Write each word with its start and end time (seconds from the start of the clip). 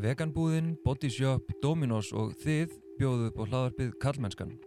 Veganbúðin, 0.00 0.74
Bodyshop, 0.84 1.52
Dominos 1.60 2.14
og 2.16 2.32
þið 2.40 2.72
bjóðu 3.00 3.30
upp 3.30 3.40
á 3.40 3.44
hlaðarpið 3.50 3.94
Karlmennskan. 4.00 4.58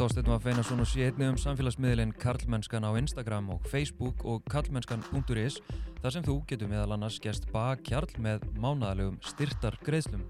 Ég 0.00 0.06
heiti 0.06 0.14
Þorstein 0.16 0.30
Vafeinarsson 0.32 0.80
og 0.80 0.86
sé 0.88 1.02
einnig 1.04 1.28
um 1.28 1.36
samfélagsmiðlinn 1.36 2.14
Karlmennskan 2.22 2.86
á 2.88 2.96
Instagram 2.96 3.50
og 3.52 3.68
Facebook 3.68 4.24
og 4.24 4.48
karlmennskan.is 4.48 5.60
þar 6.00 6.14
sem 6.16 6.24
þú 6.24 6.40
getur 6.48 6.72
meðal 6.72 6.96
annars 6.96 7.20
gæst 7.20 7.50
bakkjarl 7.52 8.16
með 8.16 8.48
mánadalegum 8.56 9.20
styrtar 9.20 9.76
greiðslum. 9.84 10.24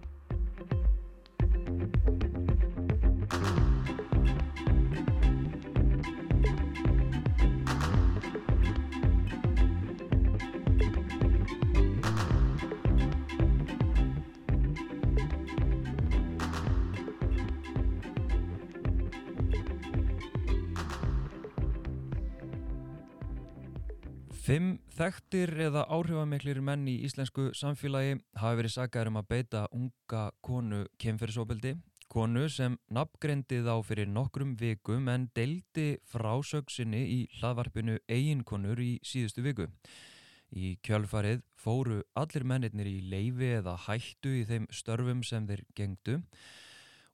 Þekktir 25.11 25.51
eða 25.67 25.83
áhrifamiklir 25.91 26.61
menn 26.63 26.87
í 26.87 27.01
íslensku 27.07 27.49
samfélagi 27.57 28.21
hafi 28.39 28.59
verið 28.61 28.73
saggar 28.77 29.09
um 29.11 29.19
að 29.19 29.29
beita 29.33 29.63
unga 29.75 30.29
konu 30.47 30.85
kemferðsóbildi. 31.03 31.75
Konu 32.11 32.45
sem 32.51 32.77
nafngrendi 32.91 33.61
þá 33.67 33.73
fyrir 33.87 34.11
nokkrum 34.11 34.55
vikum 34.59 35.09
en 35.11 35.29
deildi 35.35 35.99
frásöksinni 36.11 37.01
í 37.03 37.19
hlaðvarpinu 37.39 37.99
eiginkonur 38.11 38.83
í 38.83 38.93
síðustu 39.07 39.43
viku. 39.47 39.67
Í 40.51 40.77
kjölfarið 40.87 41.43
fóru 41.59 42.03
allir 42.19 42.47
mennirnir 42.47 42.91
í 42.91 43.01
leifi 43.11 43.51
eða 43.61 43.77
hættu 43.87 44.35
í 44.41 44.45
þeim 44.47 44.69
störfum 44.71 45.25
sem 45.27 45.47
þeir 45.51 45.65
gengdu. 45.75 46.21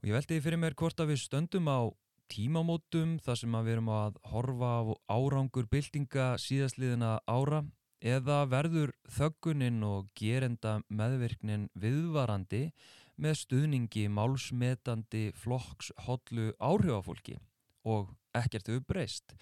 Og 0.03 0.11
ég 0.11 0.17
veldi 0.17 0.43
fyrir 0.45 0.61
mér 0.61 0.77
hvort 0.77 1.01
að 1.01 1.15
við 1.15 1.25
stöndum 1.25 1.73
á 1.73 1.89
tímamótum 2.33 3.17
þar 3.23 3.41
sem 3.41 3.57
við 3.57 3.73
erum 3.77 3.91
að 3.95 4.21
horfa 4.33 4.73
á 4.83 4.85
árangur 5.17 5.69
byltinga 5.71 6.35
síðastliðina 6.43 7.19
ára 7.25 7.63
eða 8.01 8.45
verður 8.51 8.93
þögguninn 9.13 9.83
og 9.87 10.09
gerenda 10.19 10.81
meðvirknin 10.89 11.69
viðvarandi 11.75 12.71
með 13.17 13.39
stuðningi 13.41 14.07
málsmetandi 14.13 15.31
flokks 15.37 15.93
hodlu 16.07 16.51
áhrifafólki 16.61 17.39
og 17.87 18.13
ekkert 18.37 18.69
þau 18.69 18.83
breyst. 18.85 19.37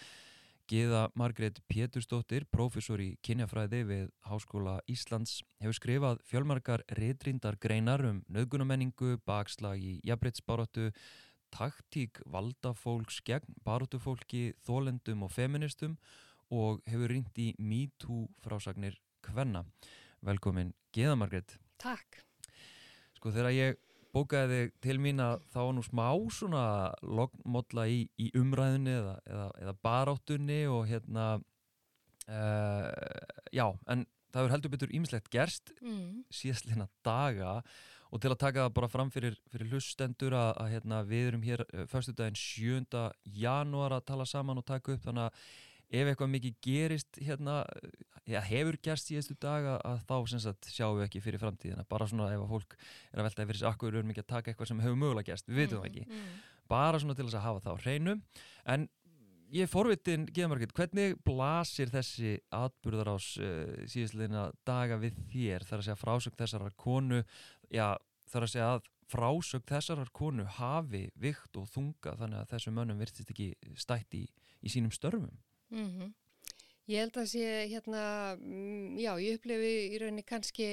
Geða 0.71 1.11
Margrét 1.13 1.59
Pétursdóttir, 1.69 2.47
professor 2.49 3.01
í 3.03 3.19
kynjafræði 3.21 3.83
við 3.85 4.07
Háskóla 4.25 4.79
Íslands, 4.89 5.43
hefur 5.61 5.77
skrifað 5.77 6.23
fjölmarkar 6.25 6.87
reytrindar 6.97 7.59
greinar 7.61 8.01
um 8.09 8.23
nöðgunamenningu, 8.33 9.19
bakslag 9.29 9.83
í 9.85 9.99
jafnbreytsbáratu, 10.09 10.89
taktík 11.53 12.23
valdafólks 12.25 13.21
gegn 13.29 13.59
barutufólki, 13.67 14.55
þólendum 14.65 15.27
og 15.29 15.35
feministum 15.37 15.99
og 15.99 16.25
hefur 16.51 17.09
ringt 17.13 17.39
í 17.39 17.53
MeToo 17.59 18.29
frásagnir 18.45 18.99
Kvenna. 19.25 19.65
Velkomin 20.25 20.75
Geða 20.95 21.17
Margrét. 21.21 21.57
Takk. 21.81 22.21
Sko 23.17 23.33
þegar 23.35 23.55
ég 23.57 23.81
bókaði 24.15 24.61
þig 24.61 24.75
til 24.85 24.99
mín 25.03 25.23
að 25.23 25.41
þá 25.51 25.59
var 25.59 25.73
nú 25.75 25.83
smá 25.83 26.07
svona 26.31 26.65
lognmodla 27.03 27.89
í, 27.91 28.05
í 28.21 28.29
umræðunni 28.39 28.93
eða, 28.95 29.17
eða, 29.27 29.49
eða 29.65 29.75
baráttunni 29.83 30.61
og 30.71 30.85
hérna 30.87 31.25
uh, 32.29 32.87
já, 33.53 33.67
en 33.91 34.07
það 34.31 34.41
hefur 34.41 34.55
heldur 34.55 34.75
betur 34.77 34.95
ímislegt 34.95 35.31
gerst 35.35 35.75
Mm. 35.83 36.25
síðastlina 36.33 36.89
daga 37.05 37.59
og 38.15 38.23
til 38.23 38.31
að 38.31 38.39
taka 38.45 38.65
það 38.65 38.75
bara 38.79 38.89
fram 38.93 39.11
fyrir, 39.11 39.37
fyrir 39.51 39.73
hlustendur 39.73 40.35
að, 40.39 40.53
að 40.63 40.73
hérna, 40.77 41.03
við 41.11 41.29
erum 41.29 41.43
hér 41.45 41.65
uh, 41.67 41.85
förstu 41.91 42.15
daginn 42.15 42.39
7. 42.39 43.05
janúar 43.43 43.97
að 43.99 44.07
tala 44.13 44.27
saman 44.27 44.63
og 44.63 44.67
taka 44.69 44.95
upp 44.95 45.03
þannig 45.09 45.27
að 45.27 45.49
ef 45.95 46.11
eitthvað 46.11 46.33
mikið 46.33 46.57
gerist 46.65 47.21
hérna, 47.23 47.61
ja, 48.31 48.43
hefur 48.45 48.79
gerst 48.83 49.11
síðastu 49.11 49.37
daga 49.41 49.77
að 49.85 50.03
þá 50.09 50.41
sagt 50.43 50.71
sjáum 50.73 50.99
við 50.99 51.07
ekki 51.09 51.23
fyrir 51.25 51.43
framtíðina. 51.43 51.87
Bara 51.91 52.09
svona 52.11 52.31
ef 52.33 52.43
að 52.43 52.53
fólk 52.55 52.77
er 52.79 53.21
að 53.21 53.29
velta 53.29 53.47
yfir 53.47 53.59
þessi 53.59 53.71
akkur 53.71 53.95
erum 53.95 54.13
ekki 54.15 54.25
að 54.25 54.33
taka 54.33 54.53
eitthvað 54.53 54.71
sem 54.73 54.83
hefur 54.85 55.01
mögulega 55.01 55.33
gerst, 55.33 55.49
við 55.49 55.63
veitum 55.63 55.83
það 55.83 55.89
ekki. 55.91 56.05
Mm. 56.11 56.37
bara 56.69 57.01
svona 57.01 57.15
til 57.17 57.27
þess 57.27 57.39
að 57.39 57.45
hafa 57.45 57.65
það 57.65 57.75
á 57.75 57.83
hreinu. 57.85 58.15
En 58.75 58.89
ég 59.55 59.67
er 59.67 59.71
forvitin 59.71 60.25
Geðamarkið, 60.35 60.73
hvernig 60.75 61.19
blasir 61.27 61.93
þessi 61.93 62.39
atburðarás 62.55 63.29
uh, 63.39 63.85
síðastleina 63.91 64.49
daga 64.67 64.99
við 65.03 65.21
þér? 65.31 65.69
Þar 65.69 65.83
að 65.83 65.87
segja 65.89 66.01
frásögn 66.01 66.41
þessarar 66.41 66.75
konu 66.81 67.23
já, 67.69 67.87
þar 68.33 68.49
að 68.49 68.55
segja 68.55 68.73
að 68.73 68.91
frásögn 69.13 69.67
þessarar 69.69 70.11
konu 70.17 70.47
hafi 70.59 71.05
vikt 71.21 71.59
og 71.61 71.69
þunga 71.71 72.17
þannig 72.19 72.41
að 72.41 72.53
þessum 72.55 72.79
mönnum 72.79 73.03
virtist 73.03 73.31
ekki 73.31 73.53
stætt 73.79 74.17
í, 74.17 74.25
í 74.65 74.73
sínum 74.73 74.95
störfum 74.95 75.35
Mm 75.71 76.13
Ég 76.87 77.01
held 77.01 77.17
að 77.17 77.31
sé 77.31 77.45
hérna, 77.71 78.37
mm, 78.37 78.99
já, 79.01 79.15
ég 79.17 79.39
upplifi 79.39 79.95
í 79.95 79.99
rauninni 80.03 80.23
kannski 80.23 80.67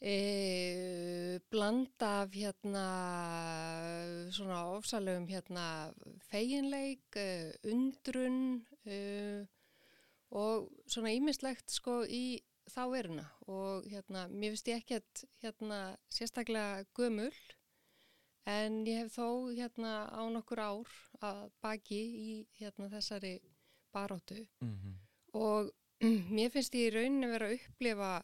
e, 0.00 0.16
blanda 1.48 2.10
af 2.26 2.34
hérna 2.36 2.84
svona 4.36 4.58
ofsalegum 4.74 5.24
hérna 5.32 5.64
feginleik, 6.28 7.08
e, 7.16 7.56
undrun 7.72 8.60
e, 8.84 8.98
og 10.30 10.68
svona 10.84 11.14
ímislegt 11.16 11.72
sko 11.72 12.02
í 12.04 12.42
þá 12.68 12.82
veruna. 12.92 13.26
Og 13.48 13.88
hérna, 13.88 14.26
mér 14.28 14.52
finnst 14.52 14.68
ég 14.68 14.84
ekkert 14.84 15.24
hérna 15.40 15.80
sérstaklega 16.12 16.84
gömul 16.92 17.32
En 18.48 18.86
ég 18.86 19.02
hef 19.02 19.16
þó 19.18 19.50
hérna 19.52 20.08
á 20.08 20.22
nokkur 20.32 20.60
ár 20.60 20.94
að 21.20 21.50
baki 21.60 22.00
í 22.00 22.30
hérna 22.58 22.88
þessari 22.88 23.40
baróttu 23.92 24.46
mm 24.60 24.74
-hmm. 24.76 24.94
og 25.32 25.70
mér 26.36 26.50
finnst 26.50 26.74
ég 26.74 26.88
í 26.88 26.94
rauninni 26.94 27.26
vera 27.26 27.50
að 27.50 27.58
upplifa 27.58 28.22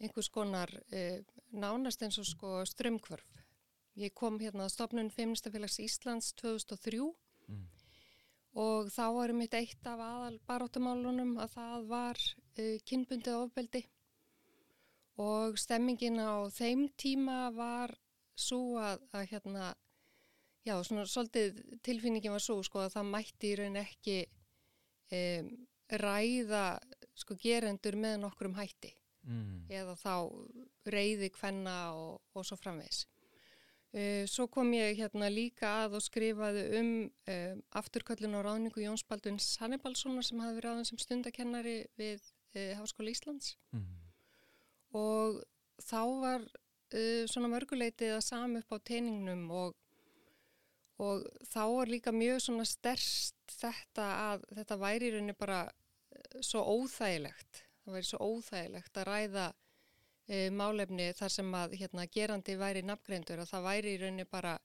einhvers 0.00 0.28
konar 0.28 0.70
eh, 0.92 1.24
nánast 1.50 2.02
eins 2.02 2.18
og 2.18 2.26
sko 2.26 2.64
strömmkvörf. 2.64 3.26
Ég 3.96 4.14
kom 4.14 4.38
hérna 4.38 4.64
að 4.64 4.74
stopnun 4.74 5.10
Feministafélags 5.10 5.78
Íslands 5.80 6.32
2003 6.34 7.14
Mm. 7.46 7.66
og 8.58 8.88
þá 8.90 9.04
var 9.14 9.32
mitt 9.32 9.54
eitt 9.54 9.86
af 9.86 10.00
aðal 10.02 10.38
baróttumálunum 10.48 11.36
að 11.38 11.52
það 11.52 11.84
var 11.92 12.22
eh, 12.58 12.78
kynbundið 12.88 13.36
ofbeldi 13.38 13.82
og 15.22 15.58
stemmingin 15.60 16.18
á 16.18 16.50
þeim 16.52 16.88
tíma 16.98 17.38
var 17.54 17.94
svo 18.36 18.76
að, 18.80 19.02
að 19.16 19.26
hérna, 19.32 19.70
já, 20.66 20.74
svona 20.84 21.06
svolítið 21.08 21.62
tilfinningin 21.86 22.34
var 22.36 22.44
svo, 22.44 22.60
sko, 22.66 22.84
að 22.84 22.94
það 22.98 23.10
mætti 23.14 23.50
í 23.52 23.56
raun 23.60 23.80
ekki 23.80 24.18
um, 25.16 25.50
ræða, 26.02 26.64
sko, 27.16 27.36
gerendur 27.40 27.98
með 28.00 28.20
nokkrum 28.26 28.56
hætti 28.60 28.92
Mm. 29.26 29.64
eða 29.74 29.96
þá 29.98 30.12
reyði 30.86 31.32
kvenna 31.34 31.72
og, 31.98 32.20
og 32.30 32.44
svo 32.46 32.54
framvegs. 32.60 33.08
Uh, 33.90 34.22
svo 34.30 34.46
kom 34.46 34.70
ég 34.76 35.00
hérna 35.00 35.26
líka 35.32 35.66
að 35.82 35.96
og 35.98 36.04
skrifaði 36.04 36.62
um, 36.78 36.92
um 37.32 37.62
afturköllun 37.80 38.36
og 38.38 38.44
ráðningu 38.46 38.84
Jóns 38.84 39.02
Balduns 39.08 39.48
Hannibalssonar 39.58 40.22
sem 40.22 40.38
hafi 40.44 40.60
verið 40.60 40.70
aðeins 40.70 40.92
sem 40.92 41.00
stundakennari 41.02 41.74
við 41.98 42.22
uh, 42.22 42.76
Háskóla 42.78 43.10
Íslands 43.10 43.56
Mm. 43.74 43.88
og 44.94 45.42
þá 45.82 46.00
var 46.22 46.46
uh, 46.94 47.24
svona 47.30 47.50
mörguleitið 47.52 48.16
að 48.16 48.24
sama 48.26 48.62
upp 48.62 48.76
á 48.76 48.78
teiningnum 48.90 49.44
og, 49.50 49.76
og 51.02 51.26
þá 51.50 51.62
var 51.72 51.92
líka 51.92 52.14
mjög 52.14 52.42
svona 52.46 52.66
sterst 52.68 53.56
þetta 53.56 54.08
að 54.30 54.48
þetta 54.58 54.80
væri 54.82 55.10
í 55.10 55.14
rauninni 55.14 55.38
bara 55.38 55.62
uh, 55.66 56.40
svo 56.40 56.64
óþægilegt, 56.76 57.64
það 57.84 57.98
væri 57.98 58.10
svo 58.10 58.30
óþægilegt 58.30 59.00
að 59.00 59.08
ræða 59.10 59.48
uh, 59.52 60.48
málefni 60.52 61.10
þar 61.16 61.34
sem 61.38 61.58
að 61.62 61.78
hérna, 61.80 62.06
gerandi 62.18 62.60
væri 62.60 62.84
nafngreindur 62.86 63.42
að 63.42 63.52
það 63.54 63.68
væri 63.70 63.96
í 63.96 64.00
rauninni 64.04 64.30
bara 64.30 64.56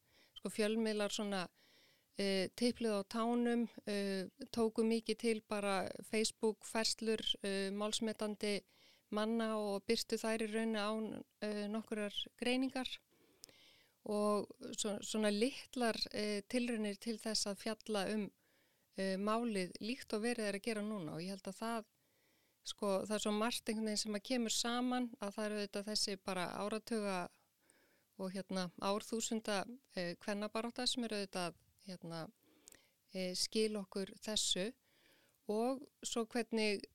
sko 0.41 0.49
fjölmiðlar 0.49 1.13
svona 1.13 1.45
uh, 1.45 2.45
tiplið 2.59 2.97
á 2.97 3.01
tánum, 3.11 3.65
uh, 3.85 4.47
tóku 4.53 4.85
mikið 4.85 5.19
til 5.21 5.41
bara 5.49 5.83
Facebook, 6.09 6.65
ferslur, 6.67 7.21
uh, 7.45 7.69
málsmetandi 7.75 8.59
manna 9.15 9.53
og 9.59 9.83
byrstu 9.87 10.17
þær 10.21 10.45
í 10.45 10.49
rauninni 10.51 10.81
án 10.81 11.07
uh, 11.19 11.63
nokkurar 11.71 12.15
greiningar 12.39 12.89
og 14.11 14.47
svo, 14.73 14.95
svona 15.05 15.31
litlar 15.33 15.97
uh, 16.13 16.39
tilraunir 16.51 16.99
til 17.01 17.17
þess 17.21 17.49
að 17.51 17.59
fjalla 17.61 18.05
um 18.13 18.23
uh, 18.27 19.17
málið 19.21 19.75
líkt 19.83 20.15
og 20.15 20.23
verið 20.25 20.47
er 20.47 20.59
að 20.59 20.65
gera 20.69 20.85
núna. 20.85 21.17
Og 21.17 21.25
ég 21.25 21.35
held 21.35 21.51
að 21.51 21.59
það, 21.59 21.91
sko, 22.73 22.93
það 23.09 23.15
er 23.17 23.25
svo 23.25 23.35
margt 23.35 23.69
einhvern 23.69 23.91
veginn 23.91 24.03
sem 24.05 24.19
að 24.19 24.27
kemur 24.31 24.55
saman 24.55 25.09
að 25.19 25.35
það 25.37 25.45
eru 25.45 25.59
auðvitað 25.59 25.91
þessi 25.91 26.17
bara 26.25 26.47
áratuga 26.63 27.19
og 28.21 28.33
hérna 28.35 28.67
árþúsunda 28.85 29.63
kvennabaráta 30.21 30.85
sem 30.85 31.07
eru 31.07 31.17
auðvitað 31.17 31.55
hérna, 31.87 32.25
skil 33.33 33.79
okkur 33.79 34.11
þessu. 34.21 34.67
Og 35.49 35.81
svo 36.05 36.27
hvernig 36.29 36.85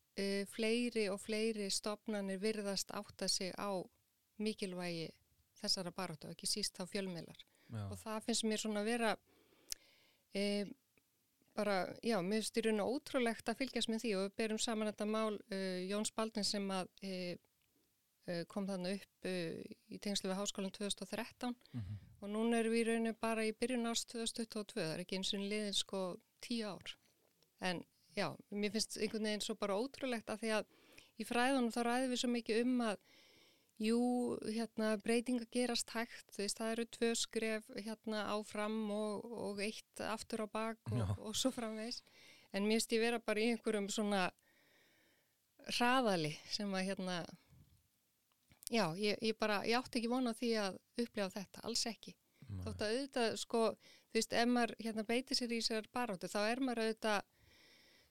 fleiri 0.48 1.08
og 1.12 1.20
fleiri 1.20 1.66
stopnarnir 1.70 2.38
virðast 2.40 2.90
átta 2.96 3.28
sig 3.28 3.52
á 3.60 3.84
mikilvægi 4.40 5.10
þessara 5.60 5.92
baráta 5.94 6.28
og 6.28 6.36
ekki 6.36 6.48
síst 6.48 6.80
á 6.80 6.84
fjölmiðlar 6.88 7.38
Já. 7.72 7.84
og 7.90 7.96
það 8.00 8.26
finnst 8.26 8.46
mér 8.46 8.62
svona 8.62 8.82
að 8.82 8.90
vera 8.90 9.12
e, 10.36 10.42
bara, 11.56 11.78
já, 12.04 12.18
mér 12.22 12.42
finnst 12.42 12.60
í 12.60 12.64
rauninu 12.66 12.86
ótrúlegt 12.92 13.48
að 13.50 13.62
fylgjast 13.62 13.90
með 13.90 14.04
því 14.04 14.12
og 14.18 14.26
við 14.26 14.36
berum 14.42 14.62
saman 14.62 14.90
þetta 14.92 15.08
mál 15.08 15.38
uh, 15.38 15.80
Jóns 15.88 16.12
Baldin 16.16 16.46
sem 16.46 16.68
að 16.70 16.92
e, 17.02 17.14
kom 18.50 18.66
þannig 18.68 19.00
upp 19.00 19.28
uh, 19.30 19.74
í 19.94 19.98
tengslu 20.02 20.30
við 20.30 20.40
háskólan 20.40 20.74
2013 20.74 21.54
mm 21.54 21.80
-hmm. 21.80 21.98
og 22.20 22.30
núna 22.30 22.60
erum 22.60 22.74
við 22.74 22.80
í 22.80 22.86
rauninu 22.90 23.12
bara 23.20 23.46
í 23.46 23.52
byrjun 23.54 23.86
árs 23.86 24.04
2022, 24.04 24.80
það 24.80 24.94
er 24.94 25.02
ekki 25.04 25.20
eins 25.20 25.34
og 25.34 25.44
liðin 25.46 25.78
sko 25.78 26.00
tíu 26.42 26.66
ár 26.66 26.96
en 27.60 27.84
já, 28.16 28.28
mér 28.50 28.74
finnst 28.74 28.98
einhvern 28.98 29.28
veginn 29.28 29.44
svo 29.44 29.56
bara 29.60 29.76
ótrúlegt 29.78 30.32
að 30.32 30.42
því 30.42 30.52
að 30.58 30.74
í 31.16 31.28
fræðunum 31.28 31.72
þá 31.74 31.80
ræðum 31.86 32.12
við 32.12 32.22
svo 32.22 32.32
mikið 32.32 32.62
um 32.64 32.82
að 32.90 32.98
Jú, 33.76 33.98
hérna, 34.48 34.94
breytinga 35.04 35.44
gerast 35.52 35.90
hægt, 35.92 36.30
þú 36.32 36.40
veist, 36.40 36.56
það 36.56 36.70
eru 36.72 36.84
tvö 36.96 37.08
skref 37.20 37.66
hérna 37.76 38.22
áfram 38.32 38.76
og, 38.88 39.26
og 39.48 39.60
eitt 39.60 40.00
aftur 40.00 40.46
á 40.46 40.48
bak 40.48 40.92
og, 40.94 41.10
og 41.20 41.36
svo 41.36 41.50
framvegs. 41.52 42.00
En 42.56 42.64
mér 42.64 42.78
finnst 42.78 42.94
ég 42.96 43.02
vera 43.04 43.20
bara 43.20 43.42
í 43.42 43.50
einhverjum 43.52 43.90
svona 43.92 44.22
hraðali 45.76 46.32
sem 46.54 46.72
að 46.72 46.86
hérna, 46.88 47.18
já, 48.72 48.86
ég, 48.96 49.20
ég 49.20 49.36
bara, 49.36 49.60
ég 49.68 49.76
átti 49.76 50.00
ekki 50.00 50.12
vona 50.14 50.32
því 50.38 50.54
að 50.62 50.80
upplega 51.04 51.34
þetta, 51.36 51.64
alls 51.68 51.84
ekki. 51.92 52.16
Nei. 52.46 52.62
Þótt 52.64 52.86
að 52.86 52.94
auðvitað, 52.94 53.38
sko, 53.42 53.62
þú 54.08 54.20
veist, 54.22 54.36
ef 54.40 54.52
maður 54.54 54.76
hérna, 54.86 55.08
beitir 55.12 55.36
sér 55.36 55.52
í 55.52 55.60
sér 55.66 55.92
baróttu, 55.92 56.32
þá 56.32 56.40
er 56.46 56.64
maður 56.64 56.86
auðvitað 56.86 57.20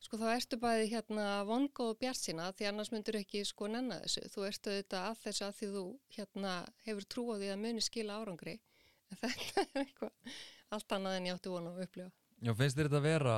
Sko 0.05 0.19
þá 0.21 0.25
ertu 0.35 0.57
bæði 0.61 0.89
hérna 0.91 1.27
vongóð 1.49 1.95
og 1.95 1.97
bjart 1.97 2.19
sína 2.19 2.51
því 2.53 2.67
annars 2.69 2.91
myndur 2.93 3.17
ekki 3.17 3.41
sko 3.47 3.69
nenna 3.73 3.97
þessu. 4.03 4.21
Þú 4.29 4.43
ertu 4.45 4.73
auðvitað 4.73 5.05
að 5.09 5.21
þessu 5.23 5.45
að 5.47 5.55
því 5.59 5.69
þú 5.75 5.85
hérna 6.17 6.51
hefur 6.85 7.07
trú 7.09 7.23
á 7.33 7.35
því 7.41 7.49
að 7.49 7.61
muni 7.63 7.85
skila 7.85 8.19
árangri. 8.21 8.59
En 9.15 9.21
þetta 9.21 9.61
er 9.63 9.81
eitthvað 9.81 10.35
allt 10.75 10.93
annað 10.95 11.15
en 11.17 11.27
ég 11.29 11.37
átti 11.37 11.51
vona 11.53 11.71
að 11.71 11.83
upplifa. 11.85 12.11
Já, 12.41 12.51
finnst 12.57 12.77
þér 12.77 12.87
þetta 12.89 12.99
að 12.99 13.05
vera 13.05 13.35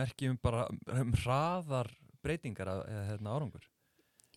merkjum 0.00 0.38
bara 0.42 0.64
um 0.96 1.12
hraðar 1.22 1.90
breytingar 2.24 2.70
eða 2.72 3.04
hérna 3.10 3.34
árangur? 3.36 3.66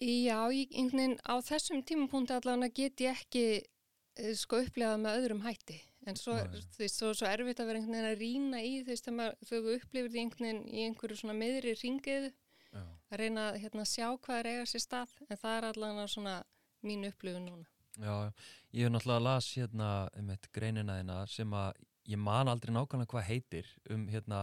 Já, 0.01 0.37
ég, 0.53 0.73
einhvern 0.73 0.99
veginn 0.99 1.17
á 1.25 1.33
þessum 1.45 1.83
tímapunkti 1.87 2.35
allavega 2.35 2.73
get 2.75 3.03
ég 3.05 3.17
ekki 3.17 3.45
eh, 3.61 4.33
sko 4.37 4.61
upplifað 4.65 5.01
með 5.05 5.19
öðrum 5.21 5.43
hætti 5.45 5.79
en 6.09 6.19
svo, 6.19 6.35
þú 6.75 6.81
veist, 6.81 6.97
svo, 6.97 7.11
svo 7.15 7.27
erfitt 7.29 7.61
að 7.63 7.69
vera 7.69 7.79
einhvern 7.79 7.95
veginn 7.95 8.09
að 8.11 8.21
rína 8.21 8.63
í 8.63 8.73
veist, 8.87 9.07
þegar 9.07 9.37
þú 9.47 9.77
upplifir 9.77 10.11
því 10.11 10.23
einhvern 10.23 10.47
veginn 10.47 10.63
í 10.67 10.87
einhverju 10.87 11.19
svona 11.19 11.37
meðri 11.37 11.75
ringiðu 11.79 12.33
að 13.13 13.21
reyna 13.21 13.47
að 13.51 13.59
hérna, 13.63 13.85
sjá 13.85 14.07
hvað 14.17 14.39
er 14.39 14.49
eiga 14.51 14.65
sér 14.69 14.83
stað 14.83 15.15
en 15.29 15.39
það 15.39 15.57
er 15.57 15.67
allavega 15.69 16.09
svona 16.09 16.35
mín 16.83 17.07
upplifun 17.07 17.47
núna. 17.47 17.67
Já, 18.01 18.13
ég 18.73 18.87
hef 18.87 18.93
náttúrulega 18.93 19.25
las 19.27 19.49
hérna 19.53 19.89
um 20.17 20.31
eitt 20.33 20.47
greinina 20.55 20.97
þína 20.99 21.17
sem 21.29 21.53
að 21.53 21.81
ég 22.09 22.19
man 22.19 22.49
aldrei 22.51 22.73
nákvæmlega 22.73 23.11
hvað 23.13 23.27
heitir 23.29 23.69
um 23.93 24.07
hérna, 24.09 24.39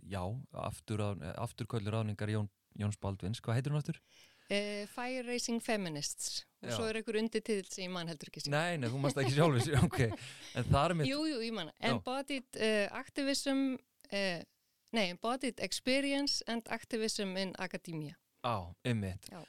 já 0.00 0.22
aftur, 0.64 1.04
afturkvöldur 1.34 2.00
áningar 2.00 2.32
Jón, 2.32 2.48
Jóns 2.80 2.98
Baldvins, 3.00 3.42
hvað 3.44 3.60
heitir 3.60 3.74
hún 3.74 3.82
aftur? 3.82 4.00
Uh, 4.44 4.84
Fire 4.92 5.22
Racing 5.24 5.62
Feminists 5.64 6.42
og 6.60 6.68
Já. 6.68 6.76
svo 6.76 6.84
er 6.88 6.98
einhver 6.98 7.16
undir 7.16 7.40
til 7.40 7.62
sem 7.64 7.86
ég 7.86 7.92
man 7.92 8.10
heldur 8.10 8.28
ekki 8.28 8.50
Nei, 8.52 8.76
nei, 8.76 8.90
þú 8.92 9.00
mannst 9.00 9.20
ekki 9.22 9.32
sjálfis 9.38 9.70
okay. 9.86 10.10
en 10.52 10.68
það 10.68 10.84
er 10.84 10.94
mitt 10.98 11.08
Jú, 11.08 11.22
jú, 11.30 11.38
ég 11.46 11.56
man, 11.56 11.70
Embodied 11.80 12.58
uh, 12.60 12.98
Activism 13.00 13.62
uh, 13.78 14.44
Nei, 14.92 15.06
Embodied 15.06 15.64
Experience 15.64 16.44
and 16.46 16.68
Activism 16.68 17.38
in 17.40 17.56
Academia 17.56 18.18
Á, 18.44 18.68
einmitt 18.84 19.32
Já. 19.32 19.40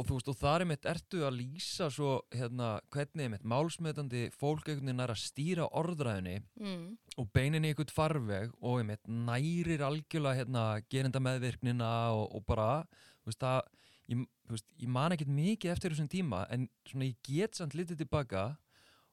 og 0.00 0.08
þú 0.08 0.16
veist, 0.16 0.32
og 0.32 0.40
það 0.40 0.56
er 0.56 0.68
mitt, 0.72 0.90
ertu 0.96 1.22
að 1.28 1.40
lýsa 1.42 1.92
svo, 1.92 2.16
hérna, 2.32 2.74
hvernig 2.94 3.28
er 3.28 3.32
mitt 3.36 3.48
málsmeðandi 3.52 4.26
fólk 4.32 4.72
einhvern 4.72 4.88
veginn 4.88 5.04
er 5.04 5.12
að 5.12 5.24
stýra 5.28 5.68
orðræðinni 5.76 6.38
mm. 6.56 6.84
og 7.20 7.32
beinin 7.36 7.68
í 7.68 7.74
einhvern 7.74 7.92
farveg 7.92 8.56
og 8.62 8.80
einmitt 8.80 9.04
nærir 9.04 9.84
algjörlega, 9.84 10.40
hérna, 10.40 10.68
gerinda 10.88 11.20
meðvirknina 11.20 11.96
og, 12.16 12.30
og 12.32 12.48
bara, 12.48 12.70
þú 13.20 13.34
veist, 13.34 13.44
það 13.44 13.74
ég, 14.12 14.24
veist, 14.48 14.66
ég 14.80 14.90
man 14.92 15.14
ekkert 15.14 15.30
mikið 15.32 15.74
eftir 15.74 15.94
þessum 15.94 16.10
tíma 16.12 16.44
en 16.54 16.66
svona 16.88 17.10
ég 17.10 17.18
get 17.26 17.58
samt 17.58 17.76
litið 17.76 18.02
tilbaka 18.02 18.50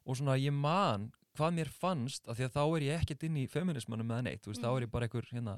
og 0.06 0.20
svona 0.20 0.38
ég 0.40 0.54
man 0.56 1.10
hvað 1.36 1.58
mér 1.58 1.72
fannst 1.72 2.30
af 2.30 2.38
því 2.38 2.48
að 2.48 2.56
þá 2.56 2.64
er 2.66 2.86
ég 2.86 3.02
ekkert 3.02 3.26
inn 3.28 3.40
í 3.42 3.48
feminismanum 3.52 4.08
með 4.08 4.28
neitt, 4.28 4.46
veist, 4.48 4.62
mm. 4.62 4.66
þá 4.66 4.72
er 4.72 4.86
ég 4.86 4.94
bara 4.94 5.08
einhver 5.08 5.28
hérna, 5.32 5.56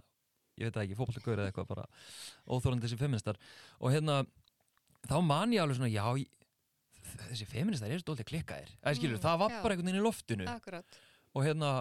ég 0.57 0.69
veit 0.69 0.79
ekki, 0.81 0.97
fólkagaur 0.97 1.41
eða 1.41 1.51
eitthvað 1.51 1.69
bara 1.69 1.85
óþórandi 2.47 2.87
þessi 2.87 2.99
feministar 2.99 3.37
og 3.77 3.93
hérna 3.93 4.23
þá 5.05 5.17
man 5.25 5.53
ég 5.53 5.61
alveg 5.61 5.77
svona 5.77 5.91
já, 5.93 6.05
ég, 6.17 6.31
þessi 7.27 7.49
feministar 7.49 7.93
eru 7.93 8.03
stoltið 8.03 8.31
klikkaðir, 8.31 8.73
það 8.81 8.99
skilur, 8.99 9.19
mm, 9.19 9.25
það 9.27 9.43
var 9.43 9.53
já. 9.53 9.59
bara 9.61 9.75
einhvern 9.75 9.91
veginn 9.91 10.01
í 10.01 10.07
loftinu 10.07 10.49
Akkurat. 10.51 10.99
og 11.37 11.45
hérna 11.45 11.73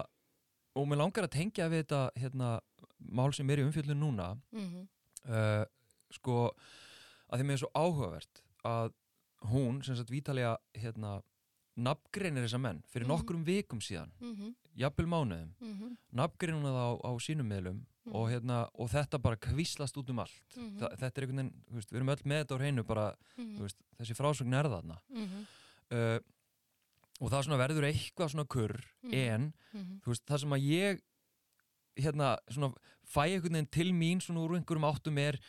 og 0.77 0.85
mér 0.85 1.01
langar 1.01 1.25
að 1.25 1.33
tengja 1.39 1.71
við 1.71 1.87
þetta 1.87 2.03
hérna, 2.21 2.51
mál 3.17 3.31
sem 3.33 3.49
er 3.49 3.63
í 3.63 3.65
umfjöldun 3.65 3.97
núna 3.97 4.35
mm 4.53 4.67
-hmm. 4.67 4.85
uh, 5.25 5.63
sko 6.13 6.51
að 7.27 7.43
mér 7.43 7.57
er 7.57 7.63
svo 7.63 7.71
áhugavert 7.75 8.43
að 8.67 8.93
hún, 9.51 9.81
sem 9.85 9.97
sagt 9.97 10.11
Vítalija 10.11 10.55
hérna, 10.77 11.19
nafngreinir 11.77 12.47
þessa 12.47 12.61
menn 12.61 12.81
fyrir 12.89 13.05
mm 13.05 13.11
-hmm. 13.11 13.19
nokkrum 13.21 13.43
vikum 13.45 13.81
síðan 13.81 14.11
mm 14.19 14.33
-hmm. 14.35 14.55
jafnvel 14.75 15.07
mánuðum 15.07 15.53
mm 15.59 15.73
-hmm. 15.73 15.97
nafngreinir 16.11 16.57
hún 16.57 16.69
það 16.69 16.81
á, 16.81 16.91
á 17.05 17.11
sínum 17.19 17.47
meðlum 17.47 17.85
og, 18.07 18.23
mhm. 18.23 18.31
hérna, 18.31 18.69
og 18.73 18.89
þetta 18.89 19.19
bara 19.19 19.35
kvíslast 19.35 19.97
út 19.97 20.09
um 20.09 20.19
allt 20.19 20.55
mhm. 20.55 20.79
Þa, 20.79 20.87
þetta 20.97 21.17
er 21.17 21.23
einhvern 21.23 21.37
veginn, 21.37 21.63
veist, 21.69 21.91
við 21.91 21.97
erum 21.97 22.09
öll 22.09 22.23
með 22.23 22.39
þetta 22.41 22.55
á 22.55 22.61
hreinu 22.61 22.83
bara, 22.83 23.15
mhm. 23.37 23.61
veist, 23.61 23.77
þessi 23.99 24.15
frásögn 24.15 24.53
er 24.53 24.69
þarna 24.71 24.97
uh, 25.91 26.19
og 27.19 27.31
það 27.31 27.57
verður 27.57 27.87
eitthvað 27.87 28.31
svona 28.31 28.45
kurr 28.45 28.77
en 29.11 29.53
veist, 30.05 30.25
það 30.25 30.39
sem 30.39 30.53
að 30.53 30.67
ég 30.69 31.01
hérna, 31.97 32.37
svona, 32.49 32.73
fæ 33.07 33.23
einhvern 33.25 33.57
veginn 33.57 33.71
til 33.71 33.93
mín 33.93 34.21
svona 34.21 34.43
úr 34.43 34.57
einhverjum 34.57 34.87
áttum 34.87 35.17
er 35.17 35.39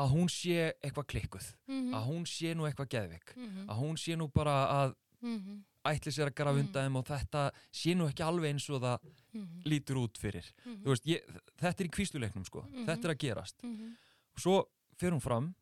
að 0.00 0.10
hún 0.14 0.30
sé 0.32 0.72
eitthvað 0.82 1.06
klikkuð 1.12 1.46
mm 1.66 1.74
-hmm. 1.74 1.94
að 1.96 2.02
hún 2.08 2.26
sé 2.26 2.54
nú 2.54 2.66
eitthvað 2.66 2.92
geðvik 2.94 3.36
mm 3.36 3.48
-hmm. 3.48 3.66
að 3.70 3.76
hún 3.82 3.96
sé 3.96 4.16
nú 4.16 4.28
bara 4.28 4.56
að 4.66 4.94
mm 5.22 5.38
-hmm. 5.38 5.58
ætli 5.84 6.12
sér 6.12 6.26
að 6.26 6.34
grafa 6.34 6.60
undan 6.60 6.84
þeim 6.84 6.96
og 6.96 7.06
þetta 7.06 7.50
sé 7.72 7.94
nú 7.94 8.08
ekki 8.08 8.22
alveg 8.22 8.50
eins 8.50 8.70
og 8.70 8.82
það 8.82 8.98
mhm. 9.32 9.60
lítur 9.64 9.96
út 9.96 10.18
fyrir 10.18 10.52
mhm. 10.64 10.84
veist, 10.84 11.06
ég, 11.06 11.20
þetta 11.56 11.82
er 11.82 11.86
í 11.86 11.96
kvísluleiknum 11.96 12.44
sko 12.44 12.60
mhm. 12.62 12.86
þetta 12.86 13.04
er 13.08 13.14
að 13.14 13.18
gerast 13.18 13.64
og 14.34 14.38
svo 14.38 14.64
fyrir 14.96 15.12
hún 15.12 15.20
fram 15.20 15.54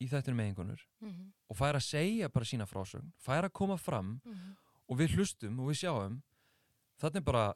í 0.00 0.06
þetta 0.06 0.34
með 0.34 0.46
einhvernur 0.46 0.86
og 1.48 1.56
fær 1.56 1.74
að 1.74 1.82
segja 1.82 2.28
bara 2.28 2.44
sína 2.44 2.66
frásögn 2.66 3.12
fær 3.18 3.44
að 3.44 3.52
koma 3.52 3.76
fram 3.76 4.20
og 4.88 4.98
við 4.98 5.16
hlustum 5.16 5.60
og 5.60 5.68
við 5.68 5.76
sjáum 5.82 6.22
þetta 6.98 7.18
er 7.18 7.24
bara 7.24 7.54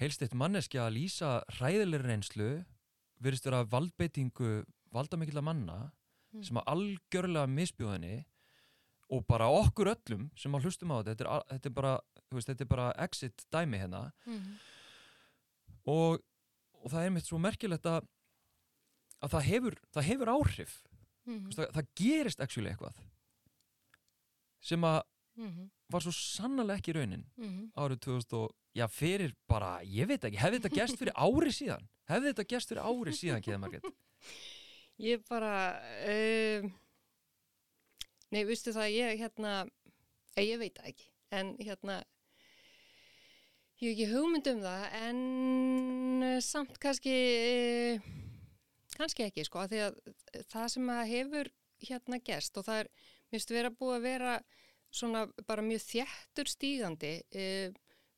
heilst 0.00 0.22
eitt 0.22 0.34
manneski 0.34 0.78
að 0.78 0.94
lýsa 0.96 1.42
ræðileg 1.60 2.02
reynslu 2.04 2.64
verist 3.22 3.46
vera 3.46 3.64
valdbeitingu 3.64 4.64
valda 4.94 5.18
mikill 5.20 5.40
að 5.40 5.48
manna 5.48 5.78
mm. 6.32 6.44
sem 6.46 6.60
að 6.60 6.68
algjörlega 6.74 7.50
misbjóðinni 7.50 8.16
og 9.12 9.26
bara 9.28 9.50
okkur 9.52 9.92
öllum 9.92 10.28
sem 10.38 10.54
að 10.56 10.68
hlustum 10.68 10.94
á 10.94 11.00
þetta 11.00 11.12
þetta 11.12 11.26
er, 11.26 11.46
þetta 11.52 11.70
er, 11.70 11.76
bara, 11.76 11.92
veist, 12.32 12.50
þetta 12.50 12.64
er 12.64 12.72
bara 12.72 12.88
exit 13.04 13.46
dæmi 13.52 13.82
hérna 13.82 14.02
mm. 14.26 14.50
og, 15.92 16.22
og 16.80 16.92
það 16.94 17.06
er 17.06 17.14
mitt 17.16 17.28
svo 17.28 17.40
merkilegt 17.42 17.88
að, 17.88 18.08
að 19.20 19.36
það, 19.36 19.48
hefur, 19.50 19.78
það 19.92 20.08
hefur 20.10 20.34
áhrif 20.36 20.76
mm. 21.28 21.46
það, 21.56 21.72
það 21.78 21.90
gerist 22.02 22.44
actually 22.44 22.72
eitthvað 22.72 23.02
sem 24.62 24.84
að 24.86 25.00
-hmm. 25.36 25.70
var 25.90 26.04
svo 26.04 26.12
sannlega 26.14 26.78
ekki 26.78 26.94
raunin 26.96 27.24
-hmm. 27.36 27.70
árið 27.74 28.00
2000 28.06 28.36
og 28.38 28.50
já 28.74 28.86
fyrir 28.88 29.34
bara, 29.48 29.80
ég 29.82 30.08
veit 30.08 30.24
ekki, 30.24 30.38
hefði 30.38 30.60
þetta 30.60 30.76
gerst 30.76 30.98
fyrir 30.98 31.14
ári 31.16 31.52
síðan 31.52 31.88
hefði 32.08 32.32
þetta 32.32 32.48
gerst 32.48 32.68
fyrir 32.68 32.82
ári 32.82 33.12
síðan, 33.12 33.42
Keða 33.42 33.58
Marget 33.58 33.84
Ég 35.02 35.22
bara, 35.26 35.82
uh, 36.06 36.66
nei, 38.30 38.44
vistu 38.46 38.70
það, 38.70 38.92
ég 38.94 39.18
hérna, 39.18 39.54
eh, 40.36 40.44
ég 40.46 40.60
veit 40.60 40.78
það 40.78 40.90
ekki, 40.92 41.08
en 41.34 41.50
hérna, 41.58 41.96
ég 43.82 43.88
hef 43.88 43.96
ekki 43.96 44.06
hugmynd 44.12 44.52
um 44.52 44.62
það, 44.62 44.86
en 45.00 45.18
uh, 46.28 46.36
samt 46.46 46.78
kannski, 46.78 47.16
uh, 47.98 48.06
kannski 48.94 49.26
ekki, 49.26 49.48
sko, 49.50 49.66
því 49.66 49.82
að 49.88 50.00
það 50.54 50.70
sem 50.76 50.94
að 50.94 51.04
hefur 51.16 51.54
hérna 51.82 52.22
gerst 52.22 52.62
og 52.62 52.70
það 52.70 52.84
er, 52.84 52.94
mér 53.26 53.40
finnst 53.40 53.58
vera 53.58 53.74
búið 53.74 53.98
að 53.98 54.06
vera 54.06 54.40
svona 54.94 55.26
bara 55.48 55.66
mjög 55.66 55.82
þjættur 55.88 56.54
stígandi, 56.54 57.16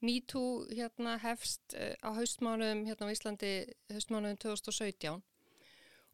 MeToo 0.05 0.67
hérna 0.69 1.17
hefst 1.23 1.79
uh, 1.81 1.95
á 2.05 2.13
haustmánuðum 2.13 2.85
hérna 2.85 3.09
á 3.09 3.15
Íslandi 3.17 3.55
haustmánuðum 3.89 4.37
2017 4.45 5.25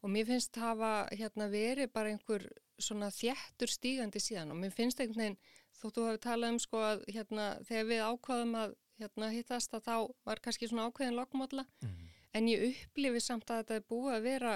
og 0.01 0.09
mér 0.09 0.27
finnst 0.29 0.57
hafa 0.57 0.91
hérna 1.13 1.47
verið 1.51 1.91
bara 1.93 2.11
einhver 2.11 2.47
svona 2.81 3.11
þjættur 3.13 3.69
stígandi 3.69 4.21
síðan. 4.21 4.53
Og 4.53 4.61
mér 4.61 4.73
finnst 4.73 5.01
einhvern 5.01 5.21
veginn 5.21 5.39
þóttu 5.77 6.05
að 6.05 6.15
við 6.15 6.23
tala 6.25 6.49
um 6.51 6.59
sko 6.61 6.81
að 6.85 7.03
hérna 7.09 7.47
þegar 7.67 7.89
við 7.89 8.03
ákvaðum 8.09 8.57
að 8.57 8.75
hérna 9.01 9.31
hittast 9.33 9.73
að 9.77 9.87
þá 9.87 9.95
var 10.27 10.41
kannski 10.43 10.69
svona 10.69 10.87
ákveðin 10.89 11.17
lokmódla 11.17 11.65
mm. 11.81 11.95
en 12.37 12.49
ég 12.51 12.67
upplifi 12.69 13.21
samt 13.23 13.49
að 13.49 13.63
þetta 13.63 13.79
er 13.79 13.87
búið 13.89 14.17
að 14.17 14.27
vera 14.27 14.53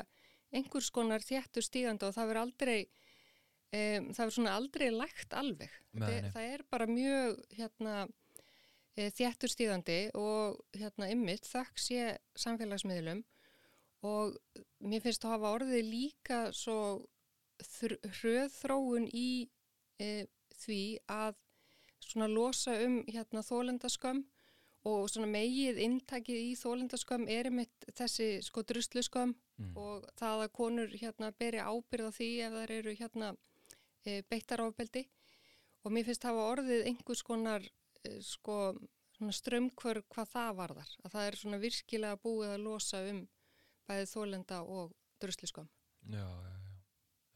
einhvers 0.55 0.91
konar 0.93 1.25
þjættur 1.25 1.65
stígandi 1.65 2.07
og 2.07 2.13
það 2.15 2.29
verður 2.31 2.41
aldrei 2.43 2.77
um, 2.85 4.11
það 4.11 4.21
verður 4.21 4.35
svona 4.37 4.57
aldrei 4.59 4.87
lægt 4.93 5.33
alveg. 5.37 5.79
Það, 5.95 6.29
það 6.35 6.51
er 6.53 6.65
bara 6.71 6.89
mjög 6.89 7.41
hérna 7.57 7.95
e, 8.95 9.09
þjættur 9.17 9.53
stígandi 9.53 9.99
og 10.19 10.61
hérna 10.77 11.09
ymmit 11.13 11.49
þakks 11.49 11.89
ég 11.95 12.41
samfélagsmiðlum 12.45 13.23
og 14.05 14.37
mér 14.85 15.03
finnst 15.03 15.25
að 15.25 15.35
hafa 15.35 15.53
orðið 15.57 15.89
líka 15.89 16.39
svo 16.55 16.77
hröðþróun 18.19 19.07
í 19.15 19.47
e, 20.01 20.27
því 20.59 20.81
að 21.11 21.35
svona 22.05 22.27
losa 22.29 22.75
um 22.85 23.01
hérna 23.07 23.43
þólendaskömm 23.45 24.23
og 24.85 25.07
svona 25.09 25.29
megið 25.31 25.79
intakið 25.81 26.41
í 26.51 26.53
þólendaskömm 26.59 27.25
er 27.31 27.49
einmitt 27.49 27.87
þessi 27.97 28.27
sko 28.45 28.61
drusluskömm 28.69 29.33
mm. 29.33 29.71
og 29.81 30.05
það 30.19 30.43
að 30.45 30.53
konur 30.59 30.93
hérna 30.93 31.31
beri 31.39 31.63
ábyrð 31.63 32.11
á 32.11 32.17
því 32.17 32.29
ef 32.45 32.57
þær 32.59 32.75
eru 32.75 32.97
hérna 32.99 33.31
e, 34.05 34.21
beittar 34.29 34.61
ábeldi 34.61 35.07
og 35.85 35.95
mér 35.95 36.05
finnst 36.09 36.27
að 36.29 36.43
orðið 36.43 36.91
einhvers 36.91 37.23
konar 37.25 37.65
e, 37.65 38.19
sko 38.21 38.75
strömmkvör 39.15 40.03
hvað 40.11 40.31
það 40.33 40.57
varðar 40.59 40.89
að 41.01 41.13
það 41.15 41.27
er 41.29 41.37
svona 41.39 41.59
virkilega 41.63 42.19
búið 42.21 42.51
að 42.51 42.65
losa 42.67 43.01
um 43.09 43.23
bæðið 43.89 44.13
þólenda 44.13 44.61
og 44.63 44.95
drusluskömm 45.23 45.69
Já, 46.05 46.21
já, 46.21 46.53
já, 46.53 46.73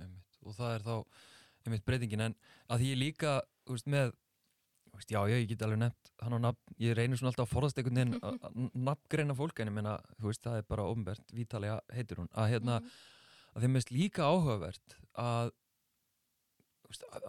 einmitt. 0.03 0.41
Og 0.45 0.53
það 0.53 0.73
er 0.75 0.83
þá 0.85 0.95
einmitt 1.65 1.85
breytingin. 1.87 2.25
En 2.27 2.35
að 2.69 2.83
ég 2.85 2.99
líka 2.99 3.39
veist, 3.69 3.87
með 3.89 4.11
veist, 4.93 5.13
já, 5.13 5.21
ég 5.31 5.47
get 5.49 5.63
alveg 5.65 5.81
nefnt 5.81 6.11
hann 6.23 6.35
á 6.35 6.39
nafn, 6.49 6.75
ég 6.81 6.97
reynir 6.97 7.19
svona 7.19 7.31
alltaf 7.31 7.47
að 7.47 7.53
forðast 7.53 7.79
einhvern 7.79 7.99
veginn 7.99 8.19
að 8.19 8.59
nafngreina 8.89 9.37
fólk 9.37 9.61
en 9.61 9.71
ég 9.71 9.75
menna, 9.77 9.95
þú 10.19 10.31
veist, 10.31 10.43
það 10.45 10.59
er 10.59 10.67
bara 10.69 10.87
ofnbært 10.91 11.33
vítalega 11.35 11.79
heitir 11.95 12.21
hún, 12.21 12.29
að 12.33 12.51
hérna 12.53 12.79
mm. 12.81 12.91
að 13.53 13.65
þeim 13.65 13.79
veist 13.79 13.93
líka 13.95 14.27
áhugavert 14.29 14.99
að 15.19 15.55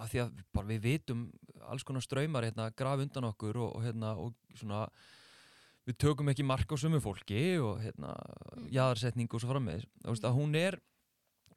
að 0.01 0.07
því 0.09 0.21
að 0.23 0.37
bara 0.57 0.71
við 0.71 0.85
vitum 0.87 1.25
alls 1.69 1.85
konar 1.85 2.05
ströymar 2.05 2.47
hérna 2.47 2.71
graf 2.73 3.03
undan 3.03 3.29
okkur 3.29 3.59
og, 3.61 3.75
og 3.77 3.85
hérna 3.85 4.15
og 4.17 4.57
svona 4.57 4.87
við 5.91 5.99
tökum 6.05 6.31
ekki 6.33 6.47
mark 6.47 6.71
á 6.71 6.77
sumu 6.79 7.01
fólki 7.03 7.43
og 7.59 7.81
hérna 7.83 8.15
mm. 8.15 8.69
jæðarsetning 8.71 9.31
og 9.31 9.43
svo 9.43 9.51
frammeðis, 9.51 9.89
að 10.07 10.37
hún 10.37 10.55
er 10.59 10.79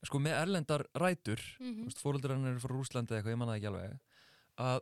sko 0.03 0.19
með 0.19 0.39
erlendar 0.41 0.85
rætur 0.99 1.41
mm 1.59 1.73
-hmm. 1.73 1.99
fóröldrar 1.99 2.35
hann 2.35 2.49
eru 2.51 2.59
frá 2.59 2.73
Rúslandi 2.73 3.15
eitthvað, 3.15 3.33
ég 3.33 3.39
manna 3.39 3.55
ekki 3.57 3.69
alveg 3.69 3.99
að, 4.57 4.81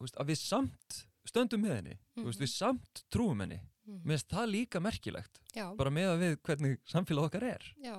veist, 0.00 0.16
að 0.18 0.30
við 0.32 0.38
samt 0.40 0.98
stöndum 1.24 1.62
með 1.62 1.76
henni 1.76 1.94
mm 1.94 2.00
-hmm. 2.16 2.24
veist, 2.26 2.40
við 2.40 2.52
samt 2.52 3.04
trúum 3.10 3.40
henni 3.40 3.60
mm 3.60 3.94
-hmm. 3.94 4.02
mér 4.04 4.18
finnst 4.18 4.32
það 4.32 4.50
líka 4.50 4.80
merkilegt 4.80 5.40
Já. 5.54 5.76
bara 5.76 5.90
með 5.90 6.08
að 6.08 6.18
við 6.18 6.36
hvernig 6.42 6.80
samfélag 6.84 7.24
okkar 7.24 7.44
er 7.44 7.74
Já, 7.76 7.96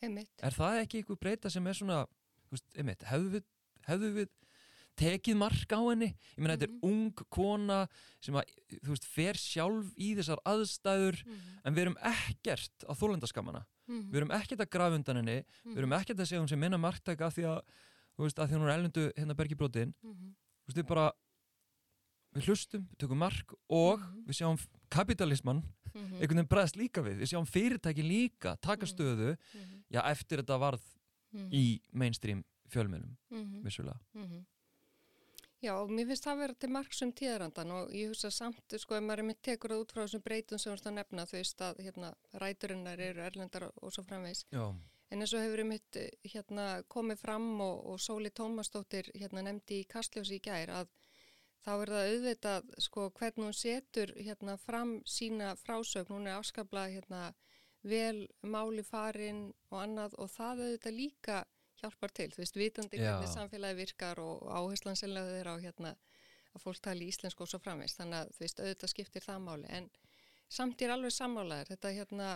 einmitt 0.00 0.42
Er 0.42 0.52
það 0.52 0.80
ekki 0.80 0.98
einhver 0.98 1.16
breyta 1.16 1.50
sem 1.50 1.66
er 1.66 1.74
svona 1.74 2.06
veist, 2.50 2.66
einmitt, 2.76 3.02
hefðu 3.02 3.28
við, 3.30 3.44
hefðu 3.82 4.12
við 4.12 4.28
tekið 4.96 5.36
mark 5.36 5.72
á 5.72 5.80
henni 5.80 6.10
ég 6.12 6.40
meina 6.40 6.56
þetta 6.56 6.68
er 6.68 6.74
mhm. 6.74 6.84
ung 6.90 7.24
kona 7.28 7.80
sem 8.20 8.34
að, 8.34 8.52
þú 8.80 8.92
veist, 8.94 9.08
fer 9.12 9.40
sjálf 9.40 9.92
í 9.96 10.14
þessar 10.18 10.42
aðstæður 10.44 11.22
mhm. 11.24 11.56
en 11.64 11.76
við 11.76 11.86
erum 11.86 11.98
ekkert 12.14 12.86
á 12.88 12.92
þólendaskamana 12.96 13.66
Mm 13.86 14.00
-hmm. 14.00 14.10
Við 14.10 14.16
erum 14.16 14.32
ekkert 14.34 14.60
að 14.60 14.70
grafa 14.70 14.94
undan 14.94 15.16
henni, 15.16 15.36
mm 15.36 15.44
-hmm. 15.46 15.74
við 15.74 15.78
erum 15.78 15.90
mhm. 15.90 16.00
ekkert 16.00 16.20
að 16.20 16.26
segja 16.26 16.40
hún 16.42 16.48
sem 16.48 16.58
minna 16.58 16.78
marktæk 16.78 17.20
að 17.20 17.34
því 17.36 17.44
að, 17.52 17.60
veist, 18.18 18.38
að 18.38 18.48
því 18.48 18.54
hún 18.56 18.68
er 18.68 18.74
ellendu 18.74 19.12
hérna 19.16 19.34
bergibrótin. 19.34 19.94
Mm 20.02 20.12
-hmm. 20.12 20.34
Við 20.74 20.86
bara, 20.86 21.12
við 22.34 22.42
hlustum, 22.46 22.88
við 22.90 22.98
tökum 22.98 23.18
mark 23.18 23.52
og 23.68 24.00
mhm. 24.00 24.24
við 24.26 24.34
sjáum 24.34 24.58
kapitalismann 24.90 25.62
mhm. 25.94 26.14
einhvern 26.14 26.36
veginn 26.36 26.48
bregðast 26.48 26.76
líka 26.76 27.02
við. 27.02 27.16
Við 27.20 27.28
sjáum 27.30 27.46
fyrirtæki 27.46 28.02
líka 28.02 28.56
taka 28.60 28.86
stöðu, 28.86 29.36
já 29.90 30.02
eftir 30.10 30.38
þetta 30.38 30.58
varð 30.58 30.82
í 31.52 31.80
mainstream 31.92 32.44
fjölmjölum, 32.68 33.16
vissulega. 33.62 34.00
Já, 35.66 35.74
mér 35.90 36.06
finnst 36.10 36.26
það 36.26 36.34
að 36.34 36.42
vera 36.44 36.56
til 36.62 36.68
margsum 36.76 37.12
tíðarandan 37.18 37.72
og 37.74 37.94
ég 37.96 38.10
hugsa 38.12 38.30
samt, 38.34 38.74
sko, 38.78 38.94
ef 38.94 39.02
maður 39.02 39.22
er 39.22 39.26
mitt 39.30 39.40
tekur 39.42 39.72
það 39.72 39.80
út 39.82 39.94
frá 39.94 40.02
þessum 40.04 40.22
breytum 40.26 40.60
sem 40.62 40.70
þú 40.70 40.76
ert 40.76 40.86
að 40.90 40.94
nefna, 40.98 41.24
þú 41.26 41.36
veist 41.38 41.64
að 41.66 41.80
hérna, 41.86 42.10
ræturinnar 42.42 43.02
eru 43.08 43.24
erlendar 43.26 43.66
og 43.70 43.94
svo 43.94 44.04
framvegs. 44.06 44.44
Já. 44.54 44.66
En 45.10 45.22
eins 45.22 45.34
og 45.34 45.42
hefur 45.42 45.62
við 45.62 45.68
mitt 45.70 45.98
hérna, 46.26 46.66
komið 46.92 47.20
fram 47.22 47.48
og, 47.64 47.82
og 47.92 47.98
Sóli 48.02 48.30
Tómastóttir 48.34 49.10
hérna, 49.14 49.42
nefndi 49.46 49.80
í 49.82 49.88
Kastljósi 49.90 50.38
í 50.38 50.44
gær 50.44 50.72
að 50.82 50.94
þá 51.66 51.72
er 51.74 51.92
það 51.94 52.10
auðvitað, 52.12 52.70
sko, 52.86 53.08
hvernig 53.18 53.48
hún 53.48 53.58
setur 53.58 54.14
hérna 54.18 54.56
fram 54.62 54.96
sína 55.06 55.54
frásögn, 55.58 56.14
hún 56.14 56.30
er 56.30 56.38
afskablað 56.38 56.94
hérna 56.98 57.24
vel 57.86 58.26
máli 58.42 58.82
farin 58.86 59.48
og 59.70 59.78
annað 59.82 60.14
og 60.22 60.30
það 60.30 60.64
auðvitað 60.64 60.98
líka 61.00 61.42
hjálpar 61.86 62.12
til, 62.18 62.28
þú 62.34 62.42
veist, 62.42 62.58
vitandi 62.58 63.00
hvernig 63.00 63.30
samfélagi 63.32 63.80
virkar 63.80 64.20
og 64.22 64.44
áherslan 64.50 64.98
seljaðu 64.98 65.38
þeirra 65.38 65.56
á 65.56 65.64
hérna 65.64 65.94
að 66.56 66.64
fólk 66.64 66.82
tali 66.84 67.08
íslensku 67.10 67.44
og 67.44 67.50
svo 67.50 67.60
framveist, 67.62 68.00
þannig 68.00 68.18
að 68.20 68.34
þú 68.34 68.44
veist, 68.44 68.60
auðvitað 68.60 68.92
skiptir 68.92 69.24
það 69.24 69.40
máli, 69.46 69.70
en 69.78 69.88
samt 70.58 70.82
er 70.82 70.94
alveg 70.94 71.14
sammálaður, 71.14 71.72
þetta 71.74 71.94
hérna 71.96 72.28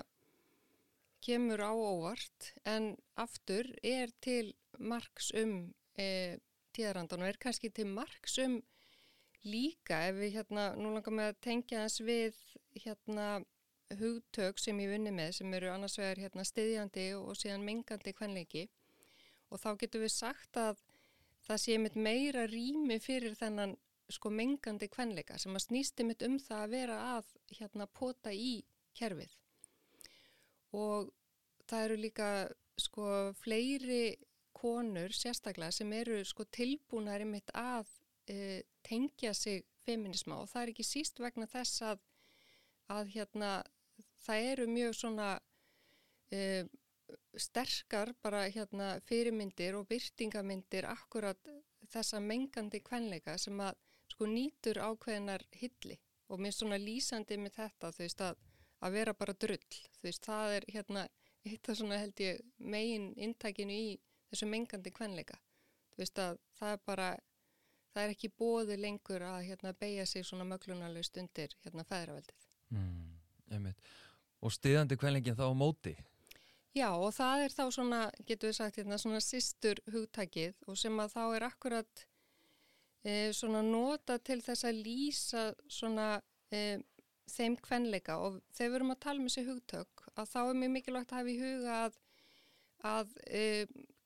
kemur 1.25 1.61
á 1.61 1.73
óvart, 1.73 2.50
en 2.69 2.95
aftur 3.21 3.69
er 3.85 4.12
til 4.25 4.52
margs 4.78 5.30
um 5.37 5.54
e, 6.00 6.38
tíðarandan 6.76 7.25
og 7.25 7.30
er 7.30 7.40
kannski 7.40 7.71
til 7.75 7.88
margs 7.90 8.38
um 8.40 8.61
líka 9.45 10.02
ef 10.09 10.19
við 10.21 10.37
hérna, 10.37 10.71
nú 10.76 10.92
langar 10.95 11.16
með 11.16 11.33
að 11.33 11.40
tengja 11.47 11.85
þess 11.87 12.04
við 12.04 12.40
hérna 12.85 13.28
hugtök 14.00 14.61
sem 14.61 14.78
ég 14.80 14.92
vunni 14.92 15.12
með 15.14 15.33
sem 15.40 15.54
eru 15.57 15.71
annars 15.73 15.97
vegar 15.99 16.21
hérna 16.25 16.45
stiðjandi 16.47 17.07
og 17.19 17.38
síðan 17.38 17.64
mengandi 17.66 18.12
kvenleiki 18.14 18.69
og 19.50 19.61
þá 19.61 19.71
getur 19.83 20.04
við 20.04 20.14
sagt 20.14 20.59
að 20.61 20.80
það 21.47 21.62
sé 21.64 21.78
mitt 21.83 21.97
meira 21.99 22.47
rými 22.47 22.99
fyrir 23.02 23.35
þennan 23.38 23.76
sko 24.11 24.30
mengandi 24.35 24.88
kvenleika 24.90 25.38
sem 25.38 25.54
að 25.54 25.66
snýsti 25.66 26.07
mitt 26.07 26.23
um 26.26 26.38
það 26.42 26.64
að 26.64 26.73
vera 26.75 26.99
að 27.16 27.30
hérna 27.59 27.87
pota 27.87 28.33
í 28.35 28.62
kerfið. 28.99 29.33
Og 30.75 31.11
það 31.71 31.85
eru 31.87 31.99
líka 32.00 32.30
sko 32.80 33.07
fleiri 33.38 34.16
konur 34.61 35.14
sérstaklega 35.14 35.73
sem 35.75 35.92
eru 35.97 36.21
sko 36.26 36.45
tilbúnaðir 36.52 37.28
mitt 37.28 37.52
að 37.57 37.88
e, 38.28 38.62
tengja 38.87 39.33
sig 39.35 39.64
feminisma 39.87 40.40
og 40.42 40.50
það 40.50 40.62
er 40.62 40.73
ekki 40.75 40.87
síst 40.87 41.23
vegna 41.23 41.49
þess 41.50 41.85
að, 41.87 42.02
að 42.92 43.14
hérna 43.14 43.52
það 44.25 44.50
eru 44.52 44.66
mjög 44.71 44.97
svona 44.99 45.30
e, 46.33 46.66
sterkar 47.38 48.12
bara 48.22 48.44
hérna 48.48 48.92
fyrirmyndir 49.08 49.78
og 49.78 49.88
byrtingamindir 49.90 50.88
akkurat 50.90 51.50
þessa 51.90 52.20
mengandi 52.20 52.82
kvenleika 52.84 53.36
sem 53.38 53.60
að 53.60 53.78
sko 54.10 54.26
nýtur 54.26 54.82
ákveðinar 54.82 55.46
hilli. 55.60 55.98
Og 56.30 56.38
mér 56.38 56.54
svona 56.54 56.78
lýsandi 56.78 57.38
með 57.42 57.56
þetta 57.56 57.90
þú 57.94 58.04
veist 58.04 58.20
að, 58.22 58.36
að 58.86 58.92
vera 58.98 59.14
bara 59.18 59.34
drull 59.34 59.80
þú 59.98 60.06
veist 60.06 60.26
það 60.26 60.58
er 60.58 60.68
hérna 60.74 61.08
eitt 61.46 61.68
af 61.72 61.78
svona 61.80 61.98
held 61.98 62.20
ég 62.22 62.44
megin 62.58 63.10
intækinu 63.16 63.74
í 63.74 63.90
þessu 64.30 64.46
mengandi 64.46 64.92
kvenleika. 64.94 65.40
Þú 65.90 66.04
veist 66.04 66.22
að 66.22 66.38
það 66.60 66.76
er 66.76 66.86
bara 66.86 67.10
það 67.94 68.04
er 68.04 68.14
ekki 68.14 68.30
bóði 68.38 68.76
lengur 68.80 69.24
að 69.26 69.40
hérna 69.48 69.72
beigja 69.78 70.06
sig 70.06 70.26
svona 70.26 70.46
möglunarlega 70.48 71.08
stundir 71.08 71.54
hérna 71.64 71.84
fæðraveldið 71.88 72.46
mm, 72.76 73.72
og 74.40 74.54
stiðandi 74.54 74.98
kvenleikin 75.00 75.38
þá 75.38 75.46
á 75.50 75.54
móti 75.56 75.96
Já 76.76 76.92
og 76.94 77.10
það 77.16 77.44
er 77.44 77.54
þá 77.54 77.64
svona, 77.74 78.00
getur 78.28 78.50
við 78.50 78.56
sagt 78.60 78.76
hérna, 78.78 78.98
svona 79.00 79.20
sýstur 79.24 79.80
hugtækið 79.90 80.68
og 80.70 80.78
sem 80.78 81.00
að 81.02 81.14
þá 81.16 81.22
er 81.34 81.46
akkurat 81.48 82.02
e, 83.02 83.14
svona 83.34 83.62
nota 83.66 84.20
til 84.22 84.38
þess 84.44 84.68
að 84.68 84.78
lýsa 84.86 85.42
svona 85.66 86.20
e, 86.54 86.78
þeim 87.30 87.56
kvenleika. 87.64 88.20
Og 88.22 88.38
þegar 88.54 88.70
við 88.70 88.78
erum 88.78 88.94
að 88.94 89.02
tala 89.02 89.22
um 89.22 89.26
þessi 89.26 89.46
hugtök 89.48 90.06
að 90.14 90.30
þá 90.30 90.40
er 90.44 90.60
mjög 90.60 90.72
mikilvægt 90.76 91.14
að 91.14 91.20
hafa 91.20 91.34
í 91.34 91.40
huga 91.40 91.80
að, 91.88 91.98
að 92.92 93.16
e, 93.26 93.44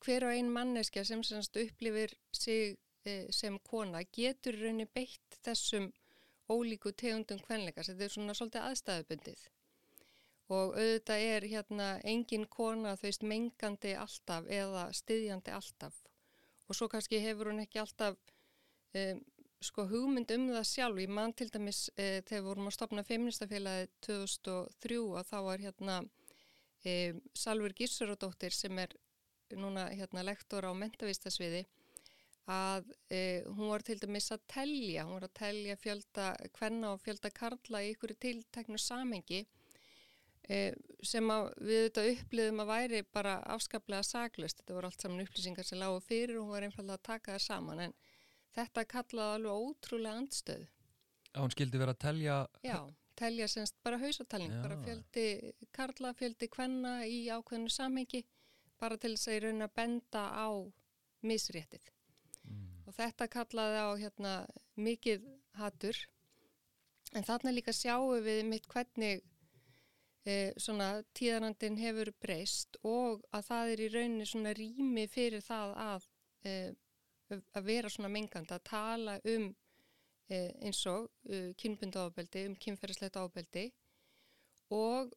hver 0.05 0.25
og 0.25 0.33
ein 0.33 0.49
manneskja 0.57 1.05
sem 1.05 1.21
semst 1.25 1.61
upplifir 1.61 2.17
sig 2.33 2.79
e, 3.05 3.19
sem 3.29 3.61
kona 3.69 4.01
getur 4.09 4.57
raunni 4.57 4.89
beitt 4.89 5.37
þessum 5.45 5.91
ólíku 6.49 6.93
tegundum 6.97 7.41
kvenleika, 7.45 7.85
þetta 7.85 8.05
er 8.05 8.13
svona 8.13 8.33
svolítið 8.37 8.65
aðstæðubundið 8.71 9.45
og 10.53 10.75
auðvitað 10.77 11.23
er 11.25 11.47
hérna 11.49 11.87
engin 12.05 12.45
kona 12.45 12.95
þú 12.99 13.07
veist 13.07 13.23
mengandi 13.25 13.95
alltaf 13.97 14.45
eða 14.45 14.89
styðjandi 14.93 15.53
alltaf. 15.55 15.95
Og 16.69 16.77
svo 16.77 16.89
kannski 16.89 17.21
hefur 17.21 17.49
hún 17.51 17.63
ekki 17.63 17.81
alltaf 17.81 18.17
um, 18.97 19.23
sko 19.65 19.85
hugmynd 19.89 20.31
um 20.35 20.49
það 20.53 20.67
sjálf, 20.69 20.99
ég 21.01 21.13
man 21.13 21.33
til 21.33 21.47
dæmis 21.53 21.87
e, 21.97 22.21
þegar 22.27 22.45
vorum 22.45 22.69
að 22.69 22.75
stopna 22.77 23.03
feministafélagi 23.07 23.87
2003 24.05 24.99
og 25.01 25.25
þá 25.25 25.37
var 25.47 25.63
hérna 25.63 25.95
e, 26.85 27.15
Salver 27.33 27.73
Gísuradóttir 27.77 28.53
sem 28.53 28.77
er 28.83 28.93
núna 29.55 29.87
hérna 29.93 30.25
lektor 30.25 30.67
á 30.69 30.71
mentavistasviði 30.77 31.63
að 32.51 32.91
e, 33.09 33.41
hún 33.47 33.71
var 33.71 33.85
til 33.85 33.97
dæmis 34.01 34.29
að 34.35 34.45
telja, 34.53 35.05
hún 35.07 35.17
var 35.17 35.27
að 35.29 35.37
telja 35.39 35.77
fjölda 35.81 36.27
hvenna 36.59 36.93
og 36.93 37.01
fjölda 37.01 37.31
karla 37.33 37.81
í 37.81 37.93
ykkur 37.95 38.13
tilteknu 38.21 38.77
samengi 38.81 39.45
sem 40.45 41.31
við 41.57 41.87
þetta 41.87 42.03
uppliðum 42.11 42.61
að 42.61 42.69
væri 42.69 43.01
bara 43.15 43.37
afskaplega 43.55 44.05
saglust, 44.05 44.59
þetta 44.61 44.75
voru 44.77 44.89
allt 44.91 45.05
saman 45.05 45.23
upplýsingar 45.23 45.65
sem 45.65 45.81
lágu 45.81 46.03
fyrir 46.05 46.37
og 46.37 46.45
hún 46.45 46.53
var 46.53 46.67
einfallega 46.67 46.99
að 46.99 47.07
taka 47.07 47.33
það 47.35 47.45
saman. 47.47 47.81
En 47.87 47.95
þetta 48.57 48.85
kallaði 48.91 49.39
alveg 49.39 49.65
ótrúlega 49.65 50.21
andstöð. 50.21 50.67
Að 51.33 51.41
hún 51.41 51.55
skildi 51.55 51.81
vera 51.81 51.95
að 51.95 52.01
telja... 52.05 52.37
Já, 52.63 52.77
telja 53.19 53.49
semst 53.51 53.77
bara 53.83 53.99
hausatalning, 53.99 54.55
bara 54.63 54.77
fjöldi 54.85 55.27
karla, 55.75 56.13
fjöldi 56.19 56.49
hvenna 56.53 56.95
í 57.09 57.25
ákveðinu 57.31 57.73
samengi 57.73 58.23
bara 58.79 58.97
til 58.99 59.15
þess 59.15 59.29
að 59.29 59.37
ég 59.37 59.45
raun 59.45 59.65
að 59.65 59.75
benda 59.79 60.23
á 60.35 60.47
misréttið. 61.25 61.91
Og 62.85 62.93
þetta 62.93 63.27
kallaði 63.31 63.81
á 63.81 63.89
hérna, 63.97 64.33
mikið 64.77 65.23
hattur 65.57 65.97
en 67.15 67.25
þarna 67.25 67.53
líka 67.55 67.73
sjáum 67.73 68.19
við 68.23 68.43
mitt 68.47 68.67
hvernig 68.71 69.23
e, 69.23 69.34
svona 70.57 71.03
tíðarandin 71.13 71.77
hefur 71.77 72.09
breyst 72.21 72.79
og 72.83 73.21
að 73.35 73.45
það 73.49 73.73
er 73.73 73.83
í 73.85 73.89
rauninni 73.93 74.25
svona 74.25 74.53
rými 74.57 75.05
fyrir 75.11 75.43
það 75.45 75.75
að, 75.83 76.07
e, 76.45 76.53
að 77.29 77.67
vera 77.67 77.91
svona 77.93 78.09
mengand 78.09 78.51
að 78.51 78.63
tala 78.65 79.19
um 79.35 79.51
e, 80.29 80.39
eins 80.65 80.81
og 80.89 81.11
kynbundu 81.61 82.01
ábeldi, 82.01 82.47
um 82.49 82.55
kynferðislegt 82.57 83.19
ábeldi 83.21 83.67
og 84.73 85.13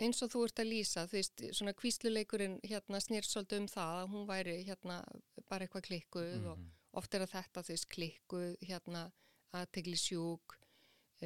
eins 0.00 0.22
og 0.24 0.32
þú 0.32 0.44
ert 0.46 0.62
að 0.62 0.70
lýsa, 0.70 1.06
þú 1.08 1.18
veist, 1.18 1.42
svona 1.56 1.74
kvísluleikurinn 1.76 2.58
hérna 2.66 3.00
snýrsóldu 3.04 3.60
um 3.60 3.68
það 3.70 3.98
að 4.00 4.12
hún 4.14 4.28
væri 4.28 4.56
hérna 4.66 5.00
bara 5.48 5.66
eitthvað 5.66 5.86
klikkuð 5.88 6.30
mm 6.30 6.42
-hmm. 6.42 6.50
og 6.50 6.58
mhm. 6.58 6.70
oft 6.92 7.14
er 7.14 7.22
að 7.22 7.34
þetta 7.36 7.62
þú 7.62 7.72
veist 7.74 7.88
klikkuð 7.88 8.56
hérna 8.60 9.12
aðtegli 9.52 9.96
sjúk 9.96 10.59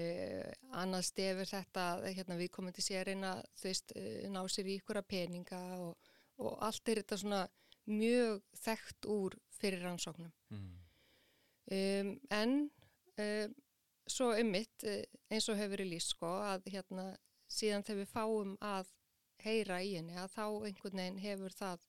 eh, 0.00 0.52
annað 0.72 1.08
stefur 1.08 1.50
þetta 1.50 1.84
hérna 2.06 2.38
við 2.40 2.50
komum 2.54 2.74
til 2.74 2.84
sérin 2.86 3.24
að 3.26 3.44
veist 3.62 3.94
eh, 3.96 4.24
ná 4.30 4.42
sér 4.48 4.70
í 4.70 4.78
ykkur 4.80 5.00
að 5.00 5.10
peninga 5.14 5.60
og, 5.78 6.12
og 6.42 6.56
allt 6.66 6.88
er 6.88 7.02
þetta 7.02 7.20
svona 7.20 7.42
mjög 7.90 8.40
þekkt 8.64 9.08
úr 9.12 9.36
fyrir 9.58 9.84
rannsóknum 9.84 10.32
mm. 10.50 10.72
um, 11.76 12.12
en 12.32 12.54
um, 13.20 13.54
svo 14.06 14.32
ummitt 14.36 14.84
eh, 14.88 15.04
eins 15.32 15.48
og 15.48 15.58
hefur 15.60 15.84
í 15.84 15.88
lýst 15.88 16.14
sko 16.14 16.30
að 16.44 16.68
hérna 16.72 17.10
síðan 17.50 17.84
þegar 17.86 18.00
við 18.02 18.12
fáum 18.12 18.54
að 18.64 18.92
heyra 19.44 19.80
í 19.84 19.94
henni 19.96 20.16
að 20.18 20.32
þá 20.34 20.44
einhvern 20.68 21.00
veginn 21.00 21.22
hefur 21.22 21.56
það 21.56 21.84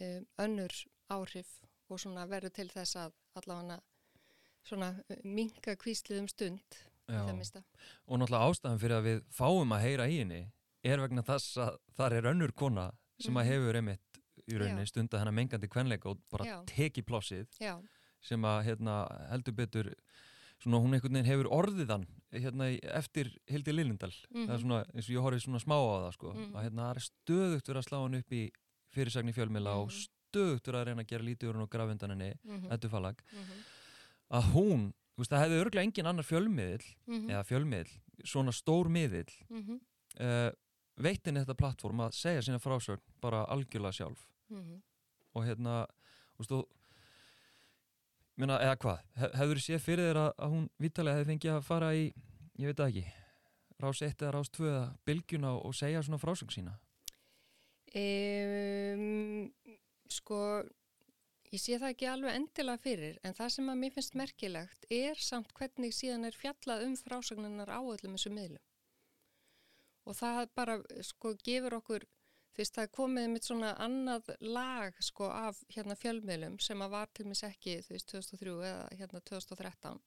um, 0.00 0.26
önnur 0.44 0.78
áhrif 1.12 1.56
og 1.88 2.00
svona 2.02 2.26
verður 2.30 2.56
til 2.58 2.68
þess 2.72 2.98
að 2.98 3.18
allavega 3.38 3.80
svona 4.66 4.94
uh, 4.98 5.20
minga 5.24 5.76
kvíslið 5.78 6.24
um 6.24 6.30
stund 6.30 6.82
og 7.08 8.18
náttúrulega 8.18 8.48
ástæðan 8.48 8.80
fyrir 8.82 8.96
að 8.96 9.06
við 9.08 9.22
fáum 9.30 9.72
að 9.72 9.84
heyra 9.86 10.08
í 10.08 10.18
henni 10.20 10.42
er 10.82 11.02
vegna 11.02 11.22
þess 11.22 11.56
að 11.62 11.78
það 11.96 12.16
er 12.18 12.30
önnur 12.32 12.52
kona 12.52 12.90
sem 13.20 13.36
að 13.36 13.44
mhm. 13.44 13.52
hefur 13.52 13.78
einmitt 13.80 14.20
í 14.48 14.58
rauninni 14.58 14.86
stund 14.86 15.12
að 15.12 15.22
hennar 15.22 15.36
mengandi 15.36 15.70
kvenleika 15.70 16.10
og 16.10 16.22
bara 16.32 16.62
teki 16.66 17.04
plossið 17.06 17.46
Já. 17.62 17.76
sem 18.24 18.44
að 18.44 18.64
hérna, 18.70 18.96
heldur 19.30 19.54
betur 19.54 19.92
svona 20.62 20.80
hún 20.82 20.96
einhvern 20.96 21.18
veginn 21.18 21.30
hefur 21.30 21.50
orðiðan 21.52 22.06
hérna 22.32 22.68
eftir 22.94 23.30
Hildi 23.50 23.74
Lillindal 23.74 24.12
mm 24.12 24.40
-hmm. 24.40 24.48
mhm. 24.48 24.60
svona, 24.60 24.84
eins 24.94 25.08
og 25.08 25.14
ég 25.14 25.24
horfið 25.26 25.44
svona 25.44 25.60
smá 25.60 25.76
á 25.76 25.94
það 26.06 26.12
sko, 26.12 26.32
mm 26.32 26.38
-hmm. 26.38 26.56
að 26.56 26.62
hérna 26.62 26.82
það 26.82 26.96
er 26.96 27.02
stöðugt 27.10 27.68
verið 27.68 27.80
að 27.82 27.88
slá 27.88 27.98
hann 28.02 28.14
upp 28.14 28.32
í 28.32 28.42
fyrirsagni 28.94 29.32
fjölmila 29.32 29.70
mm 29.70 29.76
-hmm. 29.76 29.82
og 29.82 29.88
mhm. 29.88 29.98
stöðugt 30.06 30.66
verið 30.66 30.80
að 30.80 30.86
reyna 30.86 31.02
að 31.02 31.10
gera 31.10 31.24
lítið 31.24 31.48
úr 31.48 31.54
hún 31.54 31.62
og 31.62 31.70
grafindan 31.70 32.10
henni, 32.10 32.34
mhm. 32.44 32.88
falag 32.88 33.22
að 34.30 34.44
hún, 34.54 34.92
veist, 35.20 35.30
það 35.30 35.42
hefði 35.44 35.60
örglega 35.62 35.86
engin 35.86 36.08
annar 36.08 36.24
fjölmiðil, 36.24 36.84
eða 37.28 37.44
fjölmiðil 37.44 37.92
svona 38.24 38.52
stór 38.54 38.88
miðil 38.92 39.28
uh, 39.52 40.50
veitin 41.02 41.40
þetta 41.40 41.56
plattform 41.58 42.00
að 42.04 42.14
segja 42.16 42.42
sína 42.44 42.60
frásögn 42.62 43.02
bara 43.20 43.44
algjörlega 43.50 43.92
sjálf. 43.92 44.28
Og 45.32 45.44
hérna, 45.46 45.86
þú 46.36 46.42
veist, 46.42 46.50
þú 46.52 46.62
Minna, 48.40 48.56
eða 48.64 48.76
hvað, 48.80 49.00
hefur 49.36 49.58
þið 49.58 49.64
séð 49.66 49.82
fyrir 49.84 50.06
þér 50.08 50.18
að, 50.22 50.30
að 50.40 50.52
hún 50.54 50.68
vittalega 50.80 51.18
hefði 51.18 51.28
fengið 51.28 51.50
að 51.52 51.66
fara 51.66 51.90
í, 51.94 52.04
ég 52.62 52.70
veit 52.70 52.80
ekki, 52.80 53.02
rás 53.82 54.00
1 54.02 54.22
eða 54.22 54.30
rás 54.32 54.50
2 54.56 54.68
eða 54.70 54.84
bylgjuna 55.04 55.50
og 55.58 55.74
segja 55.76 56.00
svona 56.06 56.20
frásöng 56.22 56.54
sína? 56.54 56.72
Um, 57.92 59.52
sko, 60.08 60.38
ég 61.52 61.60
sé 61.60 61.78
það 61.78 61.94
ekki 61.94 62.08
alveg 62.08 62.38
endilega 62.38 62.82
fyrir, 62.82 63.20
en 63.22 63.36
það 63.36 63.52
sem 63.56 63.70
að 63.72 63.80
mér 63.82 63.94
finnst 63.96 64.18
merkilegt 64.18 64.86
er 64.90 65.20
samt 65.20 65.52
hvernig 65.58 65.94
síðan 65.96 66.28
er 66.28 66.38
fjallað 66.38 66.86
um 66.86 66.96
frásögnunar 66.96 67.72
á 67.72 67.80
öllum 67.80 68.16
þessu 68.16 68.32
miðlum. 68.32 68.64
Og 70.08 70.18
það 70.18 70.42
bara, 70.56 70.80
sko, 71.06 71.36
gefur 71.46 71.78
okkur 71.78 72.08
Þú 72.52 72.60
veist, 72.60 72.74
það 72.76 72.88
komið 72.92 73.26
mitt 73.32 73.46
svona 73.46 73.68
annað 73.80 74.26
lag 74.44 74.96
sko 75.00 75.30
af 75.32 75.62
hérna 75.72 75.94
fjölmiðlum 75.96 76.58
sem 76.60 76.82
að 76.84 76.90
var 76.92 77.12
til 77.16 77.24
mis 77.30 77.40
ekki, 77.48 77.78
þú 77.86 77.94
veist, 77.94 78.10
2003 78.12 78.56
eða 78.68 78.82
hérna 78.98 79.22
2013. 79.30 80.02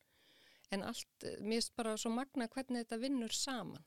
En 0.76 0.86
allt, 0.86 1.26
mér 1.42 1.58
finnst 1.58 1.74
bara 1.78 1.96
svo 1.98 2.12
magna 2.14 2.46
hvernig 2.54 2.86
þetta 2.86 3.02
vinnur 3.02 3.34
saman. 3.34 3.82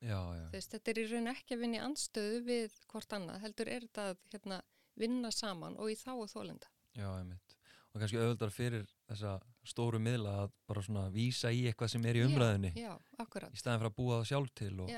Já, 0.00 0.16
já. 0.16 0.46
Þú 0.46 0.56
veist, 0.56 0.72
þetta 0.72 0.92
er 0.92 1.00
í 1.02 1.06
raun 1.10 1.32
ekki 1.34 1.56
að 1.56 1.64
vinna 1.66 1.76
í 1.76 1.84
anstöðu 1.84 2.40
við 2.48 2.78
hvort 2.88 3.16
annað. 3.18 3.42
Heldur 3.44 3.72
er 3.74 3.84
þetta 3.84 4.06
að 4.08 4.24
hérna 4.32 4.62
vinna 5.04 5.32
saman 5.36 5.76
og 5.76 5.92
í 5.92 5.98
þá 6.00 6.12
og 6.14 6.28
þólenda. 6.32 6.72
Já, 7.00 7.08
ég 7.16 7.26
mitt. 7.30 7.56
Og 7.90 7.98
kannski 7.98 8.20
auðvöldar 8.20 8.52
fyrir 8.54 8.86
þessa 9.08 9.34
stóru 9.66 9.98
miðla 10.02 10.36
að 10.44 10.54
bara 10.70 10.84
svona 10.86 11.08
vísa 11.14 11.50
í 11.50 11.64
eitthvað 11.66 11.94
sem 11.94 12.06
er 12.06 12.20
í 12.20 12.24
umræðinni. 12.28 12.70
Já, 12.78 12.92
já, 12.92 13.18
akkurat. 13.24 13.50
Í 13.50 13.60
staðin 13.60 13.82
fyrir 13.82 13.90
að 13.90 13.98
búa 13.98 14.20
það 14.20 14.28
sjálf 14.30 14.52
til 14.60 14.74
og, 14.84 14.92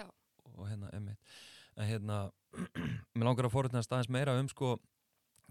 og 0.52 0.68
hérna, 0.68 0.90
emitt. 0.98 1.36
En 1.72 1.88
hérna, 1.88 2.18
mér 3.16 3.30
langar 3.30 3.48
að 3.48 3.54
forutna 3.54 3.84
staðins 3.86 4.12
meira 4.12 4.36
um 4.40 4.50
sko 4.52 4.76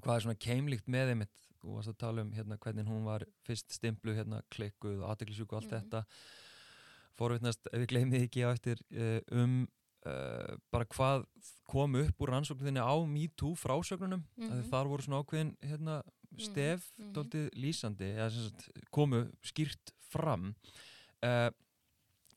hvað 0.02 0.16
er 0.16 0.26
svona 0.26 0.42
keimlíkt 0.42 0.88
með 0.92 1.14
einmitt 1.14 1.50
og 1.62 1.78
varst 1.78 1.92
að 1.92 2.00
tala 2.02 2.24
um 2.26 2.32
hérna 2.34 2.58
hvernig 2.62 2.88
hún 2.90 3.04
var 3.06 3.26
fyrst 3.46 3.74
stimplu 3.76 4.16
hérna 4.18 4.42
klikkuð 4.54 5.02
og 5.02 5.12
aðdeklisjúku 5.12 5.56
og 5.56 5.62
allt 5.62 5.74
mm. 5.74 5.84
þetta 5.84 6.04
forutnast 7.20 7.70
ef 7.70 7.84
við 7.84 7.92
gleymið 7.94 8.26
ekki 8.28 8.46
á 8.46 8.50
eftir 8.50 8.82
uh, 8.96 9.20
um 9.44 9.60
uh, 10.10 10.56
bara 10.74 10.88
hvað 10.90 11.28
kom 11.70 12.00
upp 12.02 12.24
úr 12.24 12.34
rannsókninni 12.34 12.82
á 12.82 12.96
MeToo 13.06 13.54
frásögnunum 13.60 14.24
mm 14.24 14.50
-hmm. 14.50 14.64
þar 14.72 14.90
voru 14.90 15.06
svona 15.06 15.22
ákveðin 15.22 15.56
hérna 15.62 16.02
stef 16.38 16.92
mm 16.98 17.06
-hmm. 17.06 17.14
doldið 17.14 17.50
lýsandi 17.54 18.12
eða 18.16 18.30
sagt, 18.30 18.70
komu 18.90 19.26
skýrt 19.44 19.94
fram 20.00 20.56
uh, 21.24 21.50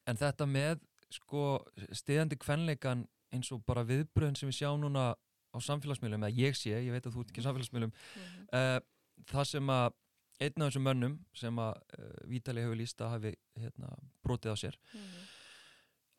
en 0.06 0.16
þetta 0.16 0.46
með 0.46 0.80
sko 1.10 1.64
stiðandi 1.92 2.36
kvenleikan 2.36 3.06
eins 3.32 3.52
og 3.52 3.64
bara 3.66 3.84
viðbröðin 3.84 4.36
sem 4.36 4.48
við 4.48 4.58
sjáum 4.58 4.80
núna 4.80 5.14
á 5.54 5.58
samfélagsmiðlum, 5.62 6.22
eða 6.22 6.36
ég 6.36 6.56
sé, 6.56 6.70
ég 6.70 6.92
veit 6.92 7.06
að 7.06 7.14
þú 7.14 7.20
ert 7.20 7.30
ekki 7.30 7.42
samfélagsmiðlum, 7.42 7.92
mm 7.92 8.22
-hmm. 8.22 8.46
uh, 8.58 8.80
það 9.30 9.44
sem 9.44 9.70
að 9.70 9.92
einn 10.42 10.62
af 10.62 10.70
þessum 10.70 10.84
mönnum 10.88 11.14
sem 11.36 11.58
að 11.62 11.72
uh, 11.98 12.10
Vítali 12.30 12.64
hefur 12.64 12.78
lísta 12.78 13.10
hafi 13.12 13.34
hérna, 13.60 13.92
brotið 14.24 14.54
á 14.54 14.56
sér 14.56 14.76
mm 14.76 15.00
-hmm. 15.00 15.28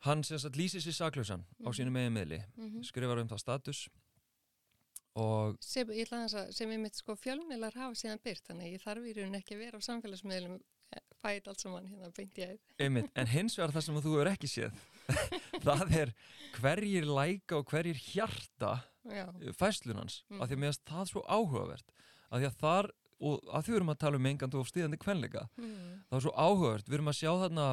hann 0.07 0.23
sem 0.23 0.39
sagt 0.39 0.55
lýsir 0.55 0.81
sér 0.81 0.91
saklausan 0.93 1.39
mm 1.39 1.45
-hmm. 1.45 1.67
á 1.67 1.69
mhm. 1.69 1.75
sínu 1.77 1.91
megin 1.91 2.13
miðli 2.13 2.43
mhm. 2.55 2.83
skrifar 2.83 3.19
um 3.19 3.27
það 3.27 3.37
status 3.39 3.89
sem, 5.63 5.91
ég 5.95 6.07
ætla 6.07 6.25
að 6.25 6.49
sem 6.55 6.71
ég 6.73 6.81
mitt 6.81 6.97
sko 6.99 7.15
fjölmiðlar 7.19 7.77
hafa 7.79 7.95
síðan 7.99 8.23
byrt 8.23 8.49
þannig 8.49 8.73
ég 8.75 8.83
þarf 8.83 9.05
í 9.07 9.13
raun 9.15 9.37
ekki 9.39 9.55
að 9.55 9.61
vera 9.63 9.79
á 9.79 9.87
samfélagsmiðlum 9.87 10.57
fæt 11.21 11.47
allt 11.49 11.63
saman 11.63 11.87
hérna 11.89 12.11
beint 12.15 12.37
ég 12.39 12.59
Einmitt, 12.81 13.07
en 13.15 13.29
hins 13.31 13.55
vegar 13.57 13.73
það 13.75 13.85
sem 13.87 14.01
þú 14.03 14.13
hefur 14.15 14.31
ekki 14.31 14.49
séð 14.51 14.83
það 15.65 15.95
er 16.01 16.11
hverjir 16.57 17.07
læka 17.07 17.59
og 17.59 17.71
hverjir 17.71 17.99
hjarta 18.11 18.75
Já. 19.05 19.25
fæslunans 19.57 20.23
mm. 20.29 20.41
af 20.41 20.49
því 20.49 20.57
að 20.57 20.61
mér 20.61 20.71
finnst 20.73 20.85
það 20.89 21.09
svo 21.11 21.23
áhugavert 21.29 21.95
af 22.29 22.39
því 22.41 22.49
að 22.49 22.59
þar, 22.61 22.91
og 23.21 23.49
að 23.51 23.65
því 23.65 23.73
við 23.73 23.79
erum 23.79 23.93
að 23.93 24.01
tala 24.03 24.19
um 24.19 24.29
engand 24.31 24.59
og 24.59 24.69
stíðandi 24.69 25.01
kvenleika 25.01 25.47
mm. 25.55 25.81
það 26.09 26.19
er 26.19 26.25
svo 26.25 26.35
áhugavert, 26.35 26.89
við 26.89 26.99
erum 26.99 27.11
að 27.11 27.19
sjá 27.21 27.31
þarna 27.45 27.67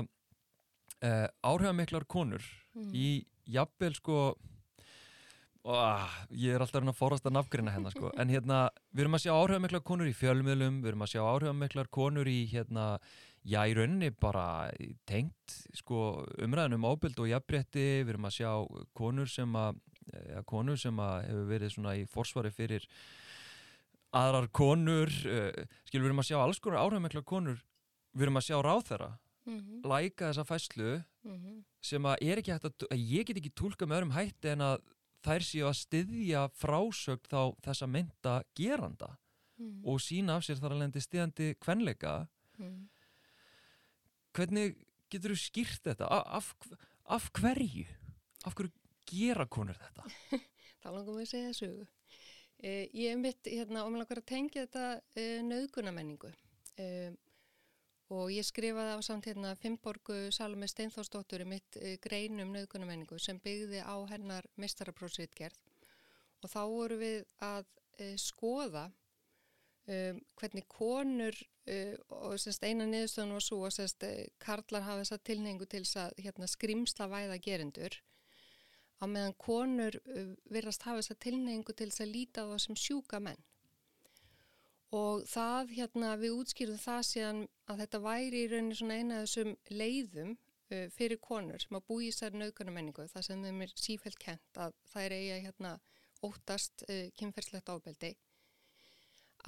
eh, 1.09 1.29
áhrifamiklar 1.43 2.09
konur 2.17 2.49
mm. 2.77 2.91
í 2.93 3.09
jafnvel 3.53 3.95
sko 3.99 4.19
Oh, 5.63 6.15
ég 6.35 6.57
er 6.57 6.63
alltaf 6.65 6.83
að 6.83 6.97
forast 6.99 7.27
að 7.29 7.37
nafngrina 7.37 7.71
hérna 7.71 7.91
sko. 7.95 8.11
en 8.19 8.31
hérna, 8.33 8.65
við 8.91 9.05
erum 9.05 9.15
að 9.15 9.23
sjá 9.23 9.33
áhrifamiklar 9.37 9.83
konur 9.87 10.09
í 10.11 10.15
fjölmiðlum, 10.19 10.81
við 10.83 10.91
erum 10.91 11.05
að 11.07 11.13
sjá 11.13 11.21
áhrifamiklar 11.23 11.91
konur 11.95 12.27
í 12.27 12.39
hérna, 12.51 12.87
já 13.47 13.61
í 13.71 13.77
rauninni 13.79 14.11
bara 14.11 14.73
tengt 15.07 15.55
sko, 15.79 16.25
umræðin 16.43 16.75
um 16.81 16.89
ábyrld 16.91 17.23
og 17.23 17.31
jafnbretti, 17.31 17.87
við 18.03 18.11
erum 18.17 18.27
að 18.27 18.37
sjá 18.41 18.51
konur 18.99 19.31
sem 19.31 19.55
að, 19.55 19.79
ja, 20.33 20.43
konur 20.51 20.81
sem 20.83 20.99
að 20.99 21.15
hefur 21.29 21.47
verið 21.53 21.75
svona 21.77 21.95
í 22.01 22.03
forsvari 22.11 22.51
fyrir 22.51 22.89
aðrar 24.19 24.51
konur 24.51 25.15
uh, 25.31 25.63
skilur 25.87 26.09
við 26.09 26.11
erum 26.11 26.25
að 26.25 26.31
sjá 26.33 26.41
alls 26.43 26.59
konar 26.59 26.83
áhrifamiklar 26.83 27.23
konur 27.23 27.63
við 28.13 28.27
erum 28.27 28.43
að 28.43 28.49
sjá 28.49 28.59
ráð 28.59 28.83
þeirra 28.91 29.13
mm 29.47 29.61
-hmm. 29.61 29.87
læka 29.95 30.33
þessa 30.33 30.49
fæslu 30.49 30.93
Mm 31.23 31.39
-hmm. 31.39 31.63
sem 31.81 32.03
að 32.03 32.17
að, 32.51 32.73
að 32.91 32.99
ég 32.99 33.27
get 33.27 33.37
ekki 33.37 33.55
tólka 33.55 33.87
með 33.87 33.97
öðrum 33.97 34.17
hætti 34.17 34.49
en 34.49 34.61
að 34.61 34.81
þær 35.23 35.47
séu 35.47 35.67
að 35.69 35.81
styðja 35.81 36.47
frásögn 36.59 37.29
þá 37.31 37.43
þessa 37.69 37.91
mynda 37.91 38.39
geranda 38.59 39.17
Mm 39.61 39.85
og 39.85 40.01
sína 40.01 40.39
af 40.41 40.47
sér 40.47 40.59
þar 40.59 40.73
alveg 40.75 41.03
stiðandi 41.05 41.55
kvenleika 41.61 42.27
-hmm. 42.59 42.89
hvernig 44.33 44.79
getur 45.13 45.35
þú 45.35 45.39
skýrt 45.39 45.85
þetta 45.85 46.09
af, 46.09 46.55
af 47.05 47.31
hverju 47.37 47.85
af 48.47 48.55
hverju 48.55 48.73
gera 49.07 49.47
konur 49.47 49.77
þetta 49.77 50.09
Þá 50.83 50.89
langum 50.91 51.19
við 51.19 51.27
að 51.27 51.31
segja 51.31 51.53
sögu. 51.55 51.85
Eh, 52.59 52.89
ég 52.91 53.13
er 53.13 53.19
mitt, 53.21 53.47
hérna, 53.47 53.85
og 53.85 53.93
mér 53.93 54.03
langar 54.03 54.19
að 54.19 54.31
tengja 54.33 54.65
þetta 54.65 54.87
eh, 55.19 55.43
nöðgunamenningu. 55.47 56.31
Eh, 56.83 57.13
og 58.13 58.33
ég 58.33 58.45
skrifaði 58.45 58.97
á 58.97 59.01
samt 59.05 59.27
hérna 59.31 59.55
Fimmborgu 59.59 60.29
Salome 60.35 60.69
Steinþórsdóttur 60.69 61.45
í 61.45 61.49
mitt 61.49 61.79
eh, 61.81 61.97
grein 62.03 62.41
um 62.45 62.53
nöðgunamenningu 62.53 63.19
sem 63.23 63.41
byggði 63.41 63.81
á 63.81 63.97
hennar 64.11 64.49
mistaraprósritgerð. 64.61 65.57
Og 66.43 66.51
þá 66.53 66.61
voru 66.69 66.99
við 67.01 67.25
að 67.41 67.65
eh, 67.99 68.17
skoða 68.21 68.91
um, 69.89 70.21
hvernig 70.39 70.69
konur 70.71 71.37
uh, 71.71 71.95
og 72.23 72.39
semst 72.43 72.65
eina 72.67 72.87
niðurstöðun 72.87 73.37
var 73.37 73.47
svo 73.47 73.61
að 73.71 74.07
karlar 74.43 74.87
hafa 74.87 75.05
þessa 75.05 75.21
tilhengu 75.27 75.69
til 75.71 75.85
að 76.01 76.17
hérna, 76.23 76.51
skrimsla 76.51 77.09
væða 77.11 77.39
gerendur 77.43 77.99
á 79.03 79.05
meðan 79.11 79.35
konur 79.39 79.99
uh, 80.07 80.35
virðast 80.53 80.87
hafa 80.87 81.03
þessa 81.03 81.19
tilneyingu 81.25 81.75
til 81.75 81.91
að 81.91 82.13
líta 82.13 82.47
á 82.47 82.51
það 82.53 82.61
sem 82.67 82.79
sjúka 82.79 83.23
menn. 83.23 83.41
Og 84.93 85.23
það, 85.25 85.71
hérna, 85.79 86.09
við 86.21 86.35
útskýrum 86.37 86.81
það 86.81 87.05
síðan 87.09 87.39
að 87.73 87.79
þetta 87.81 88.01
væri 88.05 88.43
í 88.43 88.49
rauninni 88.51 88.77
svona 88.77 88.99
eina 89.01 89.21
af 89.21 89.29
þessum 89.29 89.55
leiðum 89.73 90.35
uh, 90.37 90.89
fyrir 90.93 91.21
konur 91.23 91.63
sem 91.63 91.79
að 91.79 91.87
búi 91.89 92.09
í 92.09 92.11
þessari 92.11 92.41
naukunamenningu, 92.43 93.07
það 93.09 93.25
sem 93.29 93.47
þeim 93.47 93.63
er 93.65 93.73
sífælt 93.81 94.21
kent 94.21 94.61
að 94.61 94.77
það 94.93 95.07
er 95.07 95.15
eiga 95.17 95.39
hérna 95.47 95.73
óttast 96.29 96.85
uh, 96.89 97.07
kynferðslegt 97.17 97.73
ábeldi, 97.73 98.13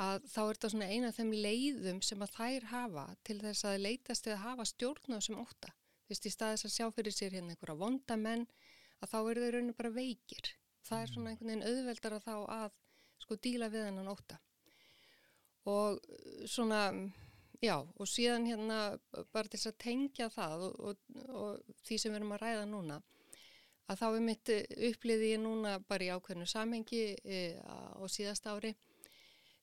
að 0.00 0.24
þá 0.32 0.40
er 0.42 0.56
þetta 0.56 0.70
svona 0.72 0.88
eina 0.90 1.10
af 1.12 1.18
þeim 1.20 1.34
leiðum 1.44 2.00
sem 2.02 2.24
að 2.24 2.32
þær 2.38 2.68
hafa 2.72 3.04
til 3.28 3.38
þess 3.44 3.68
að 3.68 3.82
leitast 3.84 4.30
að 4.32 4.42
hafa 4.46 4.66
stjórn 4.72 5.12
á 5.12 5.16
þessum 5.18 5.42
ótta. 5.44 5.74
Þú 6.04 6.12
veist, 6.14 6.26
í 6.26 6.32
staðis 6.34 6.66
að 6.66 6.74
sjá 6.74 6.88
fyrir 6.92 7.14
sér 7.14 7.36
hérna 7.36 7.54
einhverja 7.54 7.78
vondamenn, 7.84 8.48
að 9.04 9.12
þá 9.12 9.18
eru 9.20 9.44
þau 9.44 9.52
rauninni 9.54 9.76
bara 9.76 9.92
veikir. 9.94 10.50
Það 10.84 11.04
er 11.04 11.12
svona 11.12 11.30
einhvern 11.30 11.52
veginn 11.52 11.68
auðveldar 11.68 12.16
að 12.18 12.26
þá 12.26 12.34
að 12.56 12.74
sko 13.24 13.38
díla 13.44 13.70
við 13.72 13.86
hennan 13.90 14.10
óta. 14.10 14.40
Og 15.70 15.98
uh, 15.98 16.44
svona, 16.50 16.82
já, 17.64 17.76
og 17.80 18.10
síðan 18.10 18.48
hérna 18.50 18.78
bara 19.32 19.48
til 19.48 19.58
þess 19.58 19.72
að 19.72 19.82
tengja 19.86 20.30
það 20.32 20.68
og, 20.68 20.80
og, 20.90 21.20
og 21.32 21.76
því 21.86 22.00
sem 22.00 22.12
við 22.12 22.20
erum 22.20 22.36
að 22.36 22.44
ræða 22.44 22.66
núna, 22.70 23.00
að 23.88 24.00
þá 24.00 24.06
er 24.08 24.24
mitt 24.24 24.52
uppliði 24.90 25.30
ég 25.34 25.42
núna 25.42 25.78
bara 25.88 26.06
í 26.06 26.12
ákveðnu 26.14 26.46
samhengi 26.48 27.02
e, 27.20 27.40
á 27.60 28.00
síðast 28.08 28.46
ári, 28.48 28.72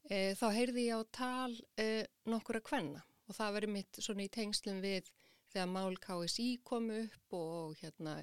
e, 0.10 0.34
þá 0.38 0.46
heyrði 0.54 0.88
ég 0.90 1.02
á 1.02 1.02
tal 1.14 1.56
e, 1.82 2.06
nokkura 2.30 2.62
kvenna 2.62 3.02
og 3.28 3.38
það 3.38 3.58
verið 3.58 3.74
mitt 3.78 4.02
svona 4.04 4.28
í 4.28 4.32
tengslum 4.34 4.82
við 4.84 5.10
þegar 5.52 5.72
mál 5.72 5.98
KSI 6.02 6.48
komu 6.68 7.02
upp 7.06 7.36
og 7.38 7.76
hérna 7.82 8.20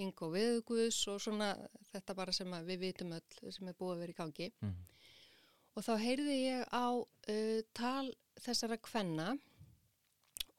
Ingo 0.00 0.30
Viðguðs 0.32 1.00
og 1.12 1.20
svona 1.20 1.50
þetta 1.90 2.16
bara 2.16 2.32
sem 2.32 2.52
við 2.66 2.84
vitum 2.86 3.12
öll 3.16 3.52
sem 3.52 3.68
er 3.68 3.76
búið 3.76 3.94
að 3.94 4.02
vera 4.04 4.14
í 4.14 4.18
gangi. 4.20 4.48
mm. 4.60 4.76
Og 5.78 5.86
þá 5.86 5.92
heyrði 6.02 6.36
ég 6.40 6.64
á 6.74 6.88
uh, 6.98 7.60
tal 7.76 8.10
þessara 8.40 8.78
kvenna 8.82 9.34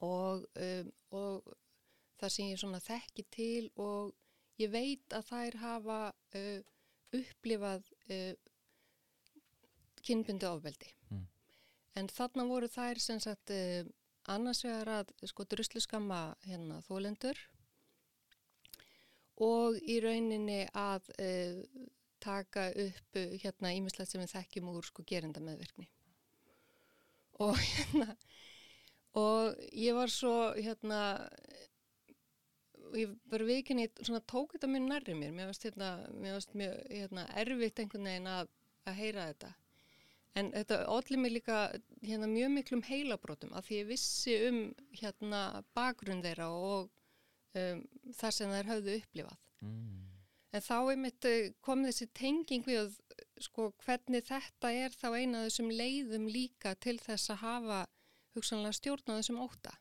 og, 0.02 0.46
um, 0.58 0.92
og 1.14 1.52
það 2.20 2.34
sem 2.34 2.50
ég 2.50 2.60
svona 2.62 2.80
þekki 2.82 3.24
til 3.34 3.70
og 3.82 4.14
ég 4.62 4.72
veit 4.72 5.14
að 5.16 5.28
þær 5.30 5.58
hafa 5.62 5.98
uh, 6.38 6.60
upplifað 7.18 7.88
uh, 8.10 8.34
kynbundu 10.02 10.48
ofbeldi. 10.48 10.90
Mm. 11.10 11.26
En 12.00 12.08
þarna 12.10 12.46
voru 12.48 12.70
þær 12.72 13.00
sem 13.02 13.20
sagt 13.22 13.52
uh, 13.54 13.82
annars 14.32 14.62
vegar 14.64 14.92
að 15.00 15.12
sko 15.28 15.46
druslu 15.48 15.82
skamma 15.82 16.32
hérna 16.46 16.80
þólendur 16.86 17.38
og 19.42 19.78
í 19.88 19.98
rauninni 20.02 20.64
að 20.78 21.10
uh, 21.18 21.58
taka 22.22 22.68
upp 22.70 23.18
uh, 23.18 23.34
hérna 23.42 23.74
ímislegt 23.76 24.12
sem 24.12 24.22
við 24.22 24.34
þekkjum 24.36 24.70
úr 24.72 24.86
sko 24.86 25.04
gerenda 25.06 25.42
meðvirkni. 25.44 25.88
Og 27.42 27.56
hérna, 27.72 28.14
og 29.18 29.58
ég 29.76 29.96
var 29.96 30.12
svo 30.12 30.52
hérna, 30.56 31.00
ég 32.96 33.16
bara 33.32 33.48
vikinni 33.48 33.88
svona 34.00 34.22
tók 34.28 34.56
þetta 34.56 34.70
mjög 34.70 34.86
nærri 34.88 35.16
mér, 35.18 35.34
mér 35.36 35.50
varst 35.50 35.66
hérna, 35.66 35.94
mér 36.12 36.38
varst 36.38 36.54
mjög 36.58 36.78
hérna 36.90 37.26
erfitt 37.42 37.82
einhvern 37.82 38.08
veginn 38.10 38.30
að, 38.30 38.54
að 38.86 38.98
heyra 39.00 39.26
þetta. 39.32 39.52
En 40.40 40.48
þetta 40.54 40.78
allir 40.88 41.20
mig 41.20 41.34
líka 41.34 41.58
hérna, 42.00 42.30
mjög 42.30 42.54
miklum 42.54 42.82
heilabrótum 42.86 43.52
af 43.52 43.66
því 43.66 43.82
ég 43.82 43.90
vissi 43.90 44.38
um 44.48 44.62
hérna 44.96 45.42
bakgrunn 45.76 46.24
þeirra 46.24 46.48
og 46.56 46.88
um, 47.58 47.82
þar 48.16 48.36
sem 48.38 48.54
þær 48.54 48.72
höfðu 48.72 48.96
upplifað. 49.02 49.42
Mm. 49.60 50.11
En 50.52 50.60
þá 50.60 50.76
einmitt 50.92 51.24
eh, 51.28 51.52
kom 51.64 51.84
þessi 51.86 52.10
tenging 52.16 52.64
við 52.68 52.96
sko, 53.40 53.70
hvernig 53.84 54.26
þetta 54.28 54.72
er 54.72 54.94
þá 54.94 55.08
eina 55.16 55.44
þessum 55.46 55.70
leiðum 55.72 56.28
líka 56.30 56.74
til 56.76 56.98
þess 57.00 57.32
að 57.32 57.44
hafa 57.46 57.78
hugsanlega 58.36 58.76
stjórn 58.76 59.12
á 59.12 59.18
þessum 59.18 59.40
óta. 59.44 59.72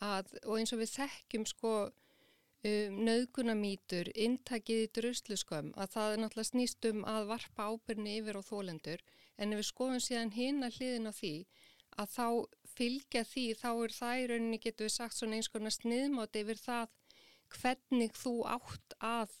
Að, 0.00 0.30
og 0.46 0.60
eins 0.60 0.72
og 0.72 0.80
við 0.80 0.94
þekkjum 0.94 1.46
sko 1.50 1.72
um, 1.90 3.00
nöðgunamítur, 3.08 4.12
intakið 4.14 4.84
í 4.84 4.92
drusluskömm, 4.96 5.74
að 5.76 5.92
það 5.96 6.14
er 6.14 6.22
náttúrulega 6.22 6.50
snýst 6.52 6.88
um 6.90 7.02
að 7.08 7.28
varpa 7.34 7.68
ábyrni 7.68 8.16
yfir 8.20 8.40
á 8.40 8.42
þólendur, 8.46 9.04
en 9.36 9.52
ef 9.52 9.60
við 9.60 9.68
skoðum 9.68 10.02
síðan 10.06 10.32
hinn 10.38 10.64
að 10.64 10.78
hliðin 10.78 11.10
á 11.10 11.12
því, 11.18 11.34
að 12.00 12.14
þá 12.14 12.26
fylgja 12.78 13.26
því, 13.26 13.46
þá 13.60 13.70
er 13.74 13.94
það 13.98 14.22
í 14.22 14.26
rauninni, 14.30 14.62
getur 14.62 14.88
við 14.88 14.96
sagt 14.96 15.18
svona 15.18 15.36
eins 15.36 15.52
konar 15.52 15.74
sniðmátt 15.74 16.40
yfir 16.40 16.60
það 16.62 16.96
hvernig 17.50 18.14
þú 18.16 18.34
átt 18.46 18.96
að 19.02 19.34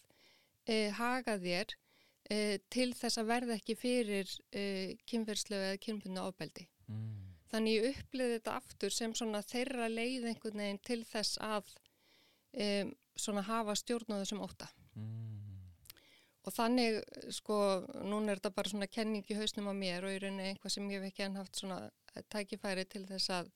uh, 0.68 0.90
haga 0.98 1.36
þér 1.40 1.74
uh, 1.74 2.56
til 2.72 2.90
þess 2.96 3.20
að 3.20 3.30
verða 3.30 3.56
ekki 3.58 3.76
fyrir 3.78 4.28
uh, 4.28 4.92
kynferðslegu 5.10 5.68
eða 5.70 5.82
kynbundu 5.86 6.24
ábeldi. 6.24 6.66
Mm. 6.90 7.28
Þannig 7.50 7.76
ég 7.76 8.00
upplýði 8.00 8.36
þetta 8.38 8.56
aftur 8.60 8.94
sem 8.94 9.14
svona 9.18 9.42
þeirra 9.42 9.88
leið 9.90 10.28
einhvern 10.30 10.62
veginn 10.62 10.82
til 10.86 11.00
þess 11.08 11.40
að 11.42 11.72
um, 12.54 12.92
svona 13.18 13.42
hafa 13.42 13.74
stjórn 13.78 14.14
á 14.14 14.22
þessum 14.22 14.44
óta. 14.44 14.68
Mm. 14.94 15.40
Og 16.46 16.54
þannig, 16.54 17.00
sko, 17.34 17.56
núna 18.06 18.32
er 18.32 18.38
þetta 18.38 18.54
bara 18.54 18.70
svona 18.70 18.88
kenning 18.88 19.26
í 19.28 19.36
hausnum 19.36 19.68
á 19.68 19.74
mér 19.76 20.06
og 20.06 20.14
í 20.14 20.20
rauninni 20.22 20.52
einhvað 20.52 20.72
sem 20.76 20.86
ég 20.88 21.02
hef 21.02 21.10
ekki 21.10 21.26
enn 21.26 21.36
haft 21.36 21.58
svona 21.58 21.80
tækifæri 22.32 22.86
til 22.88 23.02
þess 23.10 23.34
að 23.34 23.50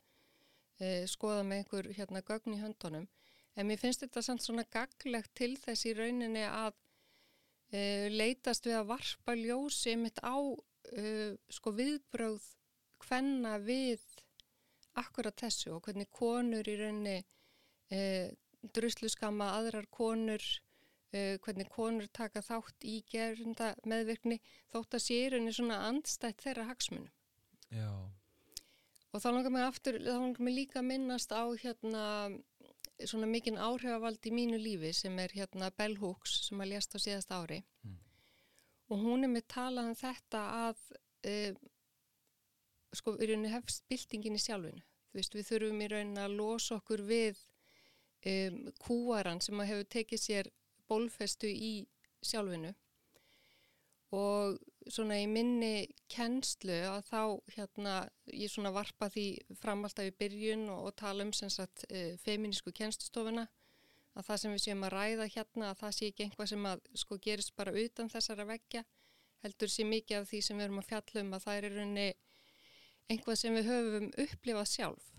skoða 1.08 1.46
með 1.46 1.62
einhver 1.62 1.88
hérna 1.96 2.20
gögn 2.26 2.56
í 2.56 2.60
höndunum. 2.60 3.06
En 3.54 3.68
mér 3.68 3.78
finnst 3.78 4.02
þetta 4.02 4.22
samt 4.26 4.42
svona 4.42 4.66
gaglegt 4.74 5.32
til 5.38 5.54
þess 5.62 5.86
í 5.86 5.94
rauninni 5.96 6.42
að 6.44 6.74
uh, 7.74 8.06
leitast 8.12 8.68
við 8.68 8.78
að 8.78 8.90
varpa 8.92 9.36
ljósi 9.38 9.96
mitt 10.00 10.20
á 10.22 10.36
uh, 10.38 11.32
sko 11.52 11.74
viðbröð 11.76 12.46
hvenna 13.04 13.58
við 13.62 14.02
akkurat 15.00 15.36
þessu 15.36 15.74
og 15.74 15.84
hvernig 15.84 16.10
konur 16.14 16.68
í 16.70 16.76
rauninni 16.78 17.18
uh, 17.20 18.30
druslu 18.74 19.10
skama 19.12 19.50
aðrar 19.58 19.84
konur, 19.92 20.40
hvernig 21.14 21.68
konur 21.70 22.08
taka 22.16 22.40
þátt 22.42 22.86
í 22.88 22.94
gerunda 23.06 23.68
meðvirkni 23.86 24.38
þótt 24.72 24.96
að 24.96 25.02
sé 25.04 25.18
í 25.20 25.28
rauninni 25.30 25.52
svona 25.54 25.76
andstætt 25.86 26.40
þeirra 26.42 26.64
hagsmunum. 26.70 27.12
Já. 27.68 27.90
Og 29.12 29.22
þá 29.22 29.28
langar 29.28 29.52
mig 29.54 29.66
aftur, 29.66 30.00
þá 30.00 30.16
langar 30.16 30.42
mig 30.48 30.56
líka 30.56 30.82
minnast 30.82 31.30
á 31.30 31.44
hérna 31.60 32.06
svona 33.10 33.28
mikinn 33.30 33.60
áhrifavald 33.60 34.26
í 34.26 34.32
mínu 34.34 34.58
lífi 34.60 34.92
sem 34.96 35.18
er 35.22 35.34
hérna 35.36 35.70
Bell 35.76 35.96
Hooks 36.00 36.40
sem 36.48 36.60
að 36.60 36.74
lést 36.74 36.96
á 36.96 36.98
síðast 37.02 37.32
ári. 37.34 37.60
Mm. 37.84 38.00
Og 38.92 39.04
hún 39.04 39.26
er 39.26 39.32
með 39.32 39.46
talað 39.54 39.90
um 39.90 39.96
þetta 39.98 40.42
að 40.68 40.82
uh, 41.30 41.62
sko 42.94 43.16
í 43.18 43.28
rauninni 43.28 43.52
hefst 43.52 43.84
byltingin 43.90 44.38
í 44.38 44.42
sjálfinu. 44.42 44.84
Þú 45.10 45.20
veist, 45.20 45.36
við 45.36 45.48
þurfum 45.50 45.82
í 45.84 45.90
rauninni 45.92 46.22
að 46.24 46.36
losa 46.38 46.78
okkur 46.78 47.04
við 47.08 47.42
um, 48.30 48.60
kúaran 48.82 49.42
sem 49.44 49.60
að 49.60 49.70
hefur 49.72 49.90
tekið 49.96 50.22
sér 50.22 50.50
bólfestu 50.90 51.48
í 51.50 51.74
sjálfinu 52.24 52.74
og 54.14 54.58
svona 54.92 55.18
í 55.22 55.26
minni 55.30 55.86
kennslu 56.12 56.76
að 56.88 57.06
þá 57.08 57.20
hérna 57.56 57.94
ég 58.32 58.52
svona 58.52 58.72
varpa 58.74 59.08
því 59.12 59.26
fram 59.60 59.84
alltaf 59.86 60.08
í 60.08 60.16
byrjun 60.18 60.66
og, 60.72 60.88
og 60.88 60.96
tala 61.00 61.24
um 61.26 61.32
sem 61.36 61.52
sagt 61.52 61.86
uh, 61.90 62.16
feminísku 62.24 62.72
kennstustofuna 62.76 63.46
að 64.14 64.28
það 64.28 64.40
sem 64.42 64.54
við 64.54 64.62
séum 64.64 64.84
að 64.86 64.94
ræða 64.94 65.30
hérna 65.34 65.70
að 65.70 65.80
það 65.80 65.96
sé 65.96 66.10
ekki 66.10 66.26
einhvað 66.26 66.52
sem 66.52 66.68
að 66.70 66.84
sko 67.02 67.18
gerist 67.22 67.54
bara 67.56 67.74
utan 67.84 68.12
þessara 68.12 68.46
veggja 68.48 68.84
heldur 69.44 69.72
sé 69.72 69.86
mikið 69.88 70.20
af 70.20 70.30
því 70.30 70.42
sem 70.46 70.60
við 70.60 70.68
erum 70.68 70.80
að 70.82 70.90
fjalla 70.92 71.24
um 71.24 71.34
að 71.36 71.44
það 71.46 71.58
er 71.58 71.66
í 71.66 71.72
rauninni 71.74 72.06
einhvað 73.12 73.40
sem 73.40 73.58
við 73.58 73.68
höfum 73.72 74.08
upplifað 74.24 74.70
sjálf 74.70 75.10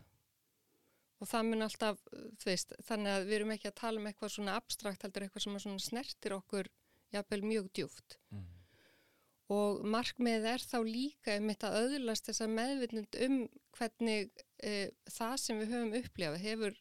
og 1.23 1.30
það 1.32 1.47
mun 1.49 1.65
alltaf, 1.65 2.01
veist, 2.43 2.73
þannig 2.86 3.13
að 3.13 3.28
við 3.30 3.38
erum 3.39 3.54
ekki 3.56 3.69
að 3.69 3.80
tala 3.80 4.01
um 4.01 4.10
eitthvað 4.10 4.34
svona 4.36 4.58
abstrakt 4.60 5.06
heldur 5.06 5.25
eitthvað 5.25 5.45
sem 5.45 5.60
svona 5.63 5.84
snertir 5.84 6.36
okkur 6.36 6.69
jafnvel 7.15 7.41
mjög 7.45 7.69
djúft 7.78 8.17
mm. 8.34 8.47
Og 9.53 9.84
markmið 9.86 10.47
er 10.55 10.63
þá 10.65 10.77
líka 10.88 11.36
um 11.38 11.49
þetta 11.51 11.71
öðlast 11.81 12.29
þessa 12.29 12.47
meðvittnund 12.49 13.17
um 13.27 13.38
hvernig 13.77 14.31
e, 14.63 14.89
það 15.12 15.36
sem 15.41 15.60
við 15.62 15.73
höfum 15.75 15.97
upplifað 15.99 16.45
hefur, 16.45 16.79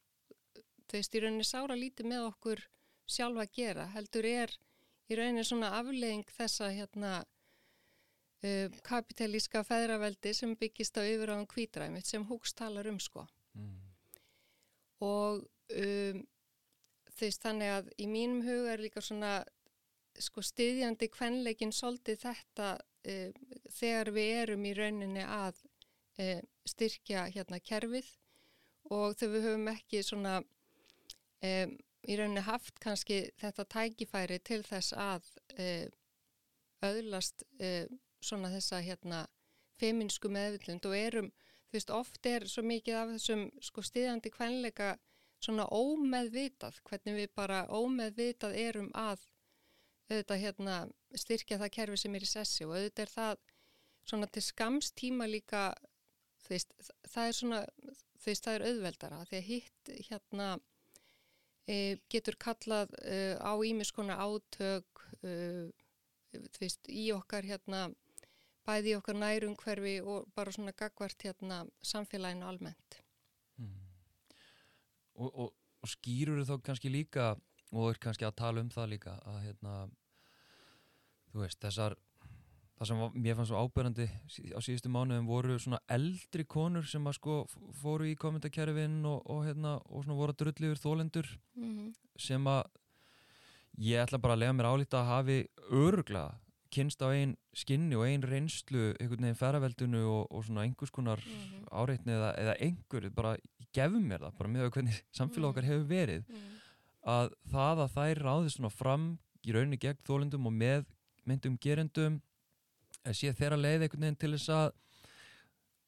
þú 0.88 0.96
veist, 0.96 1.14
í 1.14 1.22
rauninni 1.24 1.48
sára 1.48 1.76
lítið 1.76 2.08
með 2.08 2.28
okkur 2.30 2.64
sjálfa 3.04 3.44
að 3.44 3.54
gera, 3.58 3.86
heldur 3.92 4.28
er 4.28 4.54
í 5.10 5.18
rauninni 5.18 5.44
svona 5.44 5.74
aflegging 5.76 6.24
þessa 6.32 6.70
hérna 6.72 7.14
e, 8.40 8.70
kapitalíska 8.86 9.64
feðraveldi 9.68 10.32
sem 10.36 10.54
byggist 10.56 10.96
á 10.96 11.04
yfiráðan 11.04 11.48
kvítræmið 11.50 12.06
sem 12.08 12.24
Húks 12.28 12.56
talar 12.56 12.88
um 12.88 13.00
sko. 13.02 13.26
Mm. 13.58 13.74
Og 15.04 15.44
um, 15.76 16.22
þess 17.14 17.42
þannig 17.42 17.74
að 17.74 17.92
í 18.00 18.08
mínum 18.10 18.40
huga 18.46 18.72
er 18.72 18.82
líka 18.82 19.02
svona 19.04 19.42
sko 20.22 20.42
stiðjandi 20.44 21.08
kvenleikin 21.12 21.72
svolítið 21.74 22.20
þetta 22.24 22.68
uh, 22.78 23.30
þegar 23.76 24.12
við 24.16 24.30
erum 24.42 24.66
í 24.68 24.74
rauninni 24.78 25.24
að 25.24 25.62
uh, 26.20 26.40
styrkja 26.68 27.28
hérna 27.34 27.60
kerfið. 27.60 28.10
Og 28.92 29.16
þegar 29.16 29.34
við 29.34 29.46
höfum 29.48 29.70
ekki 29.72 30.02
svona 30.04 30.34
um, 30.40 31.76
í 32.04 32.18
rauninni 32.20 32.44
haft 32.44 32.80
kannski 32.84 33.22
þetta 33.40 33.64
tækifæri 33.76 34.38
til 34.44 34.60
þess 34.66 34.92
að 34.92 35.30
öðlast 36.84 37.46
svona 38.20 38.50
þessa 38.52 38.82
hérna 38.84 39.22
feminsku 39.80 40.28
meðvillund 40.28 40.84
og 40.84 40.96
erum 40.98 41.30
þú 41.74 41.78
veist, 41.78 41.90
oft 41.90 42.26
er 42.30 42.44
svo 42.46 42.62
mikið 42.62 42.96
af 43.00 43.08
þessum 43.16 43.48
sko 43.62 43.82
stiðandi 43.82 44.30
kvenleika 44.30 44.94
svona 45.42 45.66
ómeðvitað, 45.74 46.76
hvernig 46.86 47.16
við 47.18 47.32
bara 47.34 47.64
ómeðvitað 47.66 48.54
erum 48.62 48.90
að 48.94 49.24
auðvitað 50.10 50.42
hérna 50.42 50.76
styrkja 51.16 51.58
það 51.62 51.74
kerfi 51.78 52.00
sem 52.00 52.14
er 52.16 52.26
í 52.26 52.28
sessi 52.28 52.66
og 52.66 52.76
auðvitað 52.76 53.04
er 53.06 53.12
það 53.14 53.42
svona 54.04 54.28
til 54.28 54.44
skamstíma 54.44 55.28
líka 55.30 55.64
veist, 56.48 56.74
það 57.08 57.28
er 57.28 57.38
svona 57.38 57.60
veist, 58.24 58.44
það 58.44 58.58
er 58.58 58.66
auðveldara 58.68 59.22
því 59.28 59.38
að 59.38 59.48
hitt 59.48 59.92
hérna 60.10 60.48
e, 61.68 61.76
getur 62.12 62.36
kallað 62.40 62.92
e, 63.00 63.36
á 63.40 63.52
ímiskona 63.64 64.18
átök 64.20 65.04
e, 65.22 65.34
veist, 66.60 66.84
í 66.88 67.08
okkar 67.16 67.46
hérna 67.48 67.86
bæði 68.64 68.96
okkar 68.98 69.18
nærum 69.20 69.56
hverfi 69.60 69.98
og 70.00 70.28
bara 70.36 70.52
svona 70.52 70.72
gagvart 70.76 71.26
hérna 71.26 71.64
samfélaginu 71.84 72.48
almennt. 72.48 73.00
Mm. 73.60 73.74
Og, 75.20 75.28
og, 75.28 75.50
og 75.84 75.92
skýrur 75.92 76.40
þá 76.48 76.56
kannski 76.64 76.92
líka, 76.92 77.34
og 77.74 77.90
er 77.90 78.00
kannski 78.02 78.26
að 78.26 78.36
tala 78.40 78.64
um 78.64 78.70
það 78.72 78.90
líka, 78.94 79.14
að 79.28 79.38
hérna, 79.44 79.74
þú 81.32 81.42
veist, 81.42 81.60
þessar, 81.62 81.96
það 82.78 82.90
sem 82.90 83.02
var, 83.02 83.16
mér 83.26 83.38
fannst 83.38 83.52
svo 83.52 83.64
ábyrgandi 83.64 84.06
á 84.54 84.58
síðustu 84.64 84.92
mánuðum 84.92 85.28
voru 85.30 85.58
svona 85.62 85.82
eldri 85.96 86.46
konur 86.56 86.86
sem 86.90 87.06
að 87.06 87.18
sko 87.18 87.40
fóru 87.80 88.08
í 88.10 88.14
kommentarkerfin 88.20 89.00
og, 89.10 89.20
og 89.30 89.44
hérna, 89.48 89.76
og 89.90 90.06
svona 90.06 90.20
voru 90.20 90.34
að 90.34 90.40
drulli 90.42 90.70
yfir 90.70 90.82
þólendur 90.82 91.28
mm 91.56 91.68
-hmm. 91.70 91.92
sem 92.18 92.46
að 92.46 92.64
ég 93.78 94.02
ætla 94.02 94.22
bara 94.22 94.34
að 94.34 94.42
lega 94.44 94.56
mér 94.56 94.70
álítið 94.70 94.98
að 95.00 95.10
hafi 95.10 95.38
öruglega 95.70 96.34
kynst 96.74 97.02
á 97.02 97.08
einn 97.14 97.36
skinni 97.54 97.96
og 97.98 98.06
einn 98.06 98.24
reynslu 98.26 98.94
einhvern 98.98 99.22
veginn 99.22 99.38
ferraveldunu 99.38 100.02
og, 100.10 100.32
og 100.34 100.44
svona 100.46 100.64
einhvers 100.66 100.90
konar 100.90 101.22
mm 101.22 101.32
-hmm. 101.32 101.68
áreitni 101.70 102.12
eða, 102.12 102.30
eða 102.42 102.54
einhver, 102.60 103.10
bara 103.10 103.36
gefum 103.72 104.08
mér 104.08 104.24
það 104.26 104.38
bara 104.38 104.52
með 104.54 104.70
hvernig 104.70 105.00
samfélag 105.18 105.50
okkar 105.50 105.68
hefur 105.70 105.86
verið 105.88 106.24
mm 106.28 106.34
-hmm. 106.34 106.53
Að 107.04 107.34
það 107.52 107.82
að 107.84 107.96
þær 107.98 108.22
ráðist 108.24 108.58
svona 108.58 108.72
fram 108.72 109.08
í 109.44 109.52
rauninni 109.52 109.80
gegn 109.80 110.00
þólundum 110.06 110.48
og 110.48 110.56
með 110.56 110.86
myndum 111.28 111.58
gerendum 111.60 112.20
sé 113.12 113.32
þeirra 113.36 113.60
leið 113.60 113.84
einhvern 113.84 114.06
veginn 114.06 114.20
til 114.20 114.32
þess 114.36 114.52
að 114.54 114.70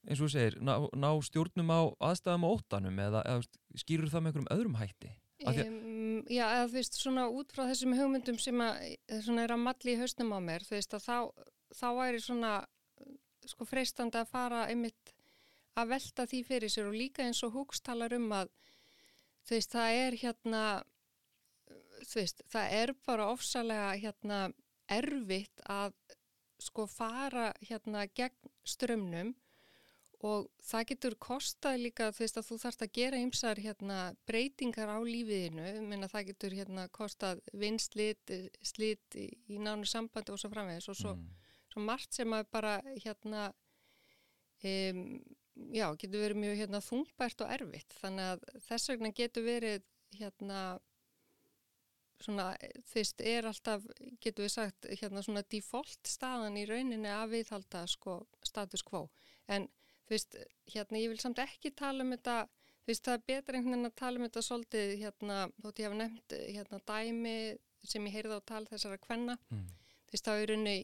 eins 0.06 0.20
og 0.20 0.28
þú 0.28 0.32
segir, 0.32 0.56
ná, 0.62 0.74
ná 0.94 1.08
stjórnum 1.24 1.72
á 1.72 1.80
aðstæðum 2.10 2.46
og 2.46 2.58
óttanum 2.60 3.00
eða, 3.02 3.22
eða 3.26 3.80
skýrur 3.80 4.12
það 4.12 4.22
með 4.22 4.30
einhverjum 4.30 4.52
öðrum 4.54 4.78
hætti? 4.78 5.12
Um, 5.46 6.22
já, 6.32 6.44
eða 6.46 6.68
þú 6.70 6.76
veist, 6.78 6.98
svona 7.00 7.26
út 7.28 7.52
frá 7.52 7.66
þessum 7.68 7.96
hugmyndum 7.98 8.38
sem 8.40 8.62
að, 8.62 8.78
eh, 8.86 9.28
er 9.42 9.52
að 9.52 9.64
malli 9.64 9.92
í 9.92 9.98
hausnum 10.00 10.32
á 10.32 10.40
mér, 10.40 10.64
þú 10.64 10.76
veist, 10.76 10.94
að 10.96 11.04
þá, 11.04 11.18
þá 11.76 11.88
væri 11.98 12.22
svona, 12.22 12.52
sko, 13.46 13.66
freistandi 13.68 14.20
að 14.20 14.30
fara 14.30 14.66
einmitt 14.70 15.12
að 15.76 15.90
velta 15.92 16.26
því 16.30 16.42
fyrir 16.46 16.72
sér 16.72 16.88
og 16.88 16.96
líka 16.96 17.26
eins 17.26 17.42
og 17.44 17.52
Húks 17.52 17.82
talar 17.84 18.14
um 18.16 18.30
að, 18.32 18.52
þú 19.44 19.58
veist, 19.58 19.74
það 19.74 19.98
er 20.06 20.18
hérna, 20.22 20.62
þú 22.04 22.20
veist, 22.20 22.44
það 22.52 22.76
er 22.82 22.94
bara 23.06 23.30
ofsalega, 23.32 23.90
hérna, 24.02 24.40
erfitt 24.92 25.64
að, 25.70 25.96
sko, 26.62 26.86
fara, 26.90 27.50
hérna, 27.64 28.06
gegn 28.16 28.54
strömmnum 28.66 29.34
og 30.24 30.46
það 30.64 30.86
getur 30.90 31.16
kostað 31.20 31.82
líka 31.82 32.08
þú 32.14 32.22
veist 32.22 32.38
að 32.40 32.46
þú 32.48 32.58
þarfst 32.62 32.84
að 32.86 32.92
gera 32.96 33.20
ymsar 33.20 33.60
hérna, 33.60 33.98
breytingar 34.28 34.88
á 34.88 34.98
lífiðinu 35.04 35.66
menna 35.84 36.08
það 36.08 36.30
getur 36.30 36.56
hérna, 36.56 36.86
kostað 36.88 37.42
vinslit, 37.52 38.32
slit 38.64 39.18
í, 39.18 39.28
nánu 39.60 39.88
sambandi 39.88 40.32
og 40.32 40.40
svo 40.40 40.50
framvegis 40.52 40.88
og 40.92 40.98
svo, 40.98 41.14
mm. 41.18 41.52
svo 41.74 41.84
margt 41.84 42.16
sem 42.16 42.32
að 42.32 42.48
bara 42.54 42.78
hérna 43.04 43.50
um, 44.64 45.04
já, 45.76 45.86
getur 46.00 46.24
verið 46.24 46.42
mjög 46.42 46.60
hérna, 46.62 46.82
þungbært 46.88 47.44
og 47.44 47.54
erfitt 47.58 47.98
þannig 48.00 48.32
að 48.32 48.46
þess 48.70 48.92
vegna 48.92 49.12
getur 49.20 49.46
verið 49.46 49.86
hérna 50.16 50.60
svona, 52.22 52.50
þú 52.88 52.98
veist, 52.98 53.20
er 53.20 53.48
alltaf 53.48 53.86
getur 54.22 54.46
við 54.46 54.52
sagt, 54.54 54.88
hérna 55.00 55.22
svona 55.24 55.44
default 55.52 56.08
staðan 56.08 56.58
í 56.58 56.64
rauninni 56.68 57.10
að 57.12 57.36
viðhalda 57.36 57.84
sko 57.90 58.20
status 58.46 58.84
quo. 58.86 59.06
En 59.52 59.68
þú 60.06 60.14
veist, 60.14 60.38
hérna 60.72 61.02
ég 61.02 61.12
vil 61.12 61.22
samt 61.22 61.42
ekki 61.42 61.74
tala 61.76 62.04
um 62.04 62.14
þetta, 62.14 62.36
þú 62.82 62.92
veist 62.92 63.08
það 63.08 63.18
er 63.18 63.24
betra 63.30 63.58
einhvern 63.58 63.76
veginn 63.76 63.90
að 63.90 63.98
tala 64.02 64.20
um 64.20 64.26
þetta 64.28 64.44
svolítið 64.48 64.94
hérna, 65.02 65.38
þótt 65.62 65.82
ég 65.82 65.88
hafa 65.88 66.00
nefnt 66.02 66.36
hérna 66.42 66.82
dæmi 66.92 67.38
sem 67.86 68.06
ég 68.08 68.16
heyrði 68.16 68.38
á 68.38 68.48
tal 68.48 68.64
þessara 68.66 69.00
kvenna, 69.02 69.38
mm. 69.52 69.66
þú 70.06 70.16
veist 70.16 70.28
þá 70.28 70.32
er 70.34 70.52
unni, 70.56 70.76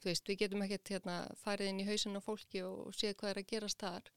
þú 0.00 0.08
veist 0.08 0.30
við 0.30 0.40
getum 0.42 0.64
ekkert 0.66 0.94
hérna 0.94 1.18
farið 1.42 1.72
inn 1.72 1.82
í 1.82 1.88
hausin 1.88 2.18
á 2.18 2.22
fólki 2.24 2.62
og 2.66 2.94
séð 2.96 3.18
hvað 3.20 3.32
er 3.32 3.42
að 3.42 3.50
gerast 3.52 3.82
þar, 3.82 4.12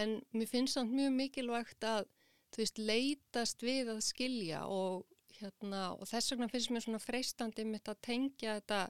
en 0.00 0.16
mér 0.34 0.50
finnst 0.50 0.78
það 0.78 0.94
mjög 0.96 1.12
mikilvægt 1.20 1.86
að 1.86 2.08
þú 2.54 2.62
veist 2.62 2.80
leitast 2.80 3.62
við 3.62 3.92
að 3.92 4.02
skilja 4.06 4.64
og 4.72 5.04
hérna 5.40 5.82
og 5.96 6.08
þess 6.10 6.32
vegna 6.32 6.48
finnst 6.52 6.72
mér 6.72 6.86
svona 6.86 7.02
freistandi 7.02 7.66
mitt 7.68 7.88
að 7.90 8.02
tengja 8.08 8.56
þetta 8.58 8.80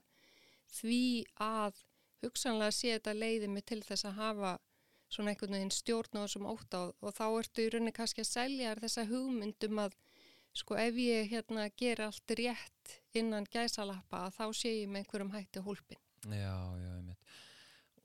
því 0.77 1.03
að 1.43 1.83
hugsanlega 2.25 2.75
sé 2.75 2.95
þetta 2.97 3.15
leiði 3.17 3.51
mig 3.53 3.67
til 3.69 3.83
þess 3.87 4.09
að 4.09 4.19
hafa 4.21 4.57
svona 5.13 5.33
einhvern 5.33 5.57
veginn 5.57 5.75
stjórn 5.75 6.19
á 6.19 6.25
þessum 6.25 6.49
ótt 6.51 6.75
á 6.75 6.83
og 6.91 7.15
þá 7.15 7.27
ertu 7.29 7.65
í 7.65 7.71
rauninni 7.73 7.95
kannski 7.95 8.25
að 8.25 8.33
selja 8.33 8.75
þessa 8.81 9.07
hugmyndum 9.11 9.83
að 9.85 9.99
sko 10.57 10.79
ef 10.81 10.99
ég 10.99 11.29
hérna 11.31 11.69
ger 11.77 12.03
allt 12.07 12.37
rétt 12.39 12.97
innan 13.17 13.47
gæsalappa 13.53 14.27
þá 14.35 14.45
sé 14.57 14.73
ég 14.83 14.91
með 14.91 15.05
einhverjum 15.05 15.35
hætti 15.35 15.63
hólpin. 15.63 16.01
Já, 16.27 16.57
já, 16.81 16.91
ég 16.97 17.05
mitt. 17.05 17.35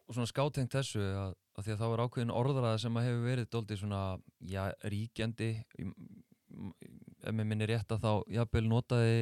Og 0.07 0.17
svona 0.17 0.29
skátengt 0.29 0.75
þessu 0.75 0.99
að, 1.01 1.37
að 1.55 1.65
því 1.65 1.73
að 1.73 1.81
þá 1.81 1.87
er 1.87 2.03
ákveðin 2.05 2.35
orðraða 2.35 2.81
sem 2.83 2.97
að 2.99 3.07
hefur 3.07 3.23
verið 3.29 3.49
doldið 3.55 3.81
svona, 3.81 4.01
já, 4.43 4.63
ríkjandi 4.91 5.51
ef 7.21 7.35
mér 7.35 7.47
minni 7.47 7.67
rétt 7.69 7.93
að 7.93 8.05
þá 8.05 8.11
jafnvel 8.37 8.67
notaði 8.67 9.17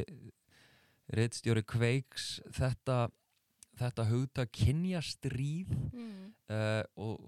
reittstjóri 1.15 1.63
Kveiks 1.67 2.27
þetta 2.55 3.07
þetta 3.79 4.05
hugta 4.09 4.45
kynjastríð 4.51 5.71
mm. 5.71 6.27
uh, 6.51 6.83
og, 6.99 7.21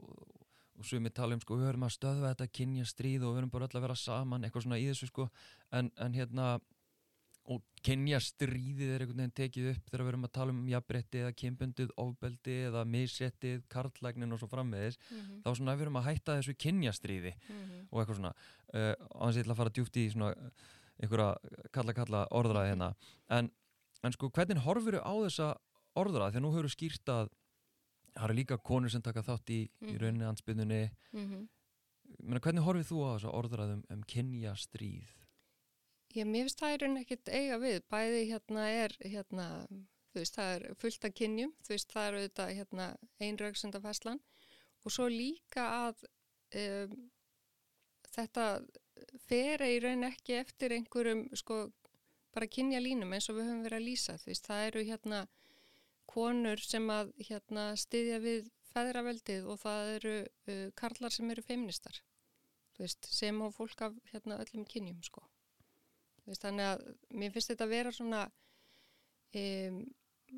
og 0.77 0.88
svo 0.88 0.97
er 0.97 1.05
mér 1.05 1.15
tala 1.15 1.38
um 1.38 1.43
sko, 1.43 1.57
við 1.60 1.69
höfum 1.69 1.88
að 1.88 1.95
stöðva 1.95 2.34
þetta 2.34 2.51
kynjastríð 2.60 3.25
og 3.25 3.34
við 3.34 3.41
höfum 3.41 3.53
bara 3.55 3.69
öll 3.69 3.79
að 3.79 3.86
vera 3.88 3.99
saman 3.99 4.45
eitthvað 4.45 4.67
svona 4.67 4.81
í 4.81 4.88
þessu 4.89 5.10
sko 5.12 5.27
en, 5.77 5.91
en 5.95 6.17
hérna 6.17 6.53
og 7.49 7.62
kynjastríðið 7.86 8.91
er 8.93 9.04
einhvern 9.04 9.23
veginn 9.23 9.34
tekið 9.38 9.69
upp 9.71 9.88
þegar 9.89 10.04
við 10.04 10.12
höfum 10.12 10.27
að 10.27 10.34
tala 10.36 10.54
um 10.54 10.60
jafnbretti 10.69 11.21
eða 11.23 11.32
kynbundið, 11.41 11.93
ofbeldi 12.04 12.58
eða 12.67 12.84
missettið, 12.86 13.63
kartlægnin 13.71 14.36
og 14.36 14.41
svo 14.41 14.49
framvegis 14.51 14.99
mm 14.99 15.17
-hmm. 15.17 15.41
þá 15.41 15.49
svona 15.58 15.75
við 15.75 15.86
höfum 15.86 16.01
að 16.01 16.08
hætta 16.10 16.38
þessu 16.38 16.54
kynjastríði 16.54 17.34
mm 17.34 17.56
-hmm. 17.56 17.88
og 17.89 17.99
eitthvað 17.99 18.19
svona 18.19 18.34
uh, 18.73 18.93
á 18.93 19.21
hans 19.25 19.36
ég 19.36 19.43
ætla 19.43 19.54
að 19.54 19.62
fara 19.62 19.73
djúft 19.73 19.97
í 19.97 20.10
svona 20.12 20.36
einhverja 21.01 21.36
kalla 21.71 21.93
kalla 21.93 22.27
orðraði 22.32 22.69
mhm. 22.69 22.82
hérna 22.82 22.95
en, 23.30 23.51
en 24.04 24.12
sko 24.12 24.30
hvernig 24.30 24.62
horfur 24.62 24.93
þau 24.93 25.01
á 25.01 25.13
þessa 25.25 25.56
orðrað, 25.95 26.32
því 26.32 26.38
að 26.38 26.41
nú 26.41 26.51
höfum 26.51 26.69
við 26.69 26.75
skýrt 26.77 27.10
að 27.10 27.30
það 28.15 28.23
eru 28.25 28.34
líka 28.34 28.58
konur 28.58 28.91
sem 28.91 29.01
taka 29.01 29.23
þátt 29.23 29.49
í, 29.49 29.69
mm. 29.82 29.88
í 29.88 29.93
mhm. 29.93 30.01
rauninni 30.01 30.25
ansbyrnunni 30.25 30.91
-hmm. 31.13 31.47
Menna, 32.19 32.41
hvernig 32.43 32.65
horfið 32.65 32.89
þú 32.91 32.97
á 33.08 33.10
þessu 33.15 33.32
orðraðum 33.39 33.84
um 33.89 34.04
kynja 34.04 34.54
stríð? 34.60 35.20
Ég 36.12 36.28
finnst 36.28 36.60
það 36.60 36.74
er 36.74 36.84
rauninni 36.84 37.04
ekkert 37.06 37.32
eiga 37.32 37.58
við. 37.62 37.80
Bæði 37.91 38.21
hérna 38.32 38.67
er 38.69 38.95
hérna, 39.00 39.47
þú 40.12 40.19
veist 40.19 40.38
það 40.38 40.54
er 40.56 40.78
fullt 40.82 41.08
af 41.08 41.15
kynjum. 41.19 41.54
Þú 41.65 41.74
veist 41.76 41.95
það 41.95 42.08
eru 42.10 42.24
þetta 42.26 42.47
hérna 42.52 42.88
einraugsundafæslan 43.28 44.21
og 44.82 44.95
svo 44.95 45.08
líka 45.12 45.67
að 45.88 46.06
um, 46.62 46.95
þetta 48.12 48.47
fer 49.28 49.63
í 49.67 49.78
raun 49.84 50.08
ekki 50.10 50.39
eftir 50.39 50.76
einhverjum 50.76 51.28
sko 51.38 51.63
bara 52.32 52.47
kynja 52.47 52.80
línum 52.82 53.12
eins 53.13 53.30
og 53.30 53.38
við 53.38 53.50
höfum 53.50 53.65
verið 53.67 53.80
að 53.80 53.88
lýsa. 53.88 54.17
Þú 54.21 54.32
veist, 54.32 54.47
það 54.47 54.67
eru 54.69 54.86
hérna 54.88 55.26
konur 56.12 56.63
sem 56.63 56.88
að 56.91 57.12
hérna 57.30 57.71
styðja 57.80 58.21
við 58.24 58.50
feðraveldið 58.71 59.52
og 59.52 59.60
það 59.62 59.95
eru 59.97 60.15
uh, 60.24 60.65
karlar 60.80 61.13
sem 61.13 61.32
eru 61.32 61.43
feministar 61.45 62.02
veist, 62.82 63.08
sem 63.13 63.41
og 63.41 63.54
fólk 63.56 63.86
af 63.88 63.97
hérna, 64.12 64.39
öllum 64.41 64.65
kynjum 64.65 65.02
sko. 65.06 65.24
Veist, 66.31 66.45
þannig 66.45 66.67
að 66.71 66.83
mér 67.21 67.33
finnst 67.35 67.53
þetta 67.53 67.67
að 67.67 67.73
vera 67.75 67.93
svona 67.95 68.21
um, 69.41 69.79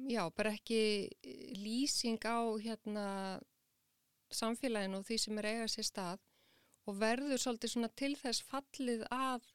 já, 0.10 0.23
bara 0.36 0.53
ekki 0.53 0.84
lýsing 1.60 2.21
á 2.25 2.41
hérna 2.63 3.08
samfélaginu 4.34 5.01
og 5.01 5.08
því 5.08 5.19
sem 5.21 5.41
er 5.41 5.49
eigað 5.51 5.73
sér 5.75 5.89
stað 5.89 6.23
og 6.89 6.97
verður 6.99 7.41
svolítið 7.41 7.73
svona 7.73 7.91
til 8.01 8.13
þess 8.19 8.45
fallið 8.49 9.06
að 9.13 9.45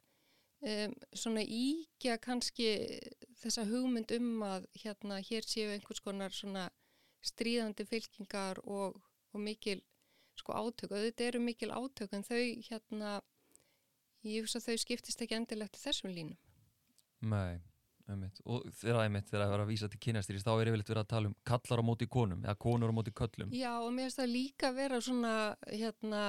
um, 0.62 0.94
svona 1.12 1.44
íkja 1.44 2.18
kannski 2.22 2.70
þessa 3.42 3.66
hugmynd 3.68 4.14
um 4.16 4.44
að 4.46 4.68
hérna 4.83 5.20
hér 5.24 5.46
séu 5.46 5.72
einhvers 5.74 6.03
konar 6.05 6.35
svona 6.35 6.68
stríðandi 7.27 7.87
fylkingar 7.88 8.61
og, 8.64 8.98
og 9.35 9.42
mikil 9.42 9.83
sko 10.38 10.55
átök. 10.55 10.92
Og 10.94 11.09
þetta 11.09 11.27
eru 11.27 11.42
mikil 11.42 11.72
átök 11.74 12.14
en 12.14 12.27
þau 12.27 12.42
hérna 12.68 13.18
ég 14.27 14.45
finnst 14.45 14.59
að 14.61 14.69
þau 14.69 14.85
skiptist 14.85 15.25
ekki 15.25 15.39
endilegt 15.39 15.79
þessum 15.81 16.13
línum 16.15 16.39
Nei, 17.29 17.59
einmitt. 18.07 18.41
og 18.47 18.67
þegar 18.79 19.05
einmitt 19.05 19.31
þegar 19.31 19.45
það 19.45 19.55
var 19.55 19.63
að 19.65 19.71
vísa 19.73 19.89
til 19.91 20.03
kynastýris 20.07 20.47
þá 20.47 20.53
er 20.55 20.71
yfirleitt 20.71 20.93
verið 20.93 21.05
að 21.05 21.13
tala 21.13 21.31
um 21.31 21.39
kallar 21.51 21.83
á 21.83 21.89
móti 21.89 22.09
konum 22.11 22.45
eða 22.45 22.59
konur 22.67 22.93
á 22.93 22.99
móti 22.99 23.15
köllum 23.15 23.55
Já 23.55 23.73
og 23.79 23.91
mér 23.95 24.09
finnst 24.09 24.21
það 24.23 24.35
líka 24.35 24.73
vera 24.77 25.01
svona 25.03 25.35
hérna 25.67 26.23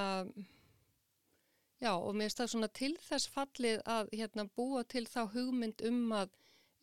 já 1.80 1.92
og 1.94 2.14
mér 2.14 2.28
finnst 2.28 2.42
það 2.42 2.52
svona 2.54 2.70
til 2.80 2.92
þess 3.08 3.32
fallið 3.34 3.82
að 3.98 4.14
hérna 4.20 4.48
búa 4.56 4.84
til 4.84 5.06
þá 5.08 5.22
hugmynd 5.34 5.86
um 5.88 6.02
að 6.18 6.34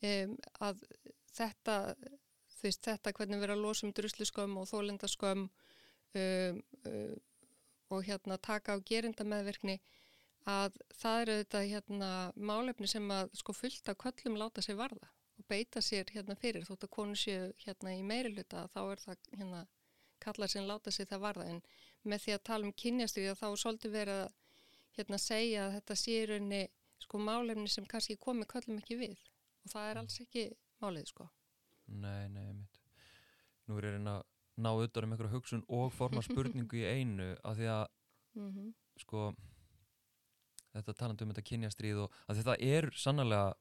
um, 0.07 0.37
að 0.59 0.83
þetta 1.37 1.77
þú 2.57 2.65
veist 2.65 2.87
þetta 2.87 3.13
hvernig 3.13 3.41
vera 3.43 3.57
að 3.57 3.63
losa 3.65 3.85
um 3.87 3.93
drusluskömm 3.95 4.57
og 4.57 4.69
þólendaskömm 4.71 5.47
um, 6.17 6.61
og 7.93 8.03
hérna 8.07 8.37
taka 8.41 8.75
á 8.75 8.77
gerindameðverkni 8.83 9.77
að 10.47 10.77
það 10.95 11.21
eru 11.21 11.37
þetta 11.41 11.61
hérna 11.71 12.09
málefni 12.35 12.87
sem 12.87 13.11
að 13.11 13.31
sko 13.35 13.55
fullt 13.55 13.89
af 13.91 13.97
köllum 14.03 14.37
láta 14.39 14.63
sig 14.63 14.77
varða 14.79 15.09
og 15.37 15.45
beita 15.51 15.81
sér 15.83 16.09
hérna 16.13 16.37
fyrir. 16.39 16.65
Þótt 16.65 16.87
að 16.87 16.93
konu 16.95 17.17
séu 17.19 17.51
hérna 17.65 17.93
í 17.97 18.03
meiri 18.05 18.31
hluta 18.33 18.65
þá 18.73 18.79
er 18.85 19.03
það 19.03 19.31
hérna 19.41 19.65
kallar 20.23 20.51
sem 20.51 20.65
láta 20.65 20.91
sig 20.91 21.09
það 21.09 21.23
varða. 21.25 21.47
En 21.51 21.61
með 22.07 22.23
því 22.23 22.35
að 22.35 22.45
tala 22.49 22.67
um 22.67 22.75
kynjastuði 22.83 23.35
þá 23.37 23.47
er 23.49 23.61
svolítið 23.63 23.97
verið 23.97 24.21
að 24.23 24.31
hérna 24.97 25.19
segja 25.21 25.65
að 25.65 25.75
þetta 25.77 25.99
sé 26.01 26.15
í 26.15 26.29
rauninni 26.31 26.63
sko 27.03 27.19
málefni 27.21 27.69
sem 27.69 27.85
kannski 27.85 28.17
komi 28.17 28.47
köllum 28.49 28.79
ekki 28.81 28.97
við. 29.03 29.19
Og 29.65 29.73
það 29.73 29.91
er 29.91 30.01
alls 30.01 30.17
ekki 30.23 30.47
málið 30.81 31.11
sko. 31.11 31.27
Nei, 31.87 32.27
nei, 32.31 32.49
mitt. 32.55 32.81
Nú 33.67 33.77
er 33.77 33.91
ég 33.91 33.99
að 33.99 34.23
ná 34.57 34.71
auðvitað 34.71 35.05
um 35.05 35.13
einhverju 35.13 35.35
hugsun 35.35 35.63
og 35.69 35.91
forma 35.93 36.23
spurningu 36.25 36.79
í 36.79 36.87
einu 36.87 37.35
að 37.45 37.59
því 37.59 37.69
að 37.75 37.85
mm 38.39 38.49
-hmm. 38.53 38.73
sko 39.03 39.27
þetta 40.75 40.93
talandu 40.93 41.25
um 41.25 41.31
þetta 41.33 41.47
kynjastríð 41.49 42.03
og 42.05 42.19
að 42.27 42.41
þetta 42.41 42.57
er 42.75 42.89
sannlega 42.95 43.55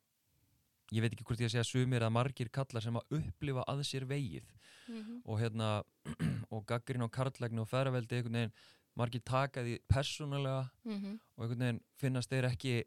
ég 0.94 1.02
veit 1.02 1.12
ekki 1.12 1.26
hvort 1.26 1.42
ég 1.42 1.50
að 1.50 1.56
segja 1.56 1.66
sumir 1.66 2.06
að 2.06 2.14
margir 2.14 2.50
kallar 2.52 2.84
sem 2.84 2.98
að 2.98 3.18
upplifa 3.18 3.64
að 3.66 3.82
sér 3.88 4.06
vegið 4.06 4.46
mm 4.88 5.02
-hmm. 5.02 5.20
og 5.24 5.40
hérna 5.40 5.70
og 6.54 6.66
gaggrinn 6.66 7.06
á 7.06 7.08
karlægni 7.10 7.60
og 7.60 7.68
ferraveldi 7.68 8.16
einhvern 8.16 8.38
veginn 8.40 8.56
margir 8.96 9.22
taka 9.24 9.62
því 9.62 9.78
persónulega 9.88 10.68
mm 10.84 10.98
-hmm. 11.00 11.18
og 11.36 11.42
einhvern 11.44 11.60
veginn 11.60 11.82
finnast 11.96 12.30
þeir 12.30 12.44
ekki 12.44 12.84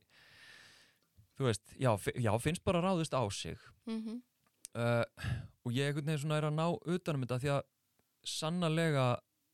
þú 1.38 1.44
veist, 1.44 1.64
já, 1.80 1.92
já 2.16 2.40
finnst 2.40 2.64
bara 2.64 2.82
ráðist 2.82 3.14
á 3.14 3.24
sig 3.32 3.58
mhm 3.86 4.22
uh, 4.76 5.06
og 5.66 5.74
ég 5.74 5.90
einhvern 5.90 6.08
veginn 6.10 6.24
svona 6.24 6.40
er 6.40 6.48
að 6.50 6.58
ná 6.58 6.68
utanum 6.94 7.26
þetta 7.26 7.40
því 7.44 7.52
að 7.56 7.68
sannarlega 8.30 9.08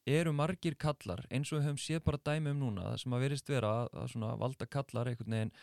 eru 0.06 0.34
margir 0.36 0.78
kallar 0.78 1.24
eins 1.34 1.52
og 1.52 1.60
við 1.60 1.68
höfum 1.70 1.82
séð 1.82 2.04
bara 2.06 2.22
dæmi 2.30 2.54
um 2.54 2.62
núna 2.62 2.92
það 2.92 3.02
sem 3.02 3.18
að 3.18 3.26
verist 3.26 3.50
vera 3.50 3.74
að 3.88 4.12
svona 4.14 4.36
valda 4.42 4.68
kallar 4.70 5.10
einhvern 5.10 5.38
veginn 5.38 5.54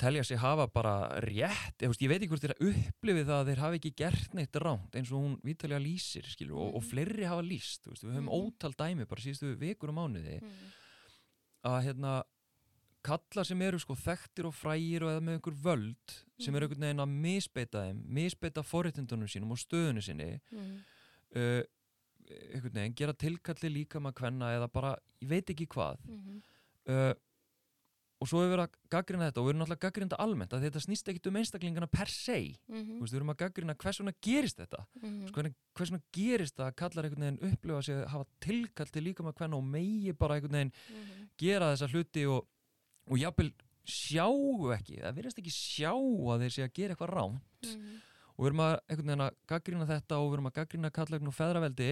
telja 0.00 0.24
sig 0.24 0.40
hafa 0.40 0.66
bara 0.72 0.94
rétt 1.24 1.82
ég, 1.82 1.88
veist, 1.90 2.02
ég 2.02 2.10
veit 2.10 2.20
ekki 2.20 2.32
hvort 2.32 2.44
þeir 2.44 2.54
að 2.54 2.66
upplifi 2.70 3.24
það 3.28 3.38
að 3.38 3.50
þeir 3.50 3.62
hafi 3.64 3.80
ekki 3.80 3.94
gert 4.00 4.36
neitt 4.36 4.58
ránt 4.64 4.96
eins 4.96 5.12
og 5.12 5.24
hún 5.24 5.38
viðtalja 5.44 5.80
lýsir 5.82 6.28
skilur, 6.28 6.56
mm. 6.56 6.60
og, 6.60 6.74
og 6.74 6.82
mhm. 6.82 6.90
fleiri 6.90 7.28
hafa 7.28 7.46
lýst 7.46 7.88
veist, 7.88 8.04
við 8.04 8.14
höfum 8.16 8.28
mm. 8.28 8.36
ótal 8.40 8.76
dæmi 8.80 9.08
bara 9.10 9.24
síðustu 9.24 9.54
vikur 9.60 9.92
og 9.92 9.98
mánuði 10.00 10.36
mm. 10.40 10.60
að 11.70 11.80
hérna 11.88 12.14
kallar 13.04 13.48
sem 13.48 13.64
eru 13.64 13.80
sko 13.80 13.96
þekktir 13.96 14.48
og 14.50 14.56
frægir 14.56 15.06
og 15.06 15.14
eða 15.14 15.24
með 15.24 15.38
einhver 15.38 15.58
völd 15.64 16.16
sem 16.40 16.52
eru 16.52 16.66
mhm. 16.66 16.72
einhvern 16.72 16.86
veginn 16.86 17.04
að 17.04 17.14
misbeita 17.26 17.84
þeim 17.86 18.00
misbeita 18.20 18.64
forréttindunum 18.64 19.30
sínum 19.30 19.54
og 19.56 19.60
stöðunum 19.60 20.04
síni 20.04 20.32
mm. 20.52 20.72
uh, 21.36 21.62
einhvern 22.50 22.76
veginn 22.78 23.00
gera 23.00 23.16
tilkalli 23.24 23.72
líka 23.72 24.02
maður 24.02 24.24
hvenna 24.24 24.52
eða 24.58 24.70
bara, 24.72 24.94
ég 25.22 25.28
veit 25.32 25.50
ekki 25.50 25.66
hvað 25.70 25.98
mm 26.04 26.20
-hmm. 26.20 26.40
uh, 26.94 27.12
og 28.20 28.28
svo 28.28 28.42
hefur 28.42 28.52
við 28.52 28.62
að 28.66 28.74
gaggrina 28.92 29.26
þetta 29.30 29.40
og 29.40 29.46
við 29.46 29.50
erum 29.50 29.60
náttúrulega 29.62 29.80
að 29.80 29.84
gaggrina 29.86 30.08
þetta 30.10 30.24
almennt 30.24 30.52
að 30.52 30.64
þetta 30.66 30.80
snýst 30.84 31.08
ekkit 31.08 31.26
um 31.30 31.36
einstaklingana 31.40 31.86
per 31.86 32.08
se 32.12 32.38
mm 32.68 32.76
-hmm. 32.76 33.00
við 33.00 33.16
erum 33.16 33.32
að 33.32 33.40
gaggrina 33.42 33.74
hvers 33.74 34.00
vegna 34.00 34.12
gerist 34.20 34.60
þetta 34.60 34.86
-hmm. 35.00 35.28
sko, 35.28 35.42
hvers 35.74 35.90
vegna 35.90 36.02
gerist 36.12 36.56
það 36.56 36.66
að 36.66 36.76
kallar 36.76 37.04
einhvern 37.04 37.24
veginn 37.24 37.52
upplifa 37.52 37.82
sig 37.82 37.96
að 37.96 38.08
hafa 38.08 38.26
tilkalli 38.40 39.00
líka 39.00 39.22
maður 39.22 39.38
hvenna 39.38 39.56
og 39.56 39.64
megi 39.64 40.12
bara 40.12 40.34
einhvern 40.34 40.52
veginn 40.52 40.72
mhm. 40.90 41.28
gera 41.38 41.72
þessa 41.72 41.88
hluti 41.88 42.26
og 42.26 42.46
og 43.10 43.18
jápil 43.18 43.50
sjáu 43.90 44.70
ekki, 44.76 45.00
það 45.00 45.16
verðast 45.16 45.40
ekki 45.42 45.52
sjá 45.54 45.92
að 45.94 46.44
þeir 46.44 46.54
sé 46.54 46.64
að 46.64 46.74
gera 46.76 46.94
eitthvað 46.94 47.14
ránt 47.16 47.66
mm 47.66 47.80
-hmm. 47.80 47.98
Og 48.40 48.46
við 48.46 48.48
erum 48.48 48.62
að, 48.64 48.74
einhvern 48.88 49.10
veginn 49.10 49.22
að 49.26 49.34
gaggrina 49.52 49.86
þetta 49.90 50.16
og 50.16 50.30
við 50.30 50.36
erum 50.38 50.46
að 50.48 50.54
gaggrina 50.56 50.90
kallagn 50.96 51.28
og 51.28 51.34
feðraveldi 51.36 51.88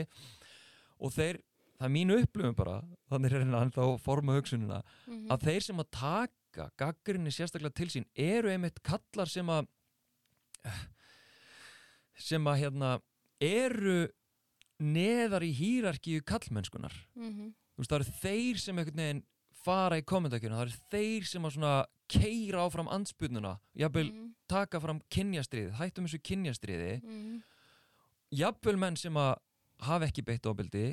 og 1.04 1.12
þeir, 1.12 1.38
það 1.76 1.88
er 1.88 1.92
mínu 1.92 2.16
upplöfum 2.22 2.56
bara, 2.56 2.76
þannig 3.12 3.34
er 3.34 3.42
hérna 3.44 3.60
þá 3.74 3.82
forma 4.00 4.36
hugsununa, 4.38 4.78
mm 4.80 5.12
-hmm. 5.12 5.26
að 5.34 5.44
þeir 5.44 5.66
sem 5.66 5.82
að 5.82 5.90
taka 5.98 6.70
gaggrinni 6.80 7.34
sérstaklega 7.34 7.76
til 7.76 7.90
sín 7.92 8.08
eru 8.16 8.48
einmitt 8.48 8.80
kallar 8.82 9.28
sem 9.28 9.48
að 9.52 9.68
sem 12.30 12.46
að 12.46 12.60
hérna 12.64 12.94
eru 13.40 14.08
neðar 14.80 15.44
í 15.44 15.52
hýrarkíu 15.52 16.24
kallmennskunar 16.24 16.94
mm 17.14 17.28
-hmm. 17.28 17.52
þú 17.76 17.82
veist 17.82 17.90
það 17.90 18.00
eru 18.00 18.16
þeir 18.22 18.58
sem 18.58 18.78
einhvern 18.78 19.04
veginn 19.04 19.24
fara 19.52 19.98
í 19.98 20.02
kommentarkjörna, 20.02 20.56
það 20.56 20.66
er 20.66 20.80
þeir 20.88 21.24
sem 21.26 21.44
að 21.44 21.52
svona 21.52 21.86
keira 22.08 22.64
áfram 22.64 22.88
ansbyrnuna 22.92 23.58
jafnvel 23.76 24.10
mm. 24.12 24.30
taka 24.50 24.80
fram 24.80 25.00
kynjastriði 25.12 25.74
hættum 25.78 26.08
þessu 26.08 26.20
kynjastriði 26.24 26.94
mm. 27.02 27.36
jafnvel 28.40 28.76
menn 28.80 28.96
sem 28.96 29.16
að 29.20 29.36
hafa 29.88 30.08
ekki 30.08 30.24
beitt 30.26 30.48
ofbildi 30.48 30.86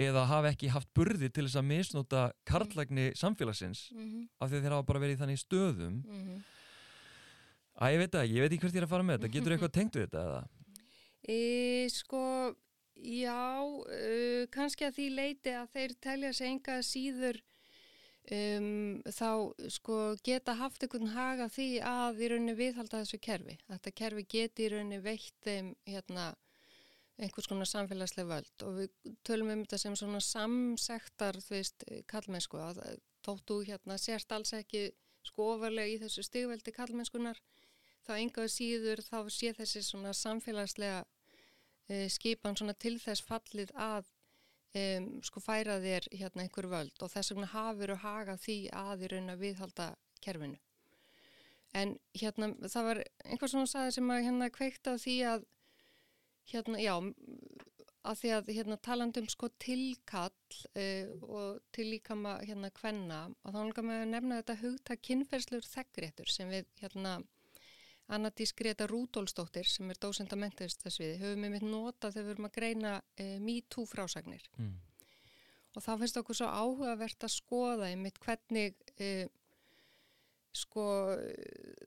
eða 0.00 0.24
hafa 0.26 0.50
ekki 0.50 0.72
haft 0.74 0.90
burði 0.96 1.28
til 1.30 1.46
þess 1.46 1.60
að 1.60 1.68
misnóta 1.68 2.24
karlægni 2.48 3.10
mm. 3.10 3.18
samfélagsins 3.20 3.90
-hmm. 3.92 4.26
af 4.40 4.50
því 4.50 4.60
þeir 4.62 4.76
hafa 4.76 4.88
bara 4.90 5.02
verið 5.04 5.22
þannig 5.22 5.38
stöðum 5.38 6.02
-hmm. 6.02 6.42
að 7.78 7.92
ég 7.92 7.98
veit 7.98 8.14
ekki, 8.14 8.34
ég 8.34 8.42
veit 8.42 8.52
ekki 8.52 8.62
hvert 8.64 8.74
ég 8.74 8.82
er 8.82 8.88
að 8.88 8.94
fara 8.94 9.02
með 9.02 9.18
þetta 9.18 9.32
getur 9.32 9.50
þú 9.50 9.54
eitthvað 9.54 9.76
tengt 9.78 9.96
við 9.96 10.06
þetta 10.06 10.24
eða? 10.28 10.42
E, 11.28 11.88
sko 11.88 12.54
já, 12.94 13.62
uh, 13.64 14.46
kannski 14.50 14.84
að 14.84 14.96
því 14.98 15.08
leiti 15.14 15.50
að 15.50 15.68
þeir 15.72 15.94
telja 16.00 16.32
sig 16.32 16.48
enga 16.48 16.82
síður 16.82 17.40
Um, 18.32 19.02
þá 19.04 19.52
sko 19.68 19.96
geta 20.24 20.54
haft 20.56 20.80
einhvern 20.86 21.10
haga 21.12 21.50
því 21.52 21.66
að 21.84 22.22
í 22.24 22.30
rauninni 22.32 22.54
viðhalda 22.56 23.02
þessu 23.02 23.18
kerfi. 23.20 23.58
Þetta 23.68 23.92
kerfi 24.00 24.24
geti 24.32 24.64
í 24.64 24.70
rauninni 24.72 25.00
veitt 25.04 25.34
þeim 25.44 25.74
hérna, 25.84 26.30
einhvers 27.20 27.48
konar 27.50 27.68
samfélagslega 27.68 28.30
völd 28.30 28.64
og 28.66 28.78
við 28.78 29.12
tölum 29.26 29.52
um 29.52 29.60
þetta 29.62 29.78
sem 29.82 29.96
svona 29.98 30.22
samsektar 30.24 31.38
þú 31.44 31.52
veist 31.54 31.84
kallmennsku 32.10 32.58
að 32.58 32.80
tóttu 33.24 33.60
hérna 33.68 33.98
sérst 34.00 34.32
alls 34.34 34.54
ekki 34.56 34.88
sko 35.24 35.52
ofarlega 35.54 35.92
í 35.92 36.00
þessu 36.02 36.24
stigveldi 36.26 36.74
kallmennskunar 36.74 37.38
þá 38.04 38.16
engaðu 38.16 38.50
síður 38.52 39.04
þá 39.04 39.18
sé 39.32 39.52
þessi 39.56 39.84
svona 39.86 40.12
samfélagslega 40.16 41.04
uh, 41.04 42.08
skipan 42.12 42.58
svona 42.58 42.74
til 42.74 42.96
þess 43.00 43.24
fallið 43.24 43.72
að 43.78 44.10
um, 44.80 45.08
sko 45.26 45.42
færa 45.42 45.78
þér 45.82 46.08
hérna 46.12 46.44
einhver 46.44 46.68
völd 46.70 47.02
og 47.02 47.12
þess 47.12 47.34
vegna 47.34 47.50
hafur 47.52 47.94
og 47.94 48.02
haga 48.04 48.36
því 48.40 48.58
að 48.74 49.04
í 49.06 49.10
raun 49.14 49.34
að 49.34 49.44
viðhalda 49.44 49.88
kerfinu. 50.24 50.60
En 51.74 51.96
hérna 52.14 52.52
það 52.70 52.88
var 52.88 53.02
einhvers 53.24 53.54
svona 53.54 53.70
saði 53.70 53.96
sem 53.96 54.10
að 54.14 54.26
hérna 54.28 54.50
kveikta 54.54 54.96
því 55.02 55.16
að 55.32 55.46
hérna 56.52 56.82
já 56.82 56.94
að 58.04 58.18
því 58.20 58.30
að 58.36 58.50
hérna 58.52 58.76
talandum 58.84 59.28
sko 59.32 59.48
tilkall 59.62 60.58
uh, 60.76 61.12
og 61.24 61.62
til 61.74 61.88
líka 61.94 62.16
maður 62.18 62.50
hérna 62.50 62.70
hvenna 62.78 63.20
og 63.32 63.54
þá 63.54 63.58
langar 63.58 63.86
maður 63.86 64.04
að 64.04 64.12
nefna 64.12 64.40
þetta 64.42 64.58
hugta 64.60 64.96
kynferðslur 65.08 65.68
þeggréttur 65.70 66.32
sem 66.32 66.52
við 66.52 66.68
hérna 66.82 67.14
Anna 68.12 68.30
Dísgreta 68.30 68.88
Rúdólsdóttir 68.90 69.68
sem 69.68 69.88
er 69.90 70.00
dósend 70.00 70.32
að 70.34 70.42
mentaðist 70.42 70.82
þess 70.84 71.00
við 71.00 71.22
höfum 71.22 71.46
við 71.46 71.54
mitt 71.54 71.68
nota 71.68 72.10
þegar 72.12 72.26
við 72.26 72.34
erum 72.34 72.48
að 72.48 72.56
greina 72.58 72.96
e, 73.16 73.28
MeToo 73.40 73.86
frásagnir 73.88 74.44
mm. 74.58 74.74
og 75.72 75.86
þá 75.86 75.92
finnst 76.02 76.20
okkur 76.20 76.38
svo 76.40 76.50
áhugavert 76.50 77.24
að 77.24 77.36
skoða 77.36 77.88
einmitt 77.88 78.20
hvernig 78.20 78.76
uh, 78.98 79.24
sko 80.54 80.84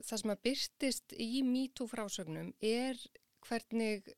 það 0.04 0.22
sem 0.22 0.34
að 0.34 0.42
byrtist 0.50 1.14
í 1.22 1.44
MeToo 1.46 1.88
frásögnum 1.92 2.50
er 2.60 3.00
hvernig 3.48 4.10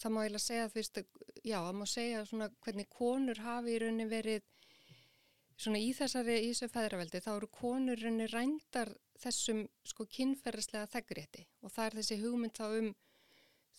það 0.00 0.14
má 0.14 0.22
eiginlega 0.22 0.44
segja 0.44 0.70
þú 0.70 0.78
veist, 0.80 1.02
já, 1.44 1.58
það 1.58 1.76
má 1.78 1.84
segja 1.88 2.24
svona 2.28 2.48
hvernig 2.64 2.88
konur 2.92 3.42
hafi 3.44 3.74
í 3.74 3.78
raunin 3.82 4.10
verið 4.10 4.46
svona 5.60 5.80
í 5.82 5.92
þessari 5.96 6.38
í 6.40 6.50
þessu 6.50 6.70
feðraveldi, 6.72 7.22
þá 7.22 7.30
eru 7.34 7.50
konur 7.52 8.00
raunin 8.00 8.32
rændar 8.32 8.92
þessum 9.20 9.62
sko 9.86 10.06
kynferðislega 10.16 10.90
þeggrétti 10.94 11.46
og 11.62 11.74
það 11.74 11.86
er 11.86 11.98
þessi 12.00 12.20
hugmynd 12.22 12.56
þá 12.56 12.66
um 12.80 12.90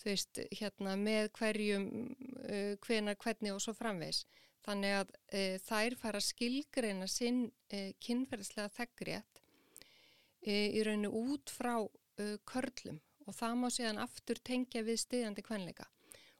þú 0.01 0.07
veist, 0.07 0.39
hérna 0.57 0.95
með 0.97 1.29
hverjum 1.37 1.87
uh, 1.91 2.73
hvenar, 2.85 3.17
hvernig 3.21 3.53
og 3.53 3.61
svo 3.63 3.73
framvegs 3.77 4.23
þannig 4.65 4.97
að 5.01 5.13
uh, 5.13 5.55
þær 5.65 5.97
fara 5.99 6.21
skilgreina 6.23 7.07
sinn 7.09 7.43
uh, 7.49 7.91
kynferðislega 8.03 8.71
þeggrétt 8.77 9.41
uh, 9.41 10.49
í 10.49 10.83
rauninu 10.85 11.11
út 11.11 11.53
frá 11.53 11.75
uh, 11.81 12.37
körlum. 12.49 13.01
Og 13.29 13.37
það 13.37 13.57
má 13.61 13.67
síðan 13.69 14.01
aftur 14.01 14.39
tengja 14.43 14.81
við 14.83 15.03
stiðjandi 15.03 15.43
kvenleika. 15.45 15.85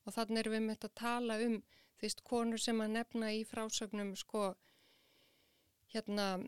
Og 0.06 0.16
þannig 0.16 0.42
erum 0.42 0.56
við 0.56 0.64
með 0.66 0.88
að 0.88 0.96
tala 0.98 1.38
um 1.46 1.60
þú 1.62 2.08
veist, 2.08 2.24
konur 2.26 2.62
sem 2.62 2.82
að 2.82 2.96
nefna 2.98 3.30
í 3.38 3.44
frásögnum 3.46 4.16
sko 4.18 4.56
hérna, 5.94 6.42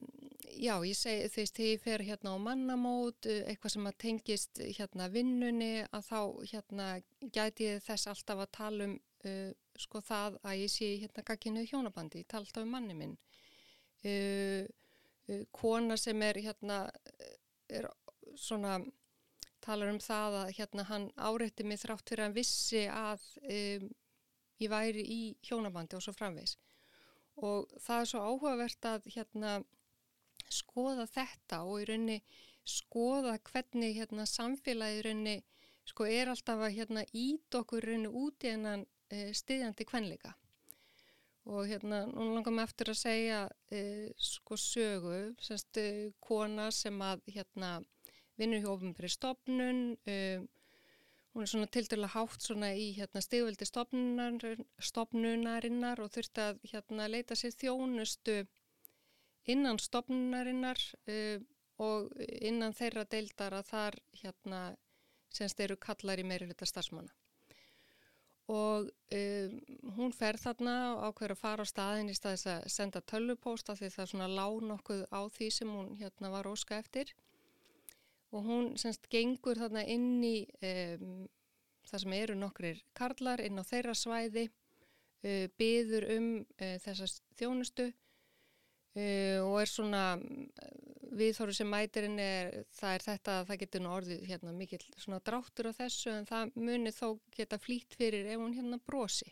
já, 0.50 0.76
ég 0.86 0.98
segi 0.98 1.30
þú 1.32 1.42
veist, 1.42 1.56
þegar 1.58 1.72
ég 1.72 1.82
fer 1.84 2.04
hérna 2.08 2.36
á 2.36 2.38
mannamót 2.42 3.28
eitthvað 3.32 3.76
sem 3.76 3.90
að 3.90 4.00
tengist 4.04 4.62
hérna 4.78 5.10
vinnunni 5.14 5.74
að 5.90 6.08
þá 6.10 6.20
hérna 6.52 6.88
gæti 7.34 7.70
ég 7.70 7.84
þess 7.86 8.12
alltaf 8.12 8.44
að 8.44 8.54
tala 8.58 8.88
um 8.90 8.96
uh, 9.28 9.52
sko 9.80 10.02
það 10.04 10.40
að 10.44 10.60
ég 10.62 10.72
sé 10.72 10.90
hérna 11.02 11.26
gagginuð 11.28 11.70
hjónabandi, 11.72 12.24
ég 12.24 12.30
tala 12.30 12.46
alltaf 12.46 12.66
um 12.66 12.74
manni 12.76 12.98
minn. 12.98 13.16
Uh, 14.04 14.68
uh, 15.32 15.46
kona 15.56 15.98
sem 15.98 16.22
er 16.26 16.42
hérna 16.44 16.84
er 17.72 17.88
svona 18.36 18.80
talar 19.64 19.94
um 19.94 20.00
það 20.04 20.40
að 20.42 20.54
hérna 20.58 20.88
hann 20.90 21.10
áreitti 21.16 21.66
mig 21.68 21.80
þrátt 21.82 22.10
fyrir 22.10 22.28
að 22.28 22.38
vissi 22.40 22.84
að 22.92 23.24
um, 23.48 23.88
ég 24.60 24.72
væri 24.72 25.04
í 25.08 25.22
hjónabandi 25.48 25.98
og 25.98 26.04
svo 26.04 26.14
framvegs 26.16 26.58
og 27.42 27.72
það 27.82 28.02
er 28.02 28.10
svo 28.12 28.24
áhugavert 28.28 28.86
að 28.86 29.08
hérna 29.16 29.54
skoða 30.54 31.08
þetta 31.10 31.64
og 31.68 31.82
í 31.82 31.88
raunni 31.90 32.20
skoða 32.64 33.36
hvernig 33.50 33.98
hérna 33.98 34.28
samfélagi 34.30 35.02
í 35.02 35.04
raunni 35.08 35.36
sko 35.90 36.08
er 36.08 36.32
alltaf 36.32 36.64
að 36.64 36.78
hérna 36.78 37.04
ít 37.12 37.60
okkur 37.60 37.84
í 37.84 37.92
raunni 37.92 38.14
út 38.24 38.46
í 38.48 38.54
hennan 38.54 38.86
e, 39.12 39.34
stiðjandi 39.36 39.88
kvenleika. 39.90 40.34
Og 41.44 41.68
hérna 41.68 42.06
nú 42.08 42.30
langar 42.32 42.56
maður 42.56 42.70
eftir 42.70 42.94
að 42.94 43.02
segja 43.02 43.40
e, 43.68 43.82
sko 44.16 44.56
sögu 44.60 45.18
semst 45.44 45.80
e, 45.82 45.88
kona 46.24 46.70
sem 46.72 47.02
að 47.04 47.26
hérna 47.36 47.76
vinnur 48.40 48.64
hjá 48.64 48.72
ofinbæri 48.74 49.10
stopnun 49.12 49.82
um, 49.94 50.46
hún 51.34 51.46
er 51.46 51.50
svona 51.50 51.70
til 51.74 51.88
dæla 51.90 52.10
hátt 52.14 52.46
svona 52.46 52.70
í 52.78 52.92
hérna 52.98 53.22
stigveldi 53.26 53.66
stopnunarinnar 54.90 56.02
og 56.04 56.12
þurfti 56.14 56.42
að 56.48 56.60
hérna 56.72 57.08
leita 57.10 57.38
sér 57.38 57.54
þjónustu 57.58 58.36
innan 59.50 59.80
stopnunarinnar 59.82 60.80
um, 61.08 61.50
og 61.84 62.14
innan 62.42 62.76
þeirra 62.78 63.04
deildar 63.10 63.56
að 63.58 63.70
þar 63.72 64.00
hérna 64.22 64.62
semst 65.34 65.60
eru 65.64 65.78
kallar 65.82 66.22
í 66.22 66.26
meiri 66.28 66.48
hluta 66.48 66.68
starfsmanna. 66.70 67.12
Og 68.52 68.90
um, 69.16 69.54
hún 69.98 70.12
fer 70.16 70.38
þarna 70.38 70.76
ákveður 71.08 71.36
að 71.36 71.42
fara 71.42 71.64
á 71.64 71.72
staðin 71.72 72.12
í 72.12 72.16
staðis 72.18 72.46
að 72.52 72.66
senda 72.76 73.02
tölvupósta 73.02 73.76
því 73.80 73.90
það 73.96 74.10
svona 74.12 74.28
lán 74.28 74.74
okkur 74.76 75.06
á 75.10 75.22
því 75.32 75.50
sem 75.58 75.72
hún 75.72 75.94
hérna 76.00 76.32
var 76.34 76.50
óska 76.52 76.78
eftir. 76.78 77.14
Og 78.34 78.44
hún 78.44 78.74
semst 78.82 79.08
gengur 79.14 79.60
þarna 79.62 79.86
inn 79.88 80.20
í 80.26 80.44
um, 80.60 81.24
það 81.88 82.04
sem 82.04 82.18
eru 82.20 82.36
nokkrir 82.38 82.84
karlar 82.98 83.42
inn 83.44 83.60
á 83.60 83.64
þeirra 83.64 83.96
svæði, 83.96 84.48
uh, 85.24 85.48
byður 85.58 86.10
um 86.18 86.30
uh, 86.44 86.78
þessast 86.84 87.24
þjónustu 87.40 87.94
uh, 88.98 89.40
og 89.46 89.62
er 89.62 89.72
svona 89.72 90.04
viðþóru 91.14 91.54
sem 91.56 91.70
mætirinn 91.70 92.20
er, 92.22 92.52
það 92.74 92.96
er 92.96 93.06
þetta 93.08 93.38
að 93.40 93.48
það 93.50 93.62
getur 93.64 93.84
nú 93.84 93.94
orðið 93.94 94.26
hérna 94.30 94.54
mikill 94.58 94.84
svona 94.98 95.22
dráttur 95.26 95.70
á 95.70 95.74
þessu 95.78 96.12
en 96.14 96.28
það 96.30 96.54
munir 96.58 96.96
þó 96.96 97.08
geta 97.36 97.60
flýtt 97.62 97.98
fyrir 98.00 98.30
ef 98.34 98.42
hún 98.42 98.56
hérna 98.58 98.80
brosi. 98.82 99.30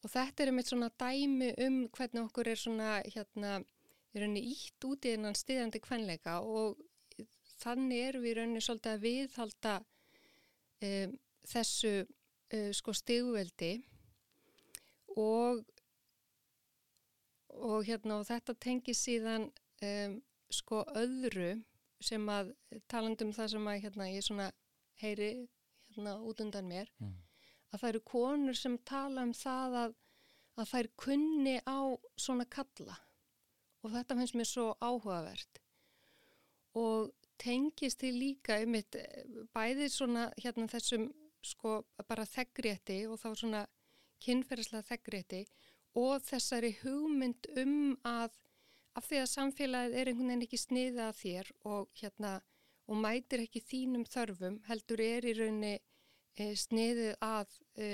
Og 0.00 0.10
þetta 0.10 0.42
er 0.42 0.50
einmitt 0.50 0.70
svona 0.70 0.90
dæmi 0.98 1.50
um 1.66 1.82
hvernig 1.92 2.22
okkur 2.24 2.50
er 2.50 2.60
svona 2.60 2.92
hérna 3.04 3.58
í 4.10 4.22
rauninni 4.22 4.46
ítt 4.54 4.86
út 4.88 5.06
í 5.06 5.14
þennan 5.14 5.36
stiðandi 5.38 5.82
kvenleika 5.84 6.38
og 6.40 6.80
þannig 7.60 8.06
erum 8.08 8.24
við 8.24 8.32
í 8.32 8.38
rauninni 8.38 8.64
svolítið 8.64 8.94
að 8.94 9.04
viðhalda 9.04 9.74
um, 10.88 11.12
þessu 11.52 11.92
uh, 12.00 12.70
sko 12.76 12.96
stigveldi 12.96 13.74
og 15.20 15.60
og 17.60 17.86
hérna 17.86 18.20
og 18.20 18.26
þetta 18.28 18.56
tengir 18.62 18.96
síðan 18.96 19.48
um, 19.84 20.18
sko 20.50 20.82
öðru 20.98 21.54
sem 22.00 22.28
að 22.32 22.54
talandum 22.90 23.32
það 23.36 23.54
sem 23.54 23.70
að 23.70 23.82
hérna 23.84 24.08
ég 24.10 24.24
svona 24.24 24.50
heyri 25.02 25.30
hérna 25.90 26.16
út 26.24 26.40
undan 26.40 26.68
mér 26.68 26.90
mm. 26.98 27.14
að 27.70 27.82
það 27.82 27.88
eru 27.92 28.02
konur 28.12 28.58
sem 28.58 28.78
tala 28.88 29.24
um 29.28 29.34
það 29.36 29.78
að, 29.84 29.96
að 30.56 30.70
þær 30.72 30.90
kunni 31.04 31.56
á 31.68 31.80
svona 32.16 32.46
kalla 32.48 32.96
og 33.80 33.94
þetta 33.94 34.16
finnst 34.18 34.38
mér 34.38 34.48
svo 34.48 34.66
áhugavert 34.80 35.60
og 36.80 37.12
tengist 37.40 38.02
því 38.02 38.10
líka 38.16 38.60
um 38.64 38.76
eitt 38.78 38.96
bæðið 39.56 39.92
svona 39.94 40.28
hérna 40.40 40.68
þessum 40.70 41.08
sko 41.44 41.80
bara 42.08 42.26
þeggrétti 42.28 43.02
og 43.08 43.20
þá 43.20 43.30
svona 43.32 43.62
kynferðislega 44.20 44.88
þeggrétti 44.90 45.44
og 45.98 46.22
þessari 46.22 46.74
hugmynd 46.82 47.50
um 47.58 47.98
að 48.06 48.36
af 48.98 49.06
því 49.06 49.20
að 49.22 49.30
samfélagið 49.30 49.96
er 49.96 50.10
einhvern 50.10 50.30
veginn 50.32 50.46
ekki 50.46 50.58
sniða 50.58 51.08
að 51.10 51.18
þér 51.20 51.50
og 51.70 52.00
hérna 52.00 52.32
og 52.90 52.98
mætir 52.98 53.44
ekki 53.44 53.62
þínum 53.62 54.06
þörfum 54.10 54.58
heldur 54.66 55.02
er 55.04 55.26
í 55.30 55.34
raunni 55.38 55.74
e, 55.78 56.48
sniðið 56.58 57.12
að 57.22 57.54
e, 57.78 57.90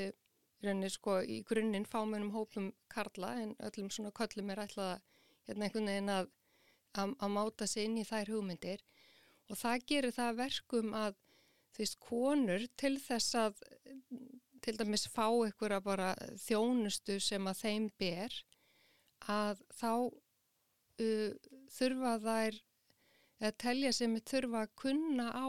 raunni 0.65 0.91
sko 0.93 1.19
í 1.21 1.43
grunninn 1.49 1.89
fámennum 1.89 2.33
hópum 2.33 2.71
karla 2.93 3.35
en 3.43 3.53
öllum 3.69 3.91
svona 3.93 4.15
köllum 4.17 4.51
er 4.55 4.65
ætlað 4.65 5.05
hérna 5.47 5.69
einhvern 5.69 5.91
veginn 5.93 6.15
að, 6.15 6.31
að, 6.97 7.13
að 7.21 7.35
máta 7.37 7.69
sig 7.69 7.89
inn 7.89 8.01
í 8.01 8.07
þær 8.09 8.33
hugmyndir. 8.33 8.83
Og 9.53 9.61
það 9.61 9.85
gerir 9.93 10.17
það 10.17 10.39
verkum 10.41 10.97
að 10.97 11.21
veist 11.77 11.99
konur 12.01 12.65
til 12.81 12.97
þess 13.03 13.37
að 13.37 13.61
til 14.67 14.77
dæmis 14.81 15.07
fá 15.15 15.27
ykkur 15.47 15.77
að 15.77 15.87
bara 15.87 16.13
þjónustu 16.43 17.21
sem 17.23 17.47
að 17.47 17.61
þeim 17.63 17.91
ber 18.03 18.39
að 19.33 19.63
þá 19.79 19.93
uh, 19.95 21.33
þurfa 21.77 22.15
þær 22.25 22.63
að 23.47 23.59
telja 23.63 23.93
sem 23.93 24.17
þurfa 24.27 24.65
að 24.65 24.75
kunna 24.83 25.29
á 25.31 25.47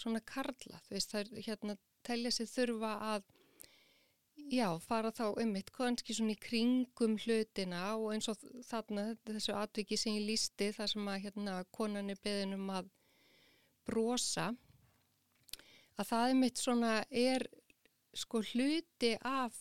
svona 0.00 0.22
karla 0.24 0.80
þú 0.86 0.96
veist 0.96 1.14
þær 1.14 1.30
hérna 1.46 1.76
telja 2.06 2.32
sem 2.32 2.48
þurfa 2.48 2.94
að 3.12 3.28
já 4.50 4.66
fara 4.82 5.12
þá 5.12 5.26
ummitt 5.42 5.70
kannski 5.74 6.16
svona 6.16 6.34
í 6.34 6.40
kringum 6.40 7.18
hlutina 7.20 7.82
og 7.98 8.14
eins 8.14 8.30
og 8.32 8.40
þarna 8.66 9.12
þessu 9.28 9.54
atviki 9.58 9.98
sem 10.00 10.16
ég 10.16 10.26
lísti 10.30 10.70
þar 10.74 10.90
sem 10.94 11.12
að 11.12 11.22
hérna 11.26 11.58
konan 11.76 12.10
er 12.10 12.18
beðinum 12.24 12.72
að 12.72 12.88
brosa 13.86 14.50
að 16.00 16.08
það 16.08 16.30
er 16.30 16.38
mitt 16.40 16.62
svona 16.62 16.94
er 17.10 17.46
sko 18.16 18.42
hluti 18.52 19.14
af 19.26 19.56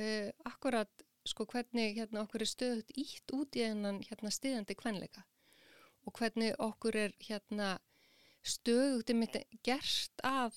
uh, 0.00 0.30
akkurat 0.48 1.04
sko 1.26 1.46
hvernig 1.50 1.96
hérna 1.96 2.22
okkur 2.22 2.44
er 2.44 2.50
stöðut 2.50 2.92
ítt 2.98 3.34
út 3.34 3.58
í 3.58 3.64
hennan 3.66 4.02
hérna 4.06 4.30
stiðandi 4.30 4.76
kvenleika 4.78 5.24
og 6.06 6.14
hvernig 6.18 6.54
okkur 6.62 6.98
er 7.06 7.14
hérna 7.28 7.76
stöðut 8.46 9.10
er 9.10 9.18
mitt 9.18 9.38
gerst 9.66 10.22
að 10.26 10.54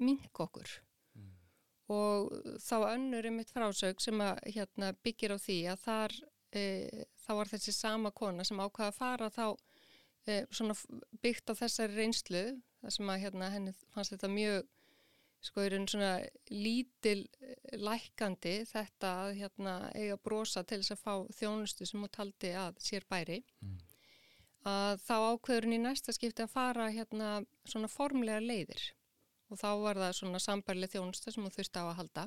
mink 0.00 0.40
okkur 0.40 0.70
mm. 1.16 1.32
og 1.92 2.32
þá 2.64 2.76
önnur 2.94 3.28
er 3.28 3.34
mitt 3.34 3.52
frásög 3.52 4.00
sem 4.00 4.20
að 4.24 4.40
hérna 4.56 4.94
byggir 5.04 5.36
á 5.36 5.38
því 5.40 5.58
að 5.72 5.84
þar 5.84 6.16
uh, 6.20 7.04
þá 7.26 7.32
var 7.40 7.52
þessi 7.52 7.74
sama 7.74 8.12
kona 8.14 8.44
sem 8.46 8.60
ákvaða 8.60 8.92
að 8.92 8.98
fara 9.00 9.30
þá 9.32 9.46
e, 10.26 10.42
byggt 11.22 11.50
á 11.50 11.54
þessari 11.58 11.96
reynslu 11.98 12.44
þar 12.80 12.94
sem 12.94 13.10
að 13.10 13.22
hérna, 13.24 13.50
henni 13.54 13.74
fannst 13.94 14.14
þetta 14.14 14.30
mjög 14.30 14.68
sko 15.44 15.62
er 15.62 15.76
einn 15.76 15.88
svona 15.90 16.12
lítil 16.50 17.26
eh, 17.40 17.76
lækandi 17.78 18.54
þetta 18.70 19.12
að 19.26 19.34
hérna, 19.40 19.74
eiga 19.94 20.16
brosa 20.16 20.64
til 20.64 20.80
þess 20.82 20.96
að 20.96 21.02
fá 21.02 21.14
þjónustu 21.40 21.88
sem 21.88 22.02
hún 22.02 22.12
taldi 22.12 22.52
að 22.56 22.80
sér 22.82 23.06
bæri. 23.10 23.42
Mm. 23.62 23.76
að 24.66 25.02
þá 25.06 25.14
ákveður 25.14 25.68
hún 25.68 25.76
í 25.76 25.82
næsta 25.84 26.12
skipti 26.14 26.42
að 26.42 26.54
fara 26.56 26.88
hérna 26.90 27.28
svona 27.64 27.90
formlega 27.90 28.40
leiðir. 28.42 28.88
Og 29.46 29.60
þá 29.60 29.68
var 29.84 30.00
það 30.02 30.16
svona 30.18 30.40
sambærlega 30.42 30.96
þjónustu 30.96 31.30
sem 31.30 31.44
hún 31.46 31.54
þurfti 31.54 31.82
á 31.82 31.86
að 31.86 31.98
halda. 32.00 32.24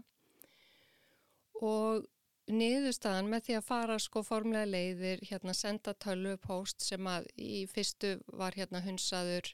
Og 1.60 2.07
niðurstaðan 2.49 3.30
með 3.30 3.45
því 3.45 3.57
að 3.60 3.66
fara 3.68 3.97
sko 4.01 4.24
formlega 4.26 4.70
leiðir, 4.70 5.24
hérna 5.30 5.53
senda 5.57 5.93
tölvupóst 5.93 6.86
sem 6.86 7.10
að 7.10 7.28
í 7.36 7.66
fyrstu 7.70 8.16
var 8.39 8.57
hérna 8.57 8.82
hunsaður, 8.86 9.51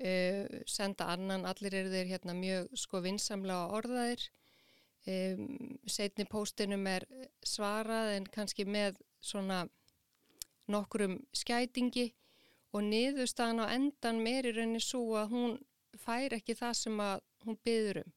uh, 0.00 0.60
senda 0.66 1.08
annan, 1.14 1.46
allir 1.48 1.74
eru 1.80 1.92
þeir 1.92 2.12
hérna 2.12 2.36
mjög 2.36 2.70
sko 2.78 3.02
vinsamlega 3.04 3.72
orðaðir, 3.78 4.28
um, 5.08 5.48
setni 5.86 6.26
póstinum 6.28 6.86
er 6.90 7.06
svarað 7.46 8.14
en 8.16 8.30
kannski 8.34 8.66
með 8.68 9.00
svona 9.20 9.64
nokkrum 10.68 11.18
skætingi 11.36 12.10
og 12.76 12.84
niðurstaðan 12.84 13.64
á 13.64 13.66
endan 13.72 14.20
meir 14.22 14.46
í 14.46 14.52
rauninni 14.52 14.82
svo 14.84 15.16
að 15.16 15.32
hún 15.32 15.58
fær 15.98 16.36
ekki 16.36 16.56
það 16.58 16.74
sem 16.82 17.00
að 17.00 17.22
hún 17.46 17.58
byður 17.64 18.02
um. 18.02 18.14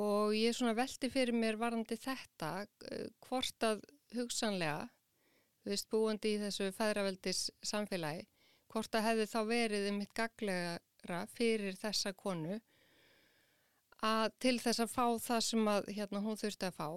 Og 0.00 0.34
ég 0.36 0.54
svona 0.56 0.76
veldi 0.78 1.10
fyrir 1.12 1.36
mér 1.36 1.58
varandi 1.60 1.98
þetta 2.00 2.50
eh, 2.88 3.08
hvort 3.26 3.66
að 3.66 3.82
hugsanlega 4.14 4.86
þú 5.60 5.72
veist 5.72 5.90
búandi 5.92 6.34
í 6.34 6.40
þessu 6.40 6.70
fæðraveldis 6.72 7.42
samfélagi 7.66 8.24
hvort 8.70 8.94
að 8.94 9.06
hefði 9.08 9.26
þá 9.30 9.40
verið 9.48 9.88
um 9.90 9.98
mitt 10.00 10.12
gaglegara 10.16 11.24
fyrir 11.34 11.78
þessa 11.78 12.12
konu 12.16 12.60
að 14.06 14.30
til 14.40 14.56
þess 14.62 14.84
að 14.84 14.94
fá 14.94 15.04
það 15.20 15.42
sem 15.44 15.68
að 15.74 15.90
hérna 15.96 16.22
hún 16.24 16.38
þurfti 16.40 16.68
að 16.68 16.78
fá 16.78 16.88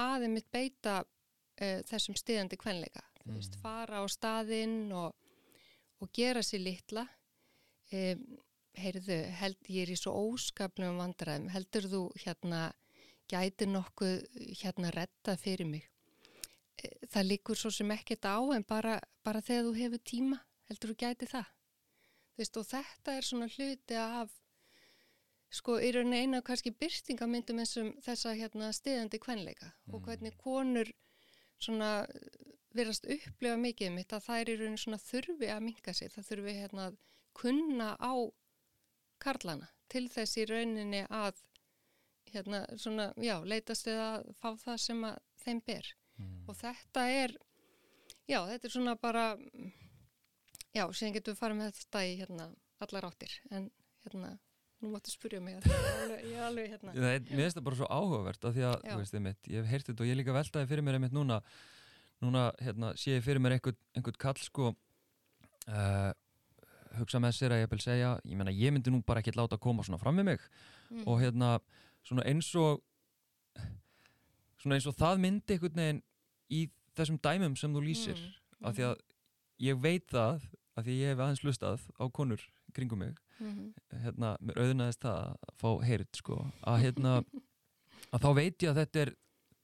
að 0.00 0.26
um 0.26 0.36
mitt 0.36 0.50
beita 0.52 1.00
uh, 1.02 1.80
þessum 1.88 2.18
stiðandi 2.18 2.58
kvenleika. 2.60 3.02
Mm. 3.24 3.36
veist, 3.36 3.56
fara 3.62 4.02
á 4.02 4.04
staðinn 4.08 4.92
og, 4.96 5.14
og 6.00 6.12
gera 6.16 6.42
sér 6.46 6.64
litla. 6.64 7.06
Um, 7.90 8.38
heyrðu, 8.78 9.16
held, 9.40 9.58
ég 9.66 9.82
er 9.82 9.94
í 9.94 9.98
svo 9.98 10.12
óskaplega 10.14 10.94
vandræðum, 10.94 11.48
heldur 11.50 11.88
þú 11.90 12.02
hérna 12.22 12.68
gæti 13.30 13.66
nokkuð 13.66 14.20
hérna 14.60 14.92
retta 14.94 15.34
fyrir 15.38 15.66
mig? 15.66 15.88
E, 16.78 16.92
það 17.10 17.26
líkur 17.32 17.58
svo 17.58 17.72
sem 17.74 17.90
ekkert 17.94 18.28
á 18.30 18.38
en 18.54 18.64
bara, 18.66 19.00
bara 19.26 19.42
þegar 19.42 19.66
þú 19.66 19.74
hefur 19.80 20.04
tíma 20.06 20.38
heldur 20.70 20.94
þú 20.94 21.00
gæti 21.04 21.30
það 21.30 21.56
Veist, 22.38 22.56
og 22.56 22.64
þetta 22.64 23.18
er 23.18 23.26
svona 23.26 23.50
hluti 23.52 23.96
af 24.00 24.30
sko, 25.52 25.76
í 25.82 25.90
rauninni 25.92 26.22
eina 26.24 26.40
kannski 26.46 26.72
byrstingamyndum 26.72 27.58
eins 27.60 27.74
og 27.80 27.90
þessa 28.04 28.32
hérna 28.38 28.70
stiðandi 28.72 29.20
kvenleika 29.20 29.68
mm. 29.68 29.94
og 29.94 30.06
hvernig 30.06 30.36
konur 30.40 30.88
svona 31.60 32.06
verðast 32.76 33.08
upplifa 33.10 33.58
mikið 33.60 33.92
mitt 33.92 34.14
að 34.14 34.24
það 34.28 34.40
er 34.40 34.52
í 34.52 34.56
rauninni 34.60 34.82
svona 34.84 35.02
þurfi 35.02 35.50
að 35.50 35.64
minga 35.66 35.94
sig, 35.96 36.12
það 36.14 36.28
þurfi 36.30 36.56
hérna 36.60 36.86
að 36.88 36.98
kunna 37.36 37.90
á 37.98 38.14
karlana 39.20 39.68
til 39.90 40.06
þess 40.08 40.38
í 40.38 40.46
rauninni 40.48 41.02
að 41.10 41.42
hérna 42.30 42.62
svona, 42.78 43.10
já, 43.18 43.36
leitast 43.42 43.88
við 43.88 44.00
að 44.00 44.30
fá 44.38 44.50
það 44.64 44.82
sem 44.86 45.06
að 45.08 45.20
þeim 45.44 45.62
ber 45.66 45.92
mm. 46.16 46.34
og 46.46 46.58
þetta 46.60 47.06
er 47.10 47.36
já, 48.30 48.38
þetta 48.46 48.68
er 48.68 48.74
svona 48.76 48.96
bara 49.02 49.26
já, 50.76 50.84
síðan 50.92 51.16
getum 51.16 51.34
við 51.34 51.40
farið 51.40 51.60
með 51.60 51.74
þetta 51.80 52.04
í 52.06 52.14
hérna 52.20 52.46
allar 52.84 53.08
áttir, 53.10 53.34
en 53.50 53.68
hérna 54.06 54.30
nú 54.80 54.94
máttu 54.94 55.12
spyrja 55.12 55.42
mig 55.44 55.58
að 55.58 56.14
ég 56.24 56.38
er 56.38 56.46
alveg 56.46 56.70
hérna. 56.72 56.94
Það 56.94 57.10
er, 57.10 57.26
Mér 57.28 57.44
finnst 57.44 57.58
það 57.58 57.66
bara 57.66 57.78
svo 57.80 57.88
áhugavert 57.90 58.46
af 58.48 58.56
því 58.56 58.64
að, 58.70 58.78
þú 58.86 58.96
veist, 59.02 59.18
einmitt, 59.18 59.50
ég 59.50 59.60
hef 59.60 59.74
heyrtið 59.74 59.92
þetta 59.92 60.04
og 60.06 60.10
ég 60.10 60.18
líka 60.20 60.36
veltaði 60.36 60.70
fyrir 60.70 60.86
mér 60.86 60.96
einmitt 60.96 61.16
núna 61.16 61.40
núna, 62.20 62.46
hérna, 62.60 62.92
sé 63.00 63.16
ég 63.16 63.24
fyrir 63.24 63.40
mér 63.42 63.56
einhvern, 63.56 63.78
einhvern 63.96 64.18
kall 64.20 64.40
sko 64.40 64.70
uh, 64.72 66.10
hugsa 66.98 67.20
með 67.22 67.36
sér 67.36 67.54
að 67.56 67.62
ég 67.62 67.72
vil 67.72 67.80
segja, 67.84 68.14
ég 68.28 68.40
menna 68.40 68.54
ég 68.54 68.74
myndi 68.74 68.92
nú 68.92 69.02
bara 69.06 69.22
ekki 69.22 69.36
láta 69.36 69.56
að 69.56 69.64
koma 69.66 69.84
svona 69.86 70.00
fram 70.00 70.16
með 70.20 70.32
mig. 70.32 70.48
Mm. 70.90 71.04
og 71.06 71.20
hérna 71.22 71.52
svona 72.02 72.24
eins 72.26 72.48
og 72.58 72.80
svona 74.58 74.76
eins 74.76 74.88
og 74.90 74.96
það 74.98 75.20
myndi 75.22 75.54
einhvern 75.54 75.78
veginn 75.78 76.00
í 76.50 76.64
þessum 76.98 77.20
dæmum 77.22 77.54
sem 77.56 77.76
þú 77.76 77.84
lýsir 77.84 78.16
mm. 78.18 78.64
af 78.66 78.74
því 78.76 78.86
að 78.88 79.04
ég 79.68 79.78
veit 79.80 80.08
það 80.10 80.48
af 80.80 80.86
því 80.86 80.96
ég 80.98 81.12
hef 81.12 81.22
aðeins 81.24 81.44
lustað 81.46 81.86
á 82.00 82.04
konur 82.08 82.42
kringum 82.76 83.02
mig 83.04 83.16
mm. 83.38 83.72
hérna, 84.04 84.34
mér 84.40 84.60
auðnaðist 84.64 85.02
það 85.04 85.18
að 85.30 85.56
fá 85.62 85.70
heyrit 85.86 86.20
sko, 86.20 86.38
að 86.66 86.84
hérna 86.84 87.16
að 88.14 88.24
þá 88.24 88.30
veit 88.38 88.64
ég 88.64 88.70
að 88.72 88.80
þetta 88.82 89.04
er 89.04 89.12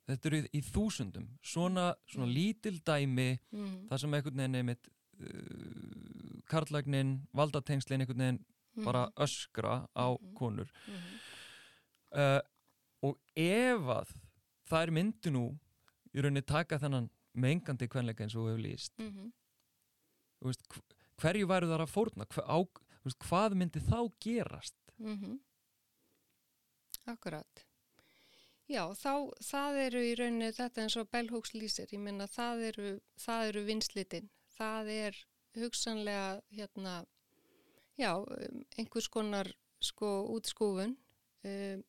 þetta 0.07 0.31
eru 0.31 0.41
í, 0.41 0.51
í 0.59 0.63
þúsundum 0.67 1.31
svona, 1.45 1.87
svona 2.11 2.29
lítil 2.31 2.77
dæmi 2.87 3.31
mm. 3.51 3.73
það 3.91 4.03
sem 4.03 4.19
einhvern 4.19 4.43
veginn 4.43 4.61
er 4.61 4.69
mitt 4.69 4.91
uh, 4.91 6.37
karlægnin, 6.51 7.17
valdatengslinn 7.37 8.05
einhvern 8.05 8.23
veginn 8.23 8.43
mm 8.43 8.45
-hmm. 8.47 8.85
bara 8.87 9.09
öskra 9.17 9.87
á 9.95 10.07
-hmm. 10.15 10.35
konur 10.35 10.69
-hmm. 10.71 11.01
uh, 12.21 12.41
og 13.03 13.19
ef 13.35 13.91
að 13.99 14.15
það 14.67 14.83
er 14.83 14.91
myndi 14.91 15.31
nú 15.31 15.45
í 16.15 16.21
rauninni 16.21 16.43
taka 16.43 16.79
þennan 16.79 17.11
mengandi 17.35 17.89
kvenleika 17.89 18.25
eins 18.25 18.35
og 18.37 18.47
við 18.47 18.53
hefum 18.53 18.65
líst 18.65 18.99
mhm. 18.99 19.33
veist, 20.41 20.63
hverju 21.23 21.49
væru 21.51 21.71
þar 21.71 21.85
að 21.87 21.93
fórna? 21.93 22.27
Hva, 22.35 22.45
á, 22.47 22.59
veist, 23.07 23.21
hvað 23.29 23.57
myndi 23.61 23.83
þá 23.85 24.01
gerast? 24.23 24.77
Mhm. 24.99 25.39
Akkurat. 27.07 27.67
Já, 28.67 28.83
þá, 28.99 29.31
það 29.47 29.77
eru 29.85 30.01
í 30.03 30.15
rauninni 30.19 30.51
þetta 30.55 30.83
eins 30.83 30.97
og 30.99 31.11
Bell 31.15 31.29
Hooks 31.31 31.53
lýsir, 31.55 31.91
ég 31.95 32.03
minna 32.03 32.27
það 32.27 32.65
eru, 32.73 32.89
eru 33.37 33.63
vinslitinn, 33.69 34.31
það 34.57 34.91
er 34.91 35.21
hugsanlega 35.57 36.41
hérna, 36.57 36.97
já, 37.95 38.11
um, 38.19 38.65
einhvers 38.77 39.07
konar 39.09 39.53
sko 39.79 40.11
útskúfun 40.35 40.97
um, 41.47 41.85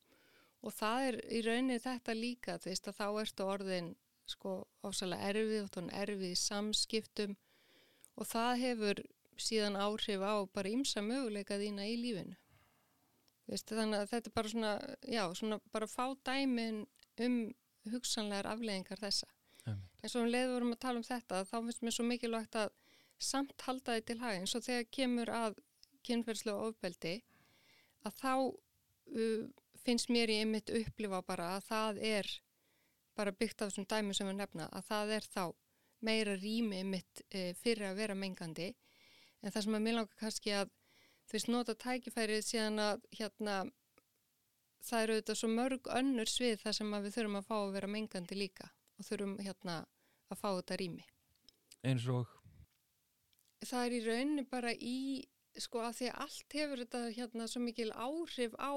og 0.62 0.76
það 0.78 1.08
er 1.08 1.20
í 1.34 1.42
rauninni 1.48 1.80
þetta 1.82 2.14
líka, 2.14 2.60
þú 2.62 2.70
veist 2.70 2.92
að 2.92 3.00
þá 3.00 3.08
ertu 3.24 3.50
orðin 3.56 3.90
sko 4.28 4.54
ásalega 4.86 5.32
erfið 5.32 5.62
og 5.64 5.74
tónu 5.74 5.94
erfið 5.98 6.30
í 6.30 6.40
samskiptum 6.44 7.36
og 8.18 8.28
það 8.28 8.54
hefur 8.64 9.04
síðan 9.44 9.78
áhrif 9.80 10.24
á 10.24 10.36
bara 10.54 10.74
ímsa 10.74 11.04
möguleika 11.06 11.60
þína 11.62 11.88
í 11.88 11.96
lífinu. 12.02 12.36
Veist, 13.48 13.70
þannig 13.72 14.02
að 14.04 14.12
þetta 14.12 14.30
er 14.30 14.36
bara 14.36 14.52
svona, 14.52 14.72
já, 15.08 15.24
svona 15.40 15.60
bara 15.72 15.88
fá 15.88 16.06
dæmin 16.28 16.84
um 17.24 17.38
hugsanlegar 17.92 18.50
afleggingar 18.52 19.00
þessa. 19.00 19.30
En 20.04 20.12
svo 20.12 20.24
um 20.24 20.32
leiðurum 20.32 20.74
að 20.76 20.82
tala 20.84 21.02
um 21.02 21.08
þetta, 21.08 21.44
þá 21.48 21.58
finnst 21.58 21.84
mér 21.84 21.96
svo 21.96 22.06
mikilvægt 22.08 22.58
að 22.60 22.74
samt 23.20 23.64
haldaði 23.66 24.04
til 24.08 24.20
hæg 24.22 24.42
eins 24.42 24.56
og 24.56 24.66
þegar 24.66 24.90
kemur 24.94 25.32
að 25.34 25.56
kynferðslega 26.08 26.68
ofbeldi 26.70 27.14
að 28.06 28.20
þá 28.22 28.34
uh, 28.38 29.46
finnst 29.84 30.12
mér 30.14 30.32
í 30.32 30.42
einmitt 30.44 30.72
upplifa 30.82 31.24
bara 31.26 31.56
að 31.56 31.66
það 31.70 32.02
er 32.12 32.30
bara 33.18 33.34
byggt 33.34 33.64
af 33.64 33.72
þessum 33.72 33.88
dæmi 33.90 34.14
sem 34.14 34.30
við 34.30 34.38
nefna 34.42 34.68
að 34.70 34.86
það 34.92 35.14
er 35.18 35.30
þá 35.34 35.44
meira 36.08 36.36
rými 36.38 36.84
einmitt 36.84 37.24
uh, 37.28 37.52
fyrir 37.58 37.90
að 37.90 38.04
vera 38.04 38.18
mengandi 38.18 38.70
en 39.44 39.54
það 39.54 39.66
sem 39.66 39.78
að 39.78 39.86
mér 39.86 39.98
langar 39.98 40.22
kannski 40.22 40.56
að 40.58 40.72
þú 41.28 41.36
veist 41.38 41.52
nota 41.52 41.76
tækifærið 41.84 42.46
síðan 42.48 42.82
að 42.84 43.06
hérna 43.20 43.58
það 44.88 45.04
eru 45.04 45.18
auðvitað 45.18 45.40
svo 45.42 45.50
mörg 45.52 45.90
önnur 46.00 46.32
svið 46.32 46.62
þar 46.64 46.78
sem 46.80 46.98
við 46.98 47.16
þurfum 47.18 47.40
að 47.40 47.48
fá 47.50 47.56
að 47.60 47.74
vera 47.78 47.92
mengandi 47.92 48.38
líka 48.38 48.70
og 48.98 49.08
þurfum 49.08 49.38
hérna 49.44 49.80
að 50.32 50.42
fá 50.42 50.50
þetta 50.50 50.78
rými. 50.82 51.08
Eins 51.88 52.08
og? 52.12 52.30
Það 53.66 53.84
er 53.84 53.96
í 53.98 54.04
rauninni 54.06 54.46
bara 54.48 54.74
í 54.74 55.00
sko 55.58 55.82
að 55.82 56.00
því 56.00 56.10
að 56.12 56.24
allt 56.26 56.56
hefur 56.60 56.82
þetta 56.84 57.04
hérna 57.18 57.48
svo 57.50 57.62
mikil 57.64 57.90
áhrif 57.92 58.56
á 58.62 58.74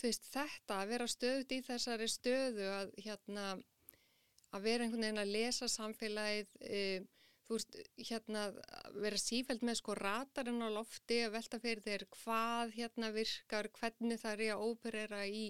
þú 0.00 0.06
veist 0.06 0.28
þetta 0.32 0.78
að 0.80 0.92
vera 0.94 1.08
stöðut 1.10 1.54
í 1.54 1.60
þessari 1.66 2.08
stöðu 2.08 2.68
að 2.72 2.92
hérna 3.04 3.46
að 4.50 4.66
vera 4.66 4.86
einhvern 4.86 5.04
veginn 5.04 5.22
að 5.22 5.34
lesa 5.34 5.68
samfélagið 5.70 6.54
e, 6.60 6.82
þú 7.50 7.56
veist 7.58 7.76
hérna 8.06 8.42
vera 9.02 9.18
sífælt 9.18 9.64
með 9.66 9.80
sko 9.80 9.94
ratarinn 9.98 10.62
á 10.62 10.70
lofti 10.70 11.16
að 11.24 11.32
velta 11.34 11.58
fyrir 11.58 11.82
þér 11.82 12.04
hvað 12.14 12.74
hérna 12.76 13.08
virkar, 13.10 13.68
hvernig 13.74 14.20
það 14.22 14.42
er 14.44 14.52
að 14.54 14.66
óperera 14.68 15.24
í 15.26 15.42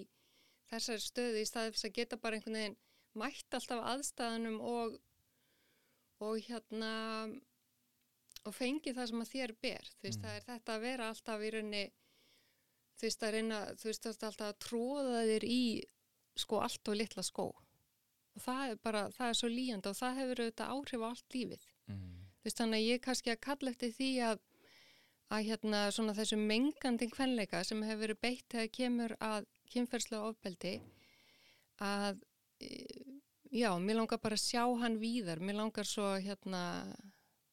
þessari 0.71 1.03
stöðu 1.03 1.43
í 1.43 1.45
staðið 1.45 1.75
þess 1.75 1.87
að 1.89 1.93
geta 1.99 2.17
bara 2.23 2.39
einhvern 2.39 2.57
veginn 2.57 2.77
mætt 3.21 3.53
alltaf 3.57 3.83
aðstæðanum 3.91 4.57
og 4.65 4.95
og 6.25 6.41
hérna 6.47 6.93
og 8.47 8.55
fengi 8.57 8.93
það 8.97 9.09
sem 9.11 9.21
að 9.21 9.31
þér 9.35 9.53
ber. 9.61 9.89
Þú 9.99 10.07
veist, 10.07 10.21
mm. 10.21 10.25
það 10.25 10.37
er 10.37 10.45
þetta 10.47 10.73
að 10.73 10.85
vera 10.87 11.09
alltaf 11.11 11.43
í 11.45 11.51
raunni 11.53 11.83
þú 12.97 13.05
veist, 13.05 13.25
að 13.27 13.35
reyna 13.35 13.59
þú 13.77 13.89
veist, 13.91 14.07
alltaf 14.09 14.47
að 14.47 14.57
tróða 14.65 15.21
þér 15.29 15.45
í 15.45 15.61
sko 16.45 16.63
allt 16.65 16.89
og 16.89 16.97
litla 16.97 17.25
skó. 17.25 17.47
Og 18.31 18.41
það 18.41 18.73
er 18.73 18.81
bara, 18.81 19.05
það 19.13 19.27
er 19.27 19.37
svo 19.37 19.51
líjanda 19.51 19.93
og 19.93 19.99
það 19.99 20.19
hefur 20.21 20.43
auðvitað 20.45 20.73
áhrif 20.73 21.05
á 21.05 21.09
allt 21.11 21.37
lífið 21.37 21.69
veist, 22.43 22.57
þannig 22.57 22.79
að 22.79 22.89
ég 22.89 23.03
kannski 23.05 23.33
að 23.33 23.43
kalla 23.47 23.73
eftir 23.75 23.93
því 23.97 24.11
að 24.29 24.47
að 25.31 25.45
hérna 25.47 25.85
þessu 26.17 26.37
mengandi 26.39 27.07
kvenleika 27.07 27.61
sem 27.63 27.83
hefur 27.87 28.01
verið 28.03 28.19
beitt 28.19 28.51
þegar 28.51 28.73
kemur 28.75 29.13
að 29.23 29.45
kynferðslega 29.71 30.27
ofbeldi 30.27 30.73
að 31.81 32.19
já, 33.51 33.71
mér 33.79 33.99
langar 33.99 34.19
bara 34.21 34.37
að 34.37 34.43
sjá 34.43 34.63
hann 34.81 34.99
víðar, 35.01 35.41
mér 35.43 35.59
langar 35.59 35.87
svo 35.87 36.13
hérna, 36.21 36.63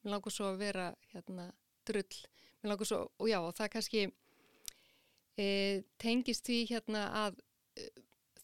mér 0.03 0.15
langar 0.15 0.33
svo 0.33 0.51
að 0.51 0.61
vera 0.63 0.89
hérna 1.13 1.49
drull, 1.87 2.19
mér 2.61 2.73
langar 2.73 2.89
svo, 2.89 3.01
og 3.17 3.31
já, 3.31 3.39
og 3.41 3.55
það 3.57 3.71
kannski 3.75 4.05
e, 5.39 5.47
tengist 6.01 6.47
því 6.47 6.59
hérna 6.73 7.05
að 7.25 7.39
e, 7.79 7.89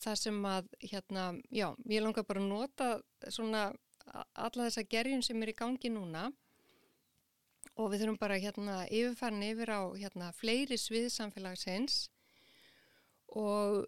það 0.03 0.19
sem 0.21 0.41
að, 0.49 0.69
hérna, 0.83 1.27
já, 1.51 1.67
ég 1.91 2.03
langar 2.03 2.27
bara 2.27 2.43
að 2.43 2.51
nota 2.51 2.89
svona 3.27 3.67
alla 4.13 4.67
þessa 4.67 4.85
gerjun 4.89 5.23
sem 5.25 5.41
er 5.43 5.51
í 5.51 5.57
gangi 5.57 5.91
núna. 5.93 6.29
Og 7.75 7.91
við 7.91 8.05
þurfum 8.05 8.21
bara 8.21 8.39
hérna 8.39 8.83
yfirfærin 8.87 9.43
yfir 9.49 9.71
á 9.73 9.81
hérna 9.97 10.31
fleiri 10.35 10.77
svið 10.79 11.09
samfélagsins. 11.11 12.05
Og 13.35 13.83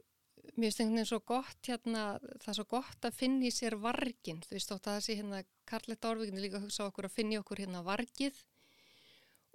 mér 0.58 0.72
finnst 0.72 0.82
einhvern 0.82 0.98
veginn 0.98 1.10
svo 1.10 1.20
gott 1.28 1.70
hérna, 1.70 2.04
það 2.42 2.52
er 2.52 2.58
svo 2.60 2.68
gott 2.72 3.08
að 3.08 3.18
finna 3.18 3.48
í 3.48 3.54
sér 3.54 3.78
vargin, 3.80 4.42
þú 4.44 4.56
veist 4.56 4.72
þótt 4.72 4.90
að 4.92 5.02
sé 5.06 5.18
hérna 5.20 5.42
Karletta 5.68 6.12
Orvíkinu 6.12 6.44
líka 6.44 6.60
að 6.60 6.68
hugsa 6.68 6.88
okkur 6.88 7.08
að 7.08 7.16
finna 7.18 7.42
okkur 7.42 7.62
hérna 7.64 7.84
vargið. 7.86 8.40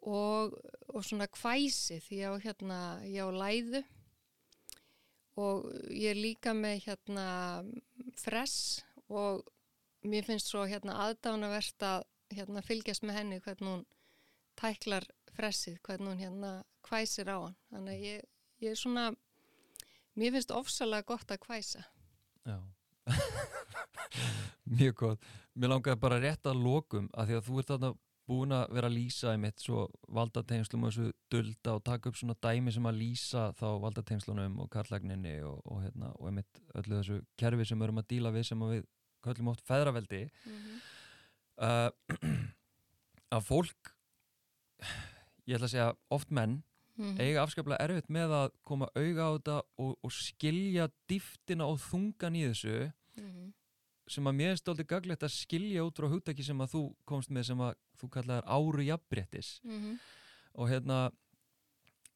Og, 0.02 0.54
og 0.90 1.04
svona 1.06 1.28
kvæsi 1.30 2.00
því 2.02 2.22
á 2.26 2.32
hérna, 2.42 2.78
ég 3.06 3.22
á 3.22 3.30
læðu. 3.30 3.82
Og 5.42 5.68
ég 5.88 6.12
er 6.12 6.18
líka 6.18 6.52
með 6.56 6.82
hérna 6.86 7.26
fress 8.20 8.82
og 9.08 9.44
mér 10.02 10.26
finnst 10.26 10.50
svo 10.50 10.64
hérna 10.68 10.98
aðdánavert 11.06 11.86
að 11.86 12.06
hérna 12.32 12.62
fylgjast 12.64 13.04
með 13.06 13.18
henni 13.20 13.40
hvernig 13.44 13.68
hún 13.68 13.84
tæklar 14.58 15.06
fressið, 15.36 15.78
hvernig 15.86 16.12
hún 16.12 16.22
hérna 16.22 16.52
kvæsir 16.86 17.30
á 17.32 17.38
hann. 17.38 17.56
Þannig 17.72 17.94
að 17.94 18.06
ég, 18.06 18.30
ég 18.64 18.74
er 18.74 18.80
svona, 18.80 19.08
mér 20.18 20.36
finnst 20.36 20.54
ofsalega 20.54 21.08
gott 21.08 21.32
að 21.32 21.42
kvæsa. 21.46 21.84
Já, 22.48 22.58
mjög 24.78 24.96
gott. 25.04 25.28
Mér 25.54 25.74
langar 25.74 26.00
bara 26.00 26.20
rétt 26.20 26.48
að 26.48 26.64
lokum 26.64 27.10
að 27.12 27.30
því 27.30 27.38
að 27.38 27.46
þú 27.48 27.60
ert 27.60 27.72
þarna 27.74 27.92
búin 28.32 28.54
að 28.54 28.70
vera 28.76 28.88
að 28.88 28.96
lýsa 28.96 29.32
einmitt 29.32 29.60
svo 29.60 29.84
valdatengslum 30.14 30.86
og 30.86 30.92
þessu 30.92 31.12
dölda 31.32 31.74
og 31.76 31.82
taka 31.84 32.08
upp 32.08 32.18
svona 32.18 32.36
dæmi 32.44 32.72
sem 32.72 32.86
að 32.86 33.00
lýsa 33.00 33.48
þá 33.58 33.66
valdatengslunum 33.82 34.60
og 34.62 34.70
karlægninni 34.72 35.34
og, 35.48 35.58
og, 35.66 35.82
hérna, 35.82 36.12
og 36.18 36.30
einmitt 36.30 36.60
öllu 36.78 37.00
þessu 37.00 37.18
kerfi 37.40 37.66
sem 37.68 37.80
við 37.80 37.88
erum 37.88 38.02
að 38.02 38.08
díla 38.14 38.32
við 38.34 38.46
sem 38.48 38.64
við 38.70 38.86
kallum 39.24 39.52
oft 39.52 39.64
feðraveldi 39.68 40.24
mm 40.26 40.58
-hmm. 40.58 40.76
uh, 41.66 42.50
að 43.36 43.46
fólk 43.48 43.94
ég 45.46 45.56
ætla 45.56 45.66
að 45.66 45.74
segja 45.74 45.88
oft 46.10 46.30
menn 46.30 46.62
mm 46.96 47.04
-hmm. 47.04 47.20
eiga 47.20 47.42
afskaplega 47.42 47.82
erfitt 47.84 48.10
með 48.10 48.34
að 48.40 48.48
koma 48.64 48.88
auga 48.94 49.22
á 49.22 49.30
þetta 49.36 49.56
og, 49.78 49.98
og 50.02 50.12
skilja 50.12 50.88
dýftina 51.08 51.64
og 51.66 51.80
þungan 51.80 52.36
í 52.36 52.46
þessu 52.48 52.92
mm 53.16 53.30
-hmm. 53.30 53.52
sem 54.06 54.26
að 54.26 54.34
mér 54.34 54.50
er 54.50 54.56
stoltið 54.56 54.86
gaglegt 54.86 55.22
að 55.22 55.36
skilja 55.36 55.84
út 55.84 55.98
frá 55.98 56.08
hugtæki 56.08 56.42
sem 56.42 56.60
að 56.60 56.72
þú 56.74 56.82
komst 57.04 57.30
með 57.30 57.42
sem 57.42 57.60
að 57.60 57.74
þú 57.98 58.08
kallaðar 58.08 58.46
áru 58.46 58.82
jafnbrettis 58.82 59.60
mhm. 59.62 59.98
og 60.54 60.68
hérna 60.68 61.10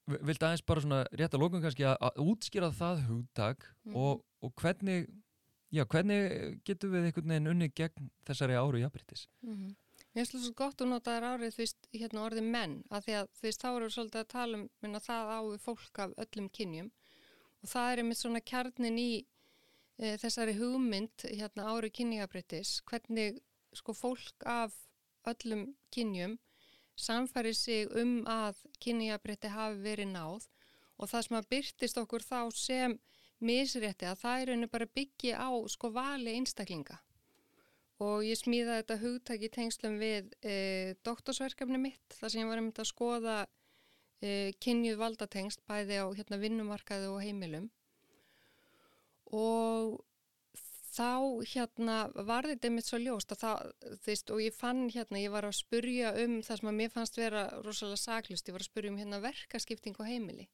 vilt 0.07 0.42
aðeins 0.42 0.62
bara 0.62 0.80
svona 0.80 1.04
rétt 1.12 1.34
að 1.34 1.40
lókun 1.42 1.62
kannski 1.62 1.84
að, 1.84 1.96
að 2.00 2.18
útskýra 2.22 2.70
það 2.70 3.07
hugtak 3.09 3.74
mhm. 3.84 3.96
og, 3.96 4.24
og 4.42 4.52
hvernig 4.54 5.09
Já, 5.74 5.82
hvernig 5.84 6.60
getur 6.66 6.92
við 6.92 7.08
einhvern 7.08 7.32
veginn 7.32 7.50
unni 7.50 7.68
gegn 7.74 8.10
þessari 8.28 8.56
áru 8.58 8.80
jafnbryttis? 8.80 9.26
Mm 9.42 9.54
-hmm. 9.56 9.74
Mér 10.14 10.24
finnst 10.24 10.34
það 10.34 10.44
svo 10.44 10.54
gott 10.56 10.80
að 10.80 10.88
nota 10.88 11.14
þær 11.16 11.24
árið 11.30 11.56
veist, 11.58 11.88
hérna 11.92 12.22
orðið 12.24 12.46
menn, 12.52 12.76
af 12.90 13.04
því 13.04 13.16
að 13.20 13.26
veist, 13.42 13.60
þá 13.60 13.68
eru 13.76 13.90
svolítið 13.90 14.20
að 14.20 14.28
tala 14.28 14.58
um 14.58 14.68
minna, 14.80 15.00
það 15.00 15.32
á 15.36 15.40
við 15.50 15.60
fólk 15.60 15.98
af 15.98 16.14
öllum 16.24 16.48
kynjum 16.48 16.90
og 17.62 17.68
það 17.68 17.92
er 17.92 17.98
einmitt 17.98 18.18
svona 18.18 18.40
kjarnin 18.40 18.98
í 18.98 19.26
e, 19.98 20.16
þessari 20.22 20.54
hugmynd 20.56 21.26
hérna 21.40 21.68
áru 21.68 21.90
kynjafbryttis, 21.90 22.80
hvernig 22.88 23.40
sko 23.72 23.92
fólk 23.92 24.46
af 24.46 24.72
öllum 25.26 25.74
kynjum 25.90 26.38
samfæri 26.96 27.52
sig 27.54 27.90
um 27.92 28.22
að 28.26 28.62
kynjafbrytti 28.80 29.52
hafi 29.52 29.82
verið 29.84 30.12
náð 30.14 30.46
og 30.96 31.10
það 31.10 31.26
sem 31.26 31.36
að 31.36 31.48
byrtist 31.52 31.98
okkur 32.00 32.24
þá 32.24 32.40
sem 32.56 32.98
misrétti 33.45 34.07
að 34.09 34.20
það 34.22 34.43
er 34.43 34.53
einu 34.55 34.68
bara 34.72 34.89
byggi 34.99 35.34
á 35.37 35.49
sko 35.68 35.91
vali 35.95 36.37
einstaklinga. 36.39 36.99
Og 38.05 38.26
ég 38.28 38.37
smíða 38.37 38.80
þetta 38.80 38.99
hugtæki 39.01 39.49
tengslum 39.53 39.97
við 40.01 40.32
e, 40.45 40.57
doktorsverkefni 41.07 41.80
mitt 41.80 42.16
þar 42.18 42.32
sem 42.32 42.43
ég 42.43 42.51
var 42.51 42.61
að 42.61 42.66
mynda 42.66 42.84
að 42.84 42.91
skoða 42.91 43.37
e, 44.20 44.53
kynjuð 44.61 44.99
valdatengst 45.01 45.64
bæði 45.68 46.03
á 46.05 46.07
hérna, 46.12 46.41
vinnumarkaðu 46.43 47.14
og 47.14 47.22
heimilum. 47.24 47.70
Og 49.32 49.97
þá 50.97 51.41
hérna 51.49 51.97
var 52.28 52.49
þetta 52.49 52.72
mitt 52.72 52.89
svo 52.89 53.01
ljóst 53.01 53.32
það, 53.37 53.72
þeist, 54.05 54.30
og 54.32 54.45
ég 54.45 54.57
fann 54.57 54.87
hérna, 54.93 55.20
ég 55.20 55.32
var 55.32 55.49
að 55.49 55.57
spurja 55.59 56.12
um 56.20 56.39
það 56.45 56.61
sem 56.61 56.70
að 56.70 56.78
mér 56.82 56.93
fannst 56.93 57.18
vera 57.20 57.49
rosalega 57.64 58.01
saklust, 58.01 58.49
ég 58.49 58.57
var 58.57 58.64
að 58.64 58.70
spurja 58.70 58.93
um 58.93 59.01
hérna 59.01 59.24
verkaskipting 59.24 59.97
og 60.01 60.09
heimili 60.09 60.49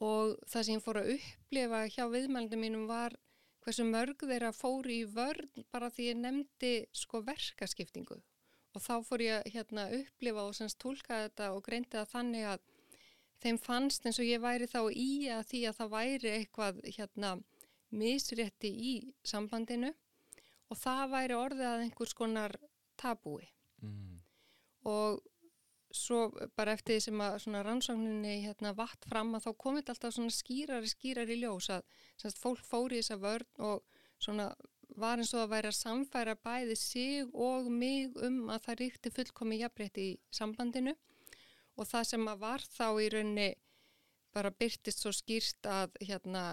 og 0.00 0.36
það 0.48 0.66
sem 0.66 0.78
ég 0.78 0.84
fór 0.84 1.00
að 1.02 1.12
upplifa 1.16 1.82
hjá 1.92 2.04
viðmælundum 2.08 2.64
mínum 2.64 2.86
var 2.88 3.16
hversu 3.64 3.84
mörg 3.84 4.24
þeirra 4.24 4.52
fóri 4.56 5.02
í 5.02 5.08
vörn 5.14 5.64
bara 5.72 5.90
því 5.92 6.10
ég 6.10 6.20
nefndi 6.20 6.72
sko 6.96 7.20
verkaskiptingu 7.26 8.16
og 8.74 8.84
þá 8.84 8.94
fór 9.04 9.24
ég 9.24 9.48
hérna 9.54 9.88
upplifa 9.96 10.46
og 10.46 10.56
semst 10.56 10.78
tólka 10.80 11.24
þetta 11.26 11.50
og 11.56 11.64
greindi 11.66 11.98
það 11.98 12.12
þannig 12.14 12.46
að 12.54 12.66
þeim 13.40 13.58
fannst 13.60 14.06
eins 14.06 14.20
og 14.20 14.28
ég 14.28 14.42
væri 14.42 14.68
þá 14.70 14.80
í 14.92 15.10
að 15.32 15.46
því 15.50 15.62
að 15.68 15.78
það 15.80 15.92
væri 15.96 16.32
eitthvað 16.36 16.80
hérna 16.96 17.32
misrétti 17.90 18.70
í 18.70 18.92
sambandinu 19.26 19.90
og 20.70 20.78
það 20.78 21.04
væri 21.14 21.36
orðið 21.36 21.68
að 21.70 21.84
einhvers 21.86 22.14
konar 22.16 22.56
tabúi 23.00 23.48
mm. 23.82 24.20
og 24.88 25.20
svo 25.94 26.30
bara 26.56 26.74
eftir 26.76 26.96
því 26.96 27.04
sem 27.04 27.22
að 27.24 27.64
rannsókninni 27.66 28.34
hérna, 28.44 28.74
vatt 28.76 29.06
fram 29.10 29.34
að 29.34 29.48
þá 29.48 29.50
komið 29.64 29.92
alltaf 29.92 30.14
svona 30.14 30.34
skýrari 30.34 30.90
skýrari 30.90 31.38
ljós 31.40 31.70
að 31.74 31.86
semst, 32.20 32.38
fólk 32.38 32.62
fóri 32.66 33.00
þessa 33.00 33.18
vörn 33.22 33.64
og 33.70 33.82
svona 34.20 34.50
var 35.00 35.20
eins 35.22 35.32
og 35.34 35.44
að 35.44 35.52
væri 35.54 35.70
að 35.70 35.78
samfæra 35.78 36.36
bæði 36.44 36.76
sig 36.78 37.30
og 37.34 37.70
mig 37.70 38.16
um 38.22 38.50
að 38.50 38.66
það 38.66 38.80
ríkti 38.82 39.14
fullkomi 39.14 39.60
jafnrétti 39.60 40.06
í 40.12 40.18
sambandinu. 40.34 40.94
Og 41.78 41.88
það 41.88 42.08
sem 42.10 42.28
að 42.28 42.42
var 42.42 42.64
þá 42.66 42.86
í 43.00 43.08
raunni 43.14 43.48
bara 44.34 44.50
byrtist 44.50 45.02
svo 45.02 45.12
skýrt 45.14 45.66
að 45.66 45.96
hérna 46.04 46.44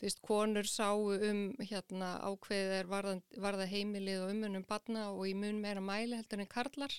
þú 0.00 0.08
veist 0.08 0.22
konur 0.24 0.66
sáu 0.66 1.12
um 1.14 1.42
hérna 1.62 2.16
ákveðir 2.26 2.88
varða, 2.90 3.20
varða 3.38 3.68
heimilið 3.70 4.24
og 4.24 4.32
umunum 4.34 4.64
barna 4.68 5.10
og 5.12 5.28
í 5.30 5.34
mun 5.38 5.60
meira 5.62 5.84
mæli 5.84 6.18
heldur 6.18 6.42
en 6.42 6.50
karlar 6.50 6.96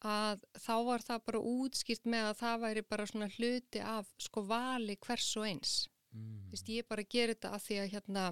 að 0.00 0.44
þá 0.56 0.74
var 0.86 1.02
það 1.04 1.24
bara 1.28 1.40
útskilt 1.44 2.06
með 2.08 2.28
að 2.30 2.38
það 2.40 2.60
væri 2.64 2.82
bara 2.88 3.06
svona 3.06 3.28
hluti 3.34 3.80
af 3.84 4.12
sko 4.18 4.44
vali 4.48 4.96
hvers 4.96 5.28
og 5.36 5.48
eins 5.48 5.72
mm. 6.14 6.38
þú 6.46 6.54
veist 6.54 6.70
ég 6.72 6.88
bara 6.88 7.04
gerir 7.04 7.34
þetta 7.34 7.52
af 7.56 7.66
því 7.66 7.80
að 7.82 7.90
hérna 7.94 8.24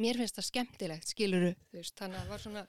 mér 0.00 0.20
finnst 0.20 0.38
það 0.38 0.48
skemmtilegt 0.48 1.12
skiluru 1.12 1.52
þú 1.68 1.80
veist 1.80 1.98
þannig 2.00 2.22
að 2.22 2.32
var 2.32 2.44
svona 2.46 2.64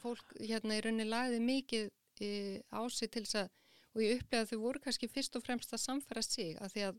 fólk 0.00 0.32
hérna 0.40 0.78
í 0.78 0.84
rauninni 0.86 1.08
lagði 1.08 1.42
mikið 1.44 1.90
e, 2.24 2.30
á 2.72 2.80
sig 2.88 3.12
til 3.12 3.26
þess 3.26 3.42
að 3.42 3.52
og 3.96 4.02
ég 4.04 4.18
upplega 4.20 4.44
að 4.44 4.50
þau 4.52 4.62
voru 4.64 4.82
kannski 4.84 5.08
fyrst 5.08 5.36
og 5.36 5.44
fremst 5.44 5.72
að 5.72 5.84
samfæra 5.84 6.24
sig 6.24 6.56
af 6.60 6.72
því 6.72 6.88
að 6.88 6.98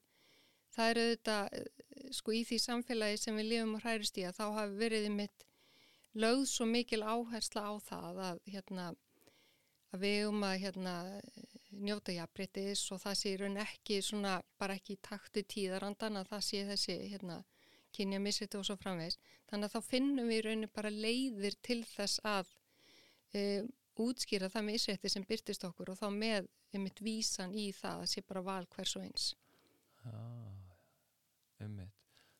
það 0.77 0.91
eru 0.91 1.09
þetta 1.15 1.39
e, 1.49 1.65
sko 2.13 2.37
í 2.37 2.43
því 2.45 2.61
samfélagi 2.61 3.19
sem 3.21 3.41
við 3.41 3.51
lifum 3.55 3.75
og 3.79 3.85
hærist 3.85 4.17
í 4.21 4.25
að 4.27 4.37
þá 4.37 4.45
hafi 4.59 4.79
verið 4.83 5.09
mitt 5.17 5.45
lögð 6.17 6.47
svo 6.49 6.65
mikil 6.69 7.03
áhersla 7.05 7.65
á 7.69 7.73
það 7.89 8.23
að 8.29 8.39
hérna 8.53 8.87
að 9.97 10.05
við 10.05 10.23
um 10.29 10.43
að 10.45 10.57
hérna, 10.63 10.95
njóta 11.77 12.13
jafnbryttis 12.15 12.83
og 12.93 13.01
það 13.03 13.17
sé 13.19 13.33
raun 13.41 13.59
ekki 13.61 13.99
svona, 14.05 14.37
bara 14.59 14.77
ekki 14.77 14.95
í 14.95 15.01
takti 15.03 15.43
tíðarandan 15.43 16.21
að 16.21 16.31
það 16.31 16.45
sé 16.47 16.61
þessi 16.69 16.97
hérna, 17.13 17.41
kynja 17.95 18.21
misriti 18.21 18.59
og 18.59 18.65
svo 18.67 18.77
framvegs 18.77 19.17
þannig 19.49 19.67
að 19.67 19.75
þá 19.75 19.89
finnum 19.89 20.29
við 20.29 20.43
rauninu 20.45 20.69
bara 20.75 20.93
leiðir 20.93 21.57
til 21.65 21.79
þess 21.87 22.21
að 22.27 22.49
e, 23.33 23.43
útskýra 23.97 24.49
það 24.53 24.67
misriti 24.69 25.11
sem 25.11 25.25
byrtist 25.27 25.65
okkur 25.65 25.93
og 25.93 25.99
þá 25.99 26.09
með 26.13 26.49
einmitt 26.75 27.01
vísan 27.01 27.55
í 27.57 27.71
það 27.73 28.03
að 28.03 28.11
sé 28.13 28.25
bara 28.27 28.43
val 28.45 28.65
hvers 28.75 28.97
og 28.99 29.07
eins 29.07 29.29
ah, 30.05 30.75
einmitt. 31.63 31.93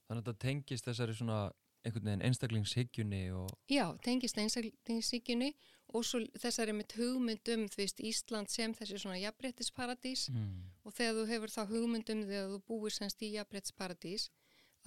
Þannig 0.07 0.21
að 0.21 0.29
það 0.29 0.43
tengist 0.43 0.87
þessari 0.87 1.15
svona 1.17 1.39
einhvern 1.87 2.09
veginn 2.09 2.27
einstaklingshyggjunni 2.27 3.23
og... 3.35 3.49
Já, 3.71 3.85
tengist 4.03 4.37
einstaklingshyggjunni 4.39 5.53
og 5.95 6.03
svo 6.05 6.19
þessari 6.35 6.75
með 6.75 6.97
hugmyndum 6.99 7.65
þú 7.71 7.79
veist 7.79 8.01
Ísland 8.03 8.51
sem 8.51 8.73
þessi 8.75 8.99
svona 8.99 9.19
jafnbrettisparadís 9.21 10.27
mm. 10.33 10.49
og 10.83 10.95
þegar 10.97 11.19
þú 11.19 11.25
hefur 11.31 11.53
þá 11.53 11.61
hugmyndum 11.71 12.23
þegar 12.27 12.49
þú 12.53 12.61
búir 12.67 12.95
semst 12.95 13.23
í 13.23 13.33
jafnbrettisparadís 13.37 14.29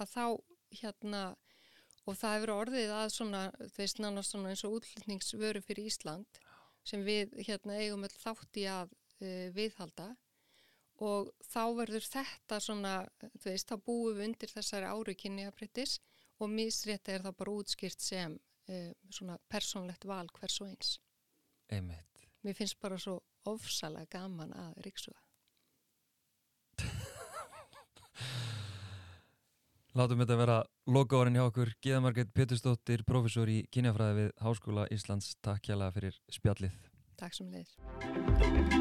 að 0.01 0.13
þá 0.13 0.25
hérna 0.81 1.23
og 2.05 2.17
það 2.17 2.35
hefur 2.35 2.53
orðið 2.55 2.93
að 2.97 3.13
svona 3.15 3.43
þú 3.59 3.77
veist 3.81 4.01
nánast 4.01 4.33
svona 4.33 4.53
eins 4.53 4.65
og 4.67 4.77
útlýtningsvöru 4.79 5.61
fyrir 5.65 5.89
Ísland 5.89 6.41
sem 6.87 7.03
við 7.05 7.33
hérna 7.45 7.77
eigum 7.81 8.05
öll 8.05 8.13
þátt 8.13 8.61
í 8.61 8.67
að 8.69 8.93
uh, 8.93 9.47
viðhalda 9.57 10.11
og 11.01 11.31
þá 11.49 11.63
verður 11.81 12.05
þetta 12.05 12.61
svona 12.61 12.93
þú 13.41 13.45
veist 13.49 13.69
þá 13.69 13.75
búum 13.85 14.17
við 14.17 14.27
undir 14.29 14.53
þessari 14.53 14.89
árikinni 14.89 15.45
jafnbrettis 15.47 15.97
og 16.41 16.49
misrétta 16.49 17.15
er 17.15 17.25
það 17.25 17.37
bara 17.41 17.57
útskýrt 17.61 18.01
sem 18.01 18.37
um, 18.71 18.93
svona 19.13 19.37
persónlegt 19.51 20.05
val 20.09 20.27
hvers 20.37 20.61
og 20.63 20.67
eins. 20.71 20.89
Einmitt. 21.71 22.25
Mér 22.41 22.55
finnst 22.57 22.79
bara 22.81 22.97
svo 22.99 23.19
ofsalega 23.47 24.05
gaman 24.17 24.53
að 24.57 24.73
riksuga. 24.85 25.19
Látum 29.97 30.21
þetta 30.23 30.37
vera 30.39 30.57
lokaórin 30.87 31.35
hjá 31.37 31.45
okkur. 31.49 31.69
Gíða 31.83 31.99
Margret 32.05 32.31
Pétursdóttir, 32.33 33.03
professor 33.07 33.47
í 33.51 33.59
kynjafræði 33.73 34.13
við 34.21 34.29
Háskóla 34.45 34.83
Íslands. 34.93 35.27
Takk 35.43 35.67
hjá 35.67 35.75
það 35.75 35.95
fyrir 35.99 36.15
spjallið. 36.39 36.75
Takk 37.21 37.33
sem 37.37 37.51
leiðis. 37.51 38.80